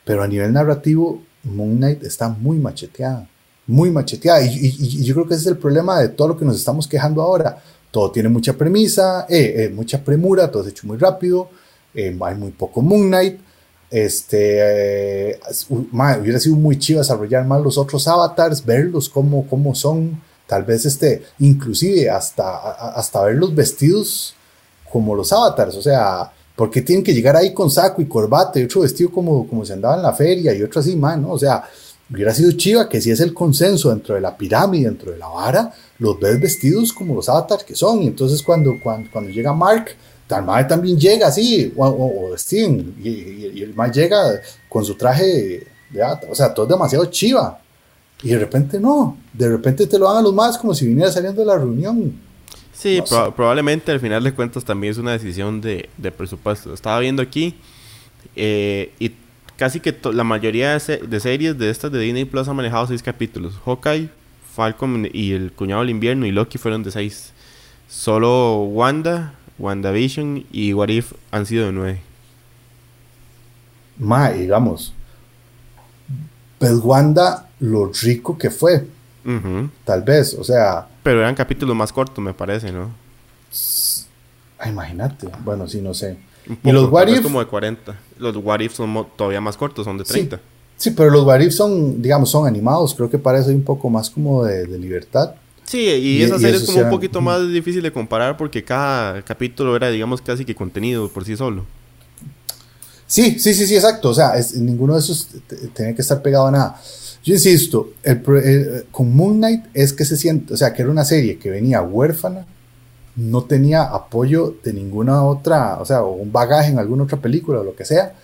pero 0.08 0.22
a 0.22 0.26
nivel 0.26 0.54
narrativo, 0.54 1.20
Moon 1.44 1.76
Knight 1.76 2.02
está 2.02 2.30
muy 2.30 2.56
macheteada. 2.56 3.28
Muy 3.66 3.90
macheteada. 3.90 4.40
Y, 4.42 5.04
yo 5.04 5.12
creo 5.12 5.28
que 5.28 5.34
ese 5.34 5.42
es 5.42 5.46
el 5.48 5.58
problema 5.58 6.00
de 6.00 6.08
todo 6.08 6.28
lo 6.28 6.38
que 6.38 6.46
nos 6.46 6.56
estamos 6.56 6.88
quejando 6.88 7.20
ahora. 7.20 7.62
Todo 7.90 8.10
tiene 8.10 8.30
mucha 8.30 8.54
premisa, 8.54 9.26
eh, 9.28 9.52
eh, 9.58 9.68
mucha 9.68 10.02
premura, 10.02 10.50
todo 10.50 10.62
es 10.62 10.70
hecho 10.70 10.86
muy 10.86 10.96
rápido, 10.96 11.50
eh, 11.92 12.16
hay 12.22 12.34
muy 12.36 12.52
poco 12.52 12.80
Moon 12.80 13.08
Knight. 13.08 13.38
Este, 13.90 15.38
hubiera 15.68 16.40
sido 16.40 16.56
muy 16.56 16.78
chido 16.78 17.00
desarrollar 17.00 17.44
más 17.44 17.60
los 17.60 17.76
otros 17.76 18.08
avatars, 18.08 18.64
verlos 18.64 19.10
cómo, 19.10 19.46
cómo 19.46 19.74
son, 19.74 20.22
tal 20.46 20.64
vez 20.64 20.86
este, 20.86 21.22
inclusive 21.38 22.08
hasta, 22.08 22.56
hasta 22.96 23.24
ver 23.24 23.36
los 23.36 23.54
vestidos 23.54 24.34
como 24.90 25.14
los 25.14 25.34
avatars, 25.34 25.76
o 25.76 25.82
sea, 25.82 26.32
porque 26.58 26.82
tienen 26.82 27.04
que 27.04 27.14
llegar 27.14 27.36
ahí 27.36 27.54
con 27.54 27.70
saco 27.70 28.02
y 28.02 28.06
corbata 28.06 28.58
y 28.58 28.64
otro 28.64 28.80
vestido 28.80 29.12
como, 29.12 29.46
como 29.46 29.64
se 29.64 29.74
andaba 29.74 29.94
en 29.94 30.02
la 30.02 30.12
feria 30.12 30.52
y 30.52 30.60
otro 30.60 30.80
así, 30.80 30.96
man, 30.96 31.22
¿no? 31.22 31.30
O 31.30 31.38
sea, 31.38 31.62
hubiera 32.12 32.34
sido 32.34 32.50
chiva 32.50 32.88
que 32.88 33.00
si 33.00 33.12
es 33.12 33.20
el 33.20 33.32
consenso 33.32 33.90
dentro 33.90 34.16
de 34.16 34.20
la 34.20 34.36
pirámide, 34.36 34.86
dentro 34.86 35.12
de 35.12 35.18
la 35.18 35.28
vara, 35.28 35.72
los 36.00 36.18
ves 36.18 36.40
vestidos 36.40 36.92
como 36.92 37.14
los 37.14 37.28
avatars 37.28 37.62
que 37.62 37.76
son. 37.76 38.02
Y 38.02 38.08
entonces 38.08 38.42
cuando, 38.42 38.74
cuando, 38.82 39.08
cuando 39.08 39.30
llega 39.30 39.52
Mark, 39.52 39.90
tal 40.26 40.44
madre 40.44 40.64
también 40.64 40.98
llega 40.98 41.28
así, 41.28 41.72
o, 41.76 41.86
o, 41.86 42.36
Steven, 42.36 42.96
y, 43.04 43.62
el 43.62 43.72
man 43.76 43.92
llega 43.92 44.18
con 44.68 44.84
su 44.84 44.96
traje 44.96 45.64
de 45.90 46.02
avatar. 46.02 46.28
O 46.28 46.34
sea, 46.34 46.52
todo 46.52 46.66
es 46.66 46.70
demasiado 46.70 47.04
chiva. 47.04 47.60
Y 48.20 48.30
de 48.30 48.38
repente 48.40 48.80
no, 48.80 49.16
de 49.32 49.48
repente 49.48 49.86
te 49.86 49.96
lo 49.96 50.08
dan 50.08 50.16
a 50.16 50.22
los 50.22 50.34
más 50.34 50.58
como 50.58 50.74
si 50.74 50.88
viniera 50.88 51.12
saliendo 51.12 51.40
de 51.40 51.46
la 51.46 51.56
reunión. 51.56 52.27
Sí, 52.78 53.02
probablemente 53.34 53.90
al 53.90 53.98
final 53.98 54.22
de 54.22 54.32
cuentas 54.32 54.64
también 54.64 54.92
es 54.92 54.98
una 54.98 55.10
decisión 55.10 55.60
de, 55.60 55.88
presupuesto. 56.16 56.72
Estaba 56.72 57.00
viendo 57.00 57.20
aquí 57.20 57.56
eh, 58.36 58.92
y 59.00 59.10
casi 59.56 59.80
que 59.80 59.96
la 60.12 60.22
mayoría 60.22 60.78
de, 60.78 61.20
series 61.20 61.58
de 61.58 61.70
estas 61.70 61.90
de 61.90 61.98
Disney 61.98 62.24
Plus 62.24 62.46
han 62.46 62.54
manejado 62.54 62.86
seis 62.86 63.02
capítulos. 63.02 63.54
Hawkeye, 63.64 64.08
Falcon 64.54 65.08
y 65.12 65.32
el 65.32 65.50
Cuñado 65.50 65.80
del 65.80 65.90
Invierno 65.90 66.24
y 66.24 66.30
Loki 66.30 66.56
fueron 66.56 66.84
de 66.84 66.92
seis. 66.92 67.32
Solo 67.88 68.58
Wanda, 68.62 69.34
WandaVision 69.58 70.46
y 70.52 70.72
What 70.72 70.90
If 70.90 71.14
han 71.32 71.46
sido 71.46 71.66
de 71.66 71.72
nueve. 71.72 72.00
Ma, 73.98 74.30
digamos. 74.30 74.94
Pues 76.60 76.74
Wanda, 76.74 77.48
lo 77.58 77.90
rico 77.92 78.38
que 78.38 78.50
fue. 78.50 78.86
Tal 79.84 80.02
vez, 80.02 80.34
o 80.34 80.44
sea 80.44 80.86
pero 81.08 81.20
eran 81.20 81.34
capítulos 81.34 81.74
más 81.74 81.90
cortos, 81.90 82.22
me 82.22 82.34
parece, 82.34 82.70
¿no? 82.70 82.90
Ah, 84.58 84.68
imagínate. 84.68 85.26
Bueno, 85.42 85.66
sí, 85.66 85.80
no 85.80 85.94
sé. 85.94 86.18
y 86.62 86.70
los 86.70 86.90
What 86.90 87.08
If. 87.08 87.22
como 87.22 87.40
de 87.40 87.46
40. 87.46 87.98
Los 88.18 88.36
What 88.36 88.60
If 88.60 88.74
son 88.74 89.06
todavía 89.16 89.40
más 89.40 89.56
cortos, 89.56 89.86
son 89.86 89.96
de 89.96 90.04
30. 90.04 90.38
Sí, 90.76 90.90
pero 90.90 91.08
los 91.08 91.24
What 91.24 91.40
If 91.40 91.54
son, 91.54 92.02
digamos, 92.02 92.28
son 92.28 92.46
animados. 92.46 92.94
Creo 92.94 93.08
que 93.08 93.16
parece 93.16 93.52
un 93.52 93.62
poco 93.62 93.88
más 93.88 94.10
como 94.10 94.44
de, 94.44 94.66
libertad. 94.76 95.32
Sí, 95.64 95.78
y, 95.78 96.22
esa 96.22 96.38
serie 96.38 96.56
es 96.56 96.66
como 96.66 96.82
un 96.82 96.90
poquito 96.90 97.22
más 97.22 97.48
difícil 97.48 97.82
de 97.82 97.90
comparar 97.90 98.36
porque 98.36 98.62
cada 98.62 99.22
capítulo 99.22 99.74
era, 99.74 99.88
digamos, 99.88 100.20
casi 100.20 100.44
que 100.44 100.54
contenido 100.54 101.08
por 101.08 101.24
sí 101.24 101.38
solo. 101.38 101.64
Sí, 103.06 103.38
sí, 103.38 103.54
sí, 103.54 103.66
sí, 103.66 103.76
exacto. 103.76 104.10
O 104.10 104.14
sea, 104.14 104.34
ninguno 104.56 104.92
de 104.92 105.00
esos 105.00 105.26
tenía 105.72 105.94
que 105.94 106.02
estar 106.02 106.20
pegado 106.20 106.48
a 106.48 106.50
nada. 106.50 106.80
Yo 107.28 107.34
insisto, 107.34 107.90
el, 108.04 108.86
con 108.90 109.14
Moon 109.14 109.36
Knight 109.36 109.66
es 109.74 109.92
que 109.92 110.06
se 110.06 110.16
siente, 110.16 110.54
o 110.54 110.56
sea, 110.56 110.72
que 110.72 110.80
era 110.80 110.90
una 110.90 111.04
serie 111.04 111.38
que 111.38 111.50
venía 111.50 111.82
huérfana, 111.82 112.46
no 113.16 113.44
tenía 113.44 113.82
apoyo 113.82 114.54
de 114.64 114.72
ninguna 114.72 115.22
otra, 115.22 115.76
o 115.78 115.84
sea, 115.84 116.04
o 116.04 116.14
un 116.14 116.32
bagaje 116.32 116.70
en 116.70 116.78
alguna 116.78 117.02
otra 117.02 117.18
película 117.18 117.60
o 117.60 117.64
lo 117.64 117.76
que 117.76 117.84
sea, 117.84 118.14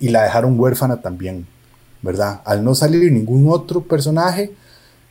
y 0.00 0.08
la 0.08 0.22
dejaron 0.22 0.58
huérfana 0.58 1.02
también, 1.02 1.46
¿verdad? 2.00 2.40
Al 2.46 2.64
no 2.64 2.74
salir 2.74 3.12
ningún 3.12 3.46
otro 3.50 3.82
personaje, 3.82 4.54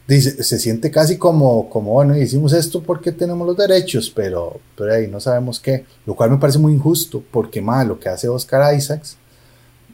dice, 0.07 0.43
se 0.43 0.57
siente 0.57 0.89
casi 0.89 1.19
como, 1.19 1.69
como, 1.69 1.91
bueno, 1.91 2.17
hicimos 2.17 2.51
esto 2.51 2.81
porque 2.81 3.11
tenemos 3.11 3.45
los 3.45 3.57
derechos, 3.57 4.09
pero, 4.09 4.59
pero 4.75 4.91
ahí 4.91 5.05
no 5.05 5.19
sabemos 5.19 5.59
qué, 5.59 5.85
lo 6.07 6.15
cual 6.15 6.31
me 6.31 6.37
parece 6.37 6.57
muy 6.57 6.73
injusto, 6.73 7.23
porque 7.29 7.61
más 7.61 7.85
lo 7.85 7.99
que 7.99 8.09
hace 8.09 8.27
Oscar 8.27 8.75
Isaacs, 8.75 9.17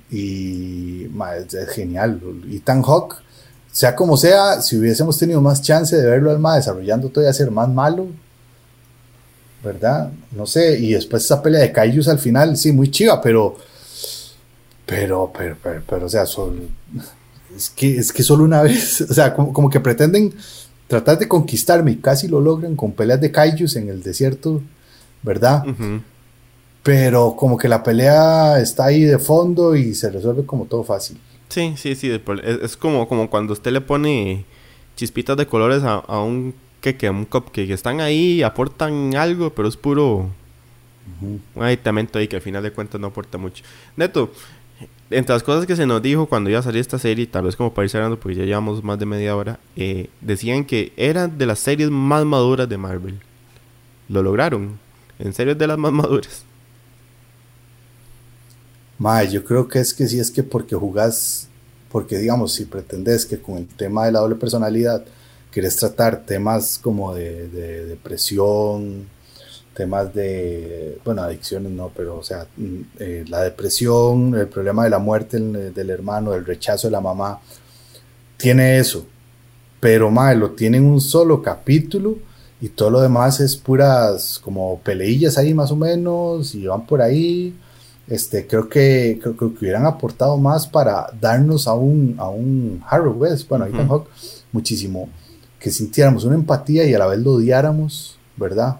y 0.10 1.04
es, 1.04 1.70
genial, 1.76 2.22
y 2.50 2.60
Tan 2.60 2.82
Hawk, 2.82 3.22
sea 3.72 3.96
como 3.96 4.18
sea, 4.18 4.62
si 4.62 4.78
hubiésemos 4.78 5.18
tenido 5.18 5.42
más 5.42 5.62
chance 5.62 5.96
de 5.96 6.06
verlo 6.06 6.32
al 6.32 6.40
más 6.40 6.58
desarrollando 6.58 7.10
todavía 7.10 7.34
ser 7.34 7.52
más 7.52 7.70
malo, 7.70 8.08
¿verdad? 9.64 10.12
No 10.32 10.46
sé, 10.46 10.78
y 10.80 10.94
después 10.94 11.24
esa 11.24 11.42
pelea 11.42 11.62
de 11.62 11.72
Kaijus 11.72 12.08
al 12.08 12.20
final, 12.20 12.58
sí, 12.58 12.72
muy 12.72 12.92
chiva, 12.92 13.22
pero, 13.22 13.56
pero, 14.86 15.32
pero, 15.34 15.56
pero, 15.88 16.06
o 16.06 16.10
sea, 16.10 16.26
son, 16.26 16.68
es 17.56 17.70
que, 17.70 17.98
es 17.98 18.12
que 18.12 18.24
solo 18.24 18.44
una 18.44 18.62
vez, 18.62 19.02
o 19.10 19.14
sea, 19.14 19.34
como, 19.34 19.54
como 19.54 19.70
que 19.70 19.80
pretenden 19.80 20.34
tratar 20.88 21.18
de 21.18 21.28
conquistarme 21.28 21.92
y 21.92 21.98
casi 21.98 22.28
lo 22.28 22.42
logran 22.42 22.76
con 22.76 22.92
peleas 22.92 23.22
de 23.22 23.32
kaijus 23.32 23.78
en 23.78 23.88
el 23.88 24.04
desierto, 24.04 24.62
¿verdad? 25.22 25.66
Ujú. 25.66 26.02
Pero 26.84 27.36
como 27.38 27.58
que 27.58 27.70
la 27.70 27.84
pelea 27.84 28.60
está 28.60 28.86
ahí 28.86 29.04
de 29.04 29.20
fondo 29.20 29.76
y 29.76 29.94
se 29.94 30.10
resuelve 30.10 30.46
como 30.46 30.66
todo 30.66 30.84
fácil. 30.84 31.18
Sí, 31.52 31.74
sí, 31.76 31.96
sí. 31.96 32.10
Es, 32.44 32.62
es 32.62 32.78
como, 32.78 33.08
como 33.08 33.30
cuando 33.30 33.52
usted 33.52 33.72
le 33.72 33.82
pone 33.82 34.46
chispitas 34.96 35.36
de 35.36 35.46
colores 35.46 35.84
a, 35.84 35.96
a 35.96 36.22
un 36.24 36.56
queque, 36.80 37.08
a 37.08 37.12
un 37.12 37.26
cupcake. 37.26 37.72
Están 37.72 38.00
ahí, 38.00 38.42
aportan 38.42 39.16
algo, 39.16 39.50
pero 39.52 39.68
es 39.68 39.76
puro 39.76 40.30
un 41.22 41.64
aditamento 41.64 42.20
ahí 42.20 42.28
que 42.28 42.38
al 42.38 42.42
final 42.42 42.64
de 42.64 42.72
cuentas 42.72 43.02
no 43.02 43.08
aporta 43.08 43.38
mucho. 43.38 43.64
Neto, 43.98 44.32
entre 45.10 45.34
las 45.36 45.44
cosas 45.44 45.66
que 45.66 45.76
se 45.76 45.86
nos 45.86 46.02
dijo 46.02 46.26
cuando 46.28 46.50
iba 46.50 46.60
a 46.60 46.64
salir 46.64 46.80
esta 46.80 46.98
serie, 46.98 47.28
tal 47.28 47.44
vez 47.44 47.56
como 47.56 47.74
para 47.74 47.86
ir 47.86 47.90
cerrando, 47.90 48.18
porque 48.18 48.38
ya 48.38 48.46
llevamos 48.46 48.84
más 48.84 48.98
de 48.98 49.06
media 49.06 49.36
hora, 49.36 49.60
eh, 49.76 50.10
decían 50.22 50.64
que 50.64 50.94
era 50.96 51.28
de 51.28 51.46
las 51.46 51.60
series 51.60 51.90
más 51.90 52.24
maduras 52.26 52.70
de 52.70 52.78
Marvel. 52.78 53.20
Lo 54.08 54.24
lograron. 54.24 54.80
En 55.20 55.34
serio 55.34 55.54
es 55.54 55.60
de 55.60 55.68
las 55.68 55.78
más 55.78 55.92
maduras. 55.92 56.46
Mae, 59.02 59.28
yo 59.30 59.44
creo 59.44 59.68
que 59.68 59.80
es 59.80 59.96
que 59.96 60.08
sí 60.08 60.20
es 60.20 60.30
que 60.30 60.44
porque 60.44 60.76
jugás, 60.76 61.48
porque 61.92 62.20
digamos, 62.20 62.54
si 62.54 62.66
pretendes 62.66 63.26
que 63.26 63.40
con 63.40 63.58
el 63.58 63.68
tema 63.68 64.06
de 64.06 64.12
la 64.12 64.20
doble 64.20 64.36
personalidad 64.36 65.04
quieres 65.50 65.76
tratar 65.76 66.24
temas 66.24 66.78
como 66.78 67.16
de, 67.16 67.48
de 67.48 67.88
depresión, 67.88 69.08
temas 69.74 70.14
de, 70.14 71.00
bueno, 71.04 71.24
adicciones 71.24 71.72
no, 71.72 71.92
pero 71.98 72.20
o 72.20 72.24
sea, 72.24 72.46
mm, 72.56 72.82
eh, 73.00 73.26
la 73.28 73.42
depresión, 73.42 74.36
el 74.36 74.48
problema 74.48 74.84
de 74.84 74.92
la 74.92 75.00
muerte 75.00 75.40
del, 75.40 75.74
del 75.74 75.90
hermano, 75.90 76.36
el 76.36 76.46
rechazo 76.46 76.88
de 76.88 76.92
la 76.92 77.02
mamá, 77.02 77.40
tiene 78.38 78.78
eso, 78.78 79.04
pero 79.80 80.12
mae, 80.12 80.36
lo 80.36 80.52
tiene 80.52 80.78
en 80.78 80.86
un 80.86 81.02
solo 81.02 81.42
capítulo 81.42 82.20
y 82.62 82.70
todo 82.70 82.92
lo 82.92 83.02
demás 83.02 83.40
es 83.40 83.58
puras 83.58 84.40
como 84.44 84.80
peleillas 84.82 85.40
ahí 85.40 85.56
más 85.56 85.72
o 85.72 85.76
menos 85.76 86.54
y 86.54 86.68
van 86.68 86.86
por 86.86 87.02
ahí. 87.02 87.56
Este, 88.12 88.46
creo 88.46 88.68
que, 88.68 89.18
creo, 89.22 89.38
creo 89.38 89.54
que 89.54 89.60
hubieran 89.60 89.86
aportado 89.86 90.36
más 90.38 90.68
para 90.68 91.08
darnos 91.22 91.66
a 91.66 91.74
un, 91.76 92.16
a 92.18 92.28
un 92.28 92.84
Harrow 92.90 93.14
West, 93.14 93.48
bueno, 93.48 93.64
a 93.64 93.70
Ethan. 93.70 93.88
Hawke, 93.88 94.10
muchísimo, 94.52 95.08
que 95.58 95.72
sintiéramos 95.72 96.26
una 96.26 96.36
empatía 96.36 96.84
y 96.86 96.94
a 96.94 97.00
la 97.00 97.08
vez 97.08 97.20
lo 97.20 97.36
odiáramos, 97.36 98.18
¿verdad? 98.36 98.76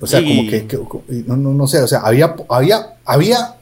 O 0.00 0.06
sea, 0.06 0.20
Y- 0.20 0.28
como 0.28 0.48
que, 0.48 1.24
no, 1.26 1.36
no, 1.36 1.52
no 1.52 1.66
sé, 1.66 1.82
o 1.82 1.88
sea, 1.88 1.98
había, 2.00 2.36
había, 2.48 2.94
había, 3.04 3.56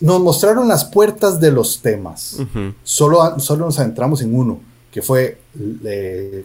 nos 0.00 0.20
mostraron 0.20 0.66
las 0.66 0.84
puertas 0.86 1.38
de 1.38 1.52
los 1.52 1.80
temas 1.80 2.38
solo, 2.82 3.38
solo 3.38 3.66
nos 3.66 3.78
adentramos 3.78 4.22
en 4.22 4.34
uno, 4.34 4.58
que 4.90 5.02
fue, 5.02 5.38
eh, 5.84 6.44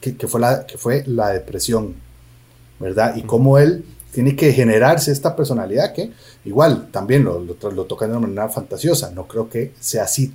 que, 0.00 0.16
que 0.16 0.28
fue, 0.28 0.40
la, 0.40 0.66
que 0.66 0.78
fue 0.78 1.02
la 1.06 1.30
depresión, 1.30 1.94
¿verdad? 2.78 3.16
Y 3.16 3.22
cómo 3.22 3.58
él 3.58 3.84
tiene 4.12 4.34
que 4.36 4.52
generarse 4.52 5.12
esta 5.12 5.36
personalidad 5.36 5.92
que 5.92 6.10
igual 6.44 6.88
también 6.90 7.24
lo, 7.24 7.40
lo, 7.40 7.70
lo 7.70 7.84
toca 7.84 8.06
de 8.06 8.12
una 8.12 8.26
manera 8.26 8.48
fantasiosa, 8.48 9.10
no 9.10 9.26
creo 9.26 9.48
que 9.48 9.72
sea 9.78 10.04
así 10.04 10.32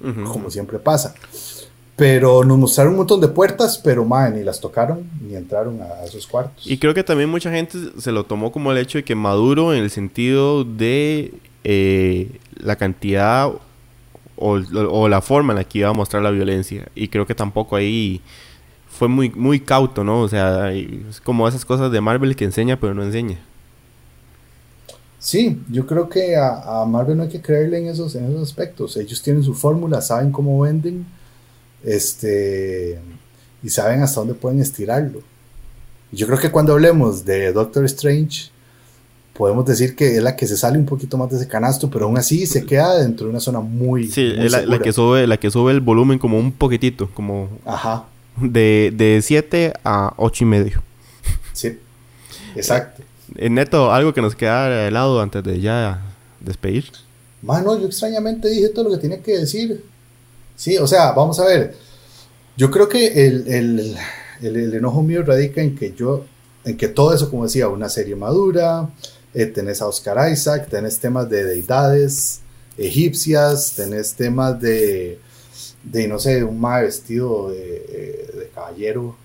como 0.00 0.50
siempre 0.50 0.78
pasa. 0.78 1.14
Pero 1.96 2.42
nos 2.44 2.58
mostraron 2.58 2.94
un 2.94 2.98
montón 2.98 3.20
de 3.20 3.28
puertas, 3.28 3.78
pero 3.78 4.04
madre, 4.04 4.38
ni 4.38 4.44
las 4.44 4.60
tocaron 4.60 5.08
ni 5.20 5.36
entraron 5.36 5.80
a 5.80 6.04
esos 6.04 6.26
cuartos. 6.26 6.66
Y 6.66 6.78
creo 6.78 6.92
que 6.92 7.04
también 7.04 7.30
mucha 7.30 7.52
gente 7.52 7.78
se 7.98 8.10
lo 8.10 8.24
tomó 8.24 8.50
como 8.50 8.72
el 8.72 8.78
hecho 8.78 8.98
de 8.98 9.04
que 9.04 9.14
maduro 9.14 9.72
en 9.72 9.82
el 9.82 9.90
sentido 9.90 10.64
de 10.64 11.34
eh, 11.62 12.40
la 12.56 12.74
cantidad 12.74 13.48
o, 14.36 14.60
o 14.90 15.08
la 15.08 15.20
forma 15.20 15.52
en 15.52 15.58
la 15.58 15.64
que 15.64 15.78
iba 15.78 15.88
a 15.88 15.92
mostrar 15.92 16.22
la 16.22 16.30
violencia. 16.30 16.88
Y 16.96 17.08
creo 17.08 17.26
que 17.26 17.36
tampoco 17.36 17.76
ahí 17.76 18.20
fue 18.96 19.08
muy, 19.08 19.30
muy 19.30 19.60
cauto, 19.60 20.04
¿no? 20.04 20.20
O 20.20 20.28
sea, 20.28 20.72
es 20.72 21.20
como 21.20 21.48
esas 21.48 21.64
cosas 21.64 21.90
de 21.90 22.00
Marvel 22.00 22.36
que 22.36 22.44
enseña 22.44 22.78
pero 22.78 22.94
no 22.94 23.02
enseña. 23.02 23.38
Sí, 25.18 25.60
yo 25.70 25.86
creo 25.86 26.08
que 26.08 26.36
a, 26.36 26.82
a 26.82 26.84
Marvel 26.84 27.16
no 27.16 27.22
hay 27.24 27.28
que 27.30 27.40
creerle 27.40 27.78
en 27.78 27.88
esos, 27.88 28.14
en 28.14 28.26
esos 28.26 28.42
aspectos. 28.42 28.96
Ellos 28.96 29.22
tienen 29.22 29.42
su 29.42 29.54
fórmula, 29.54 30.02
saben 30.02 30.30
cómo 30.30 30.60
venden, 30.60 31.06
este, 31.82 33.00
y 33.62 33.68
saben 33.70 34.02
hasta 34.02 34.20
dónde 34.20 34.34
pueden 34.34 34.60
estirarlo. 34.60 35.22
Yo 36.12 36.26
creo 36.26 36.38
que 36.38 36.50
cuando 36.50 36.74
hablemos 36.74 37.24
de 37.24 37.52
Doctor 37.52 37.86
Strange, 37.86 38.50
podemos 39.32 39.64
decir 39.64 39.96
que 39.96 40.16
es 40.16 40.22
la 40.22 40.36
que 40.36 40.46
se 40.46 40.56
sale 40.56 40.78
un 40.78 40.86
poquito 40.86 41.16
más 41.16 41.30
de 41.30 41.36
ese 41.36 41.48
canasto, 41.48 41.90
pero 41.90 42.04
aún 42.04 42.18
así 42.18 42.46
se 42.46 42.64
queda 42.64 42.98
dentro 42.98 43.26
de 43.26 43.30
una 43.30 43.40
zona 43.40 43.60
muy, 43.60 44.08
Sí, 44.08 44.32
muy 44.36 44.46
es 44.46 44.52
la, 44.52 44.78
que 44.78 44.92
sube, 44.92 45.26
la 45.26 45.38
que 45.38 45.50
sube 45.50 45.72
el 45.72 45.80
volumen 45.80 46.18
como 46.18 46.38
un 46.38 46.52
poquitito, 46.52 47.10
como 47.14 47.48
Ajá, 47.64 48.04
de, 48.36 48.92
de 48.94 49.20
7 49.22 49.72
a 49.84 50.14
8 50.16 50.44
y 50.44 50.46
medio. 50.46 50.82
sí, 51.52 51.78
exacto. 52.56 53.02
Eh, 53.36 53.48
Neto, 53.50 53.92
algo 53.92 54.12
que 54.12 54.20
nos 54.22 54.34
queda 54.34 54.68
de 54.68 54.90
lado 54.90 55.20
antes 55.20 55.42
de 55.42 55.60
ya 55.60 56.02
despedir. 56.40 56.84
Mano, 57.42 57.78
yo 57.78 57.86
extrañamente 57.86 58.48
dije 58.48 58.68
todo 58.70 58.84
lo 58.88 58.90
que 58.94 58.98
tenía 59.02 59.22
que 59.22 59.38
decir. 59.38 59.84
Sí, 60.56 60.76
o 60.78 60.86
sea, 60.86 61.12
vamos 61.12 61.38
a 61.40 61.46
ver. 61.46 61.74
Yo 62.56 62.70
creo 62.70 62.88
que 62.88 63.26
el, 63.26 63.46
el- 63.48 63.96
el- 64.42 64.56
el 64.56 64.74
enojo 64.74 65.02
mío 65.02 65.22
radica 65.24 65.60
en 65.62 65.74
que 65.76 65.92
yo, 65.94 66.24
en 66.64 66.76
que 66.76 66.88
todo 66.88 67.12
eso, 67.14 67.30
como 67.30 67.44
decía, 67.44 67.68
una 67.68 67.88
serie 67.88 68.14
madura, 68.14 68.88
eh, 69.32 69.46
tenés 69.46 69.82
a 69.82 69.86
Oscar 69.88 70.30
Isaac, 70.30 70.68
tenés 70.70 70.98
temas 71.00 71.28
de 71.28 71.44
deidades 71.44 72.40
egipcias, 72.78 73.72
tenés 73.76 74.14
temas 74.14 74.60
de, 74.60 75.18
de 75.84 76.08
no 76.08 76.18
sé, 76.18 76.42
un 76.42 76.60
mal 76.60 76.84
vestido 76.84 77.50
de, 77.50 77.84
eh, 77.88 78.30
de 78.38 78.48
caballero, 78.54 79.16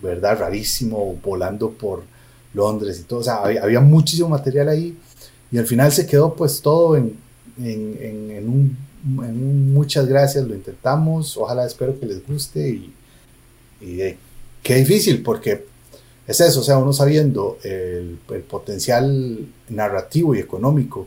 ¿verdad? 0.00 0.38
Rarísimo, 0.38 1.18
volando 1.22 1.70
por 1.70 2.04
Londres 2.54 3.00
y 3.00 3.02
todo. 3.02 3.20
O 3.20 3.24
sea, 3.24 3.42
había, 3.42 3.80
muchísimo 3.80 4.28
material 4.28 4.68
ahí 4.68 4.96
y 5.50 5.58
al 5.58 5.66
final 5.66 5.92
se 5.92 6.06
quedó 6.06 6.34
pues 6.34 6.60
todo 6.60 6.96
en, 6.96 7.16
en, 7.58 8.30
en 8.30 8.48
un 8.48 8.86
muchas 9.06 10.06
gracias, 10.06 10.44
lo 10.44 10.54
intentamos, 10.54 11.36
ojalá 11.36 11.64
espero 11.66 11.98
que 11.98 12.06
les 12.06 12.26
guste 12.26 12.68
y, 12.68 12.94
y 13.80 14.00
eh, 14.00 14.18
qué 14.62 14.76
difícil 14.76 15.22
porque 15.22 15.64
es 16.26 16.40
eso, 16.40 16.60
o 16.60 16.62
sea, 16.64 16.78
uno 16.78 16.92
sabiendo 16.92 17.58
el, 17.62 18.18
el 18.30 18.42
potencial 18.42 19.46
narrativo 19.68 20.34
y 20.34 20.40
económico 20.40 21.06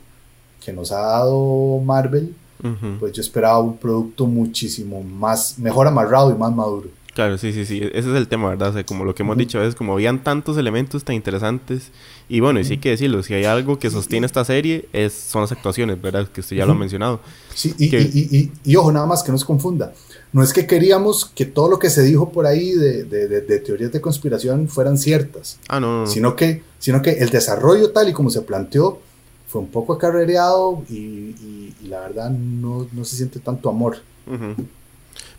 que 0.64 0.72
nos 0.72 0.92
ha 0.92 1.00
dado 1.00 1.80
Marvel, 1.80 2.34
Ujú. 2.64 2.98
pues 3.00 3.14
yo 3.14 3.22
esperaba 3.22 3.60
un 3.60 3.78
producto 3.78 4.26
muchísimo 4.26 5.02
más, 5.04 5.58
mejor 5.60 5.88
amarrado 5.88 6.32
y 6.32 6.38
más 6.38 6.54
maduro. 6.54 6.90
Claro, 7.16 7.38
sí, 7.38 7.52
sí, 7.52 7.66
sí. 7.66 7.80
Ese 7.82 8.10
es 8.12 8.16
el 8.16 8.28
tema, 8.30 8.50
¿verdad? 8.50 8.70
O 8.70 8.74
sea, 8.74 8.86
como 8.86 9.04
lo 9.04 9.14
que 9.14 9.24
hemos 9.24 9.34
Ujú. 9.34 9.40
dicho 9.40 9.62
es 9.62 9.76
como 9.76 9.94
habían 9.94 10.24
tantos 10.24 10.58
elementos 10.58 11.04
tan 11.04 11.16
interesantes. 11.16 11.92
Y 12.30 12.40
bueno, 12.40 12.60
y 12.62 12.66
sí 12.66 12.78
que 12.78 12.92
decirlo, 12.92 13.24
si 13.24 13.34
hay 13.34 13.44
algo 13.46 13.78
que 13.80 13.90
sostiene 13.90 14.26
esta 14.26 14.46
serie 14.46 14.88
es, 14.94 15.14
son 15.14 15.42
las 15.42 15.52
actuaciones, 15.52 16.02
¿verdad? 16.02 16.28
Que 16.28 16.42
usted 16.42 16.56
ya 16.56 16.66
lo 16.66 16.74
ha 16.74 16.76
mencionado. 16.76 17.20
Sí, 17.54 17.74
y, 17.78 17.90
Que- 17.90 18.02
y- 18.02 18.28
y- 18.38 18.52
y 18.64 18.76
ojo, 18.78 18.92
nada 18.92 19.06
más 19.06 19.24
que 19.24 19.32
no 19.32 19.38
se 19.38 19.46
confunda. 19.46 19.92
No 20.32 20.44
es 20.44 20.54
que 20.54 20.68
queríamos 20.68 21.26
que 21.26 21.46
todo 21.46 21.70
lo 21.70 21.80
que 21.80 21.90
se 21.90 22.04
dijo 22.04 22.30
por 22.32 22.46
ahí 22.46 22.72
de, 22.74 23.04
de- 23.04 23.28
de- 23.28 23.42
de 23.42 23.60
teorías 23.60 23.92
de 23.92 24.00
conspiración 24.00 24.68
fueran 24.70 24.98
ciertas, 24.98 25.60
Ah, 25.68 25.80
no, 25.80 25.88
no, 25.92 26.00
no. 26.02 26.08
sino, 26.08 26.36
que, 26.36 26.62
sino 26.78 27.02
que 27.02 27.12
el 27.14 27.30
desarrollo 27.32 27.92
tal 27.92 28.08
y 28.10 28.14
como 28.14 28.30
se 28.30 28.44
planteó 28.44 29.02
fue 29.50 29.60
un 29.62 29.68
poco 29.68 29.94
acarreado 29.94 30.82
y, 30.90 30.94
y- 30.96 31.74
y 31.84 31.88
la 31.88 32.00
verdad 32.00 32.30
no, 32.30 32.88
no 32.94 33.04
se 33.04 33.18
siente 33.18 33.40
tanto 33.40 33.68
amor. 33.70 33.98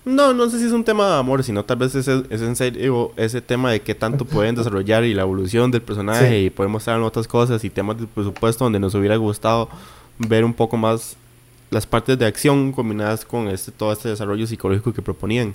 No, 0.04 0.32
no 0.32 0.48
sé 0.48 0.58
si 0.58 0.64
es 0.64 0.72
un 0.72 0.82
tema 0.84 1.06
de 1.08 1.14
amor, 1.18 1.44
sino 1.44 1.64
tal 1.64 1.76
vez 1.76 1.94
es, 1.94 2.08
es 2.08 2.40
en 2.42 2.56
serio 2.56 3.12
ese 3.16 3.40
tema 3.42 3.70
de 3.70 3.80
qué 3.80 3.94
tanto 3.94 4.24
pueden 4.24 4.54
desarrollar 4.54 5.04
y 5.04 5.12
la 5.14 5.22
evolución 5.22 5.70
del 5.70 5.82
personaje 5.82 6.28
Sí. 6.28 6.34
y 6.46 6.50
podemos 6.50 6.74
mostrar 6.80 7.00
otras 7.02 7.28
cosas 7.28 7.62
y 7.64 7.70
temas 7.70 8.00
de 8.00 8.06
presupuesto 8.06 8.64
donde 8.64 8.80
nos 8.80 8.94
hubiera 8.94 9.16
gustado 9.16 9.68
ver 10.18 10.44
un 10.44 10.54
poco 10.54 10.76
más 10.78 11.16
las 11.70 11.86
partes 11.86 12.18
de 12.18 12.24
acción 12.26 12.72
combinadas 12.72 13.24
con 13.24 13.46
este 13.48 13.70
todo 13.72 13.92
este 13.92 14.08
desarrollo 14.08 14.46
psicológico 14.46 14.92
que 14.92 15.02
proponían. 15.02 15.52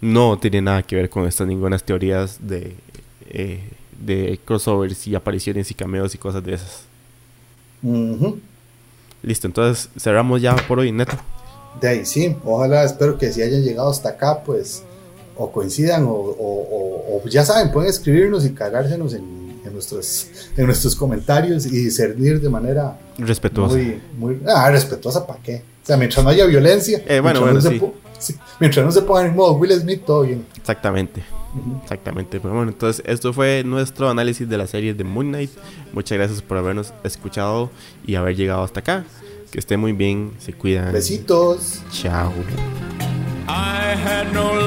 No 0.00 0.38
tiene 0.38 0.62
nada 0.62 0.82
que 0.82 0.96
ver 0.96 1.08
con 1.10 1.26
estas 1.26 1.46
ningunas 1.46 1.84
teorías 1.84 2.38
de, 2.48 2.74
eh, 3.28 3.60
de 4.00 4.40
crossovers 4.44 5.06
y 5.06 5.14
apariciones 5.14 5.70
y 5.70 5.74
cameos 5.74 6.14
y 6.14 6.18
cosas 6.18 6.42
de 6.42 6.54
esas. 6.54 6.86
Listo, 9.22 9.46
entonces 9.46 9.88
cerramos 9.98 10.40
ya 10.42 10.54
por 10.68 10.78
hoy, 10.80 10.92
neto. 10.92 11.16
De 11.80 11.88
ahí 11.88 12.04
sí, 12.04 12.36
ojalá, 12.44 12.84
espero 12.84 13.16
que 13.18 13.32
si 13.32 13.42
hayan 13.42 13.62
llegado 13.62 13.90
hasta 13.90 14.10
acá, 14.10 14.42
pues 14.44 14.82
o 15.36 15.50
coincidan 15.50 16.04
o, 16.04 16.10
o- 16.10 17.16
o- 17.16 17.22
o 17.24 17.28
ya 17.28 17.44
saben, 17.44 17.72
pueden 17.72 17.88
escribirnos 17.90 18.44
y 18.44 18.50
cagársenos 18.52 19.14
en, 19.14 19.60
en 19.64 19.72
nuestros, 19.72 20.26
en 20.56 20.66
nuestros 20.66 20.94
comentarios 20.94 21.64
y 21.66 21.90
servir 21.90 22.40
de 22.40 22.48
manera 22.50 22.98
Respetuoso. 23.18 23.74
muy, 23.76 24.00
muy 24.18 24.40
ah, 24.46 24.70
respetuosa, 24.70 25.26
¿para 25.26 25.40
qué? 25.42 25.62
O 25.82 25.86
sea, 25.86 25.96
mientras 25.96 26.22
no 26.22 26.30
haya 26.30 26.44
violencia, 26.44 27.02
Eh, 27.06 27.20
bueno, 27.20 27.40
mientras, 27.40 27.64
no 27.64 27.70
bueno, 27.80 27.94
se 28.18 28.32
sí, 28.34 28.38
mientras 28.60 28.84
no 28.84 28.92
se 28.92 29.02
pongan 29.02 29.26
en 29.28 29.36
modo 29.36 29.54
Will 29.54 29.72
Smith, 29.80 30.02
todo 30.04 30.22
bien. 30.22 30.44
Exactamente. 30.56 31.22
Exactamente. 31.82 32.40
Pero 32.40 32.54
bueno, 32.54 32.70
entonces 32.70 33.04
esto 33.06 33.32
fue 33.32 33.62
nuestro 33.64 34.08
análisis 34.08 34.48
de 34.48 34.58
la 34.58 34.66
serie 34.66 34.94
de 34.94 35.04
Moon 35.04 35.28
Knight. 35.28 35.50
Muchas 35.92 36.18
gracias 36.18 36.42
por 36.42 36.58
habernos 36.58 36.92
escuchado 37.04 37.70
y 38.06 38.14
haber 38.14 38.36
llegado 38.36 38.62
hasta 38.62 38.80
acá. 38.80 39.04
Que 39.50 39.58
esté 39.58 39.76
muy 39.76 39.92
bien, 39.92 40.32
se 40.38 40.54
cuidan. 40.54 40.92
Besitos. 40.92 41.82
Chao. 41.90 42.32
I 43.48 43.94
had 43.94 44.32
no 44.32 44.61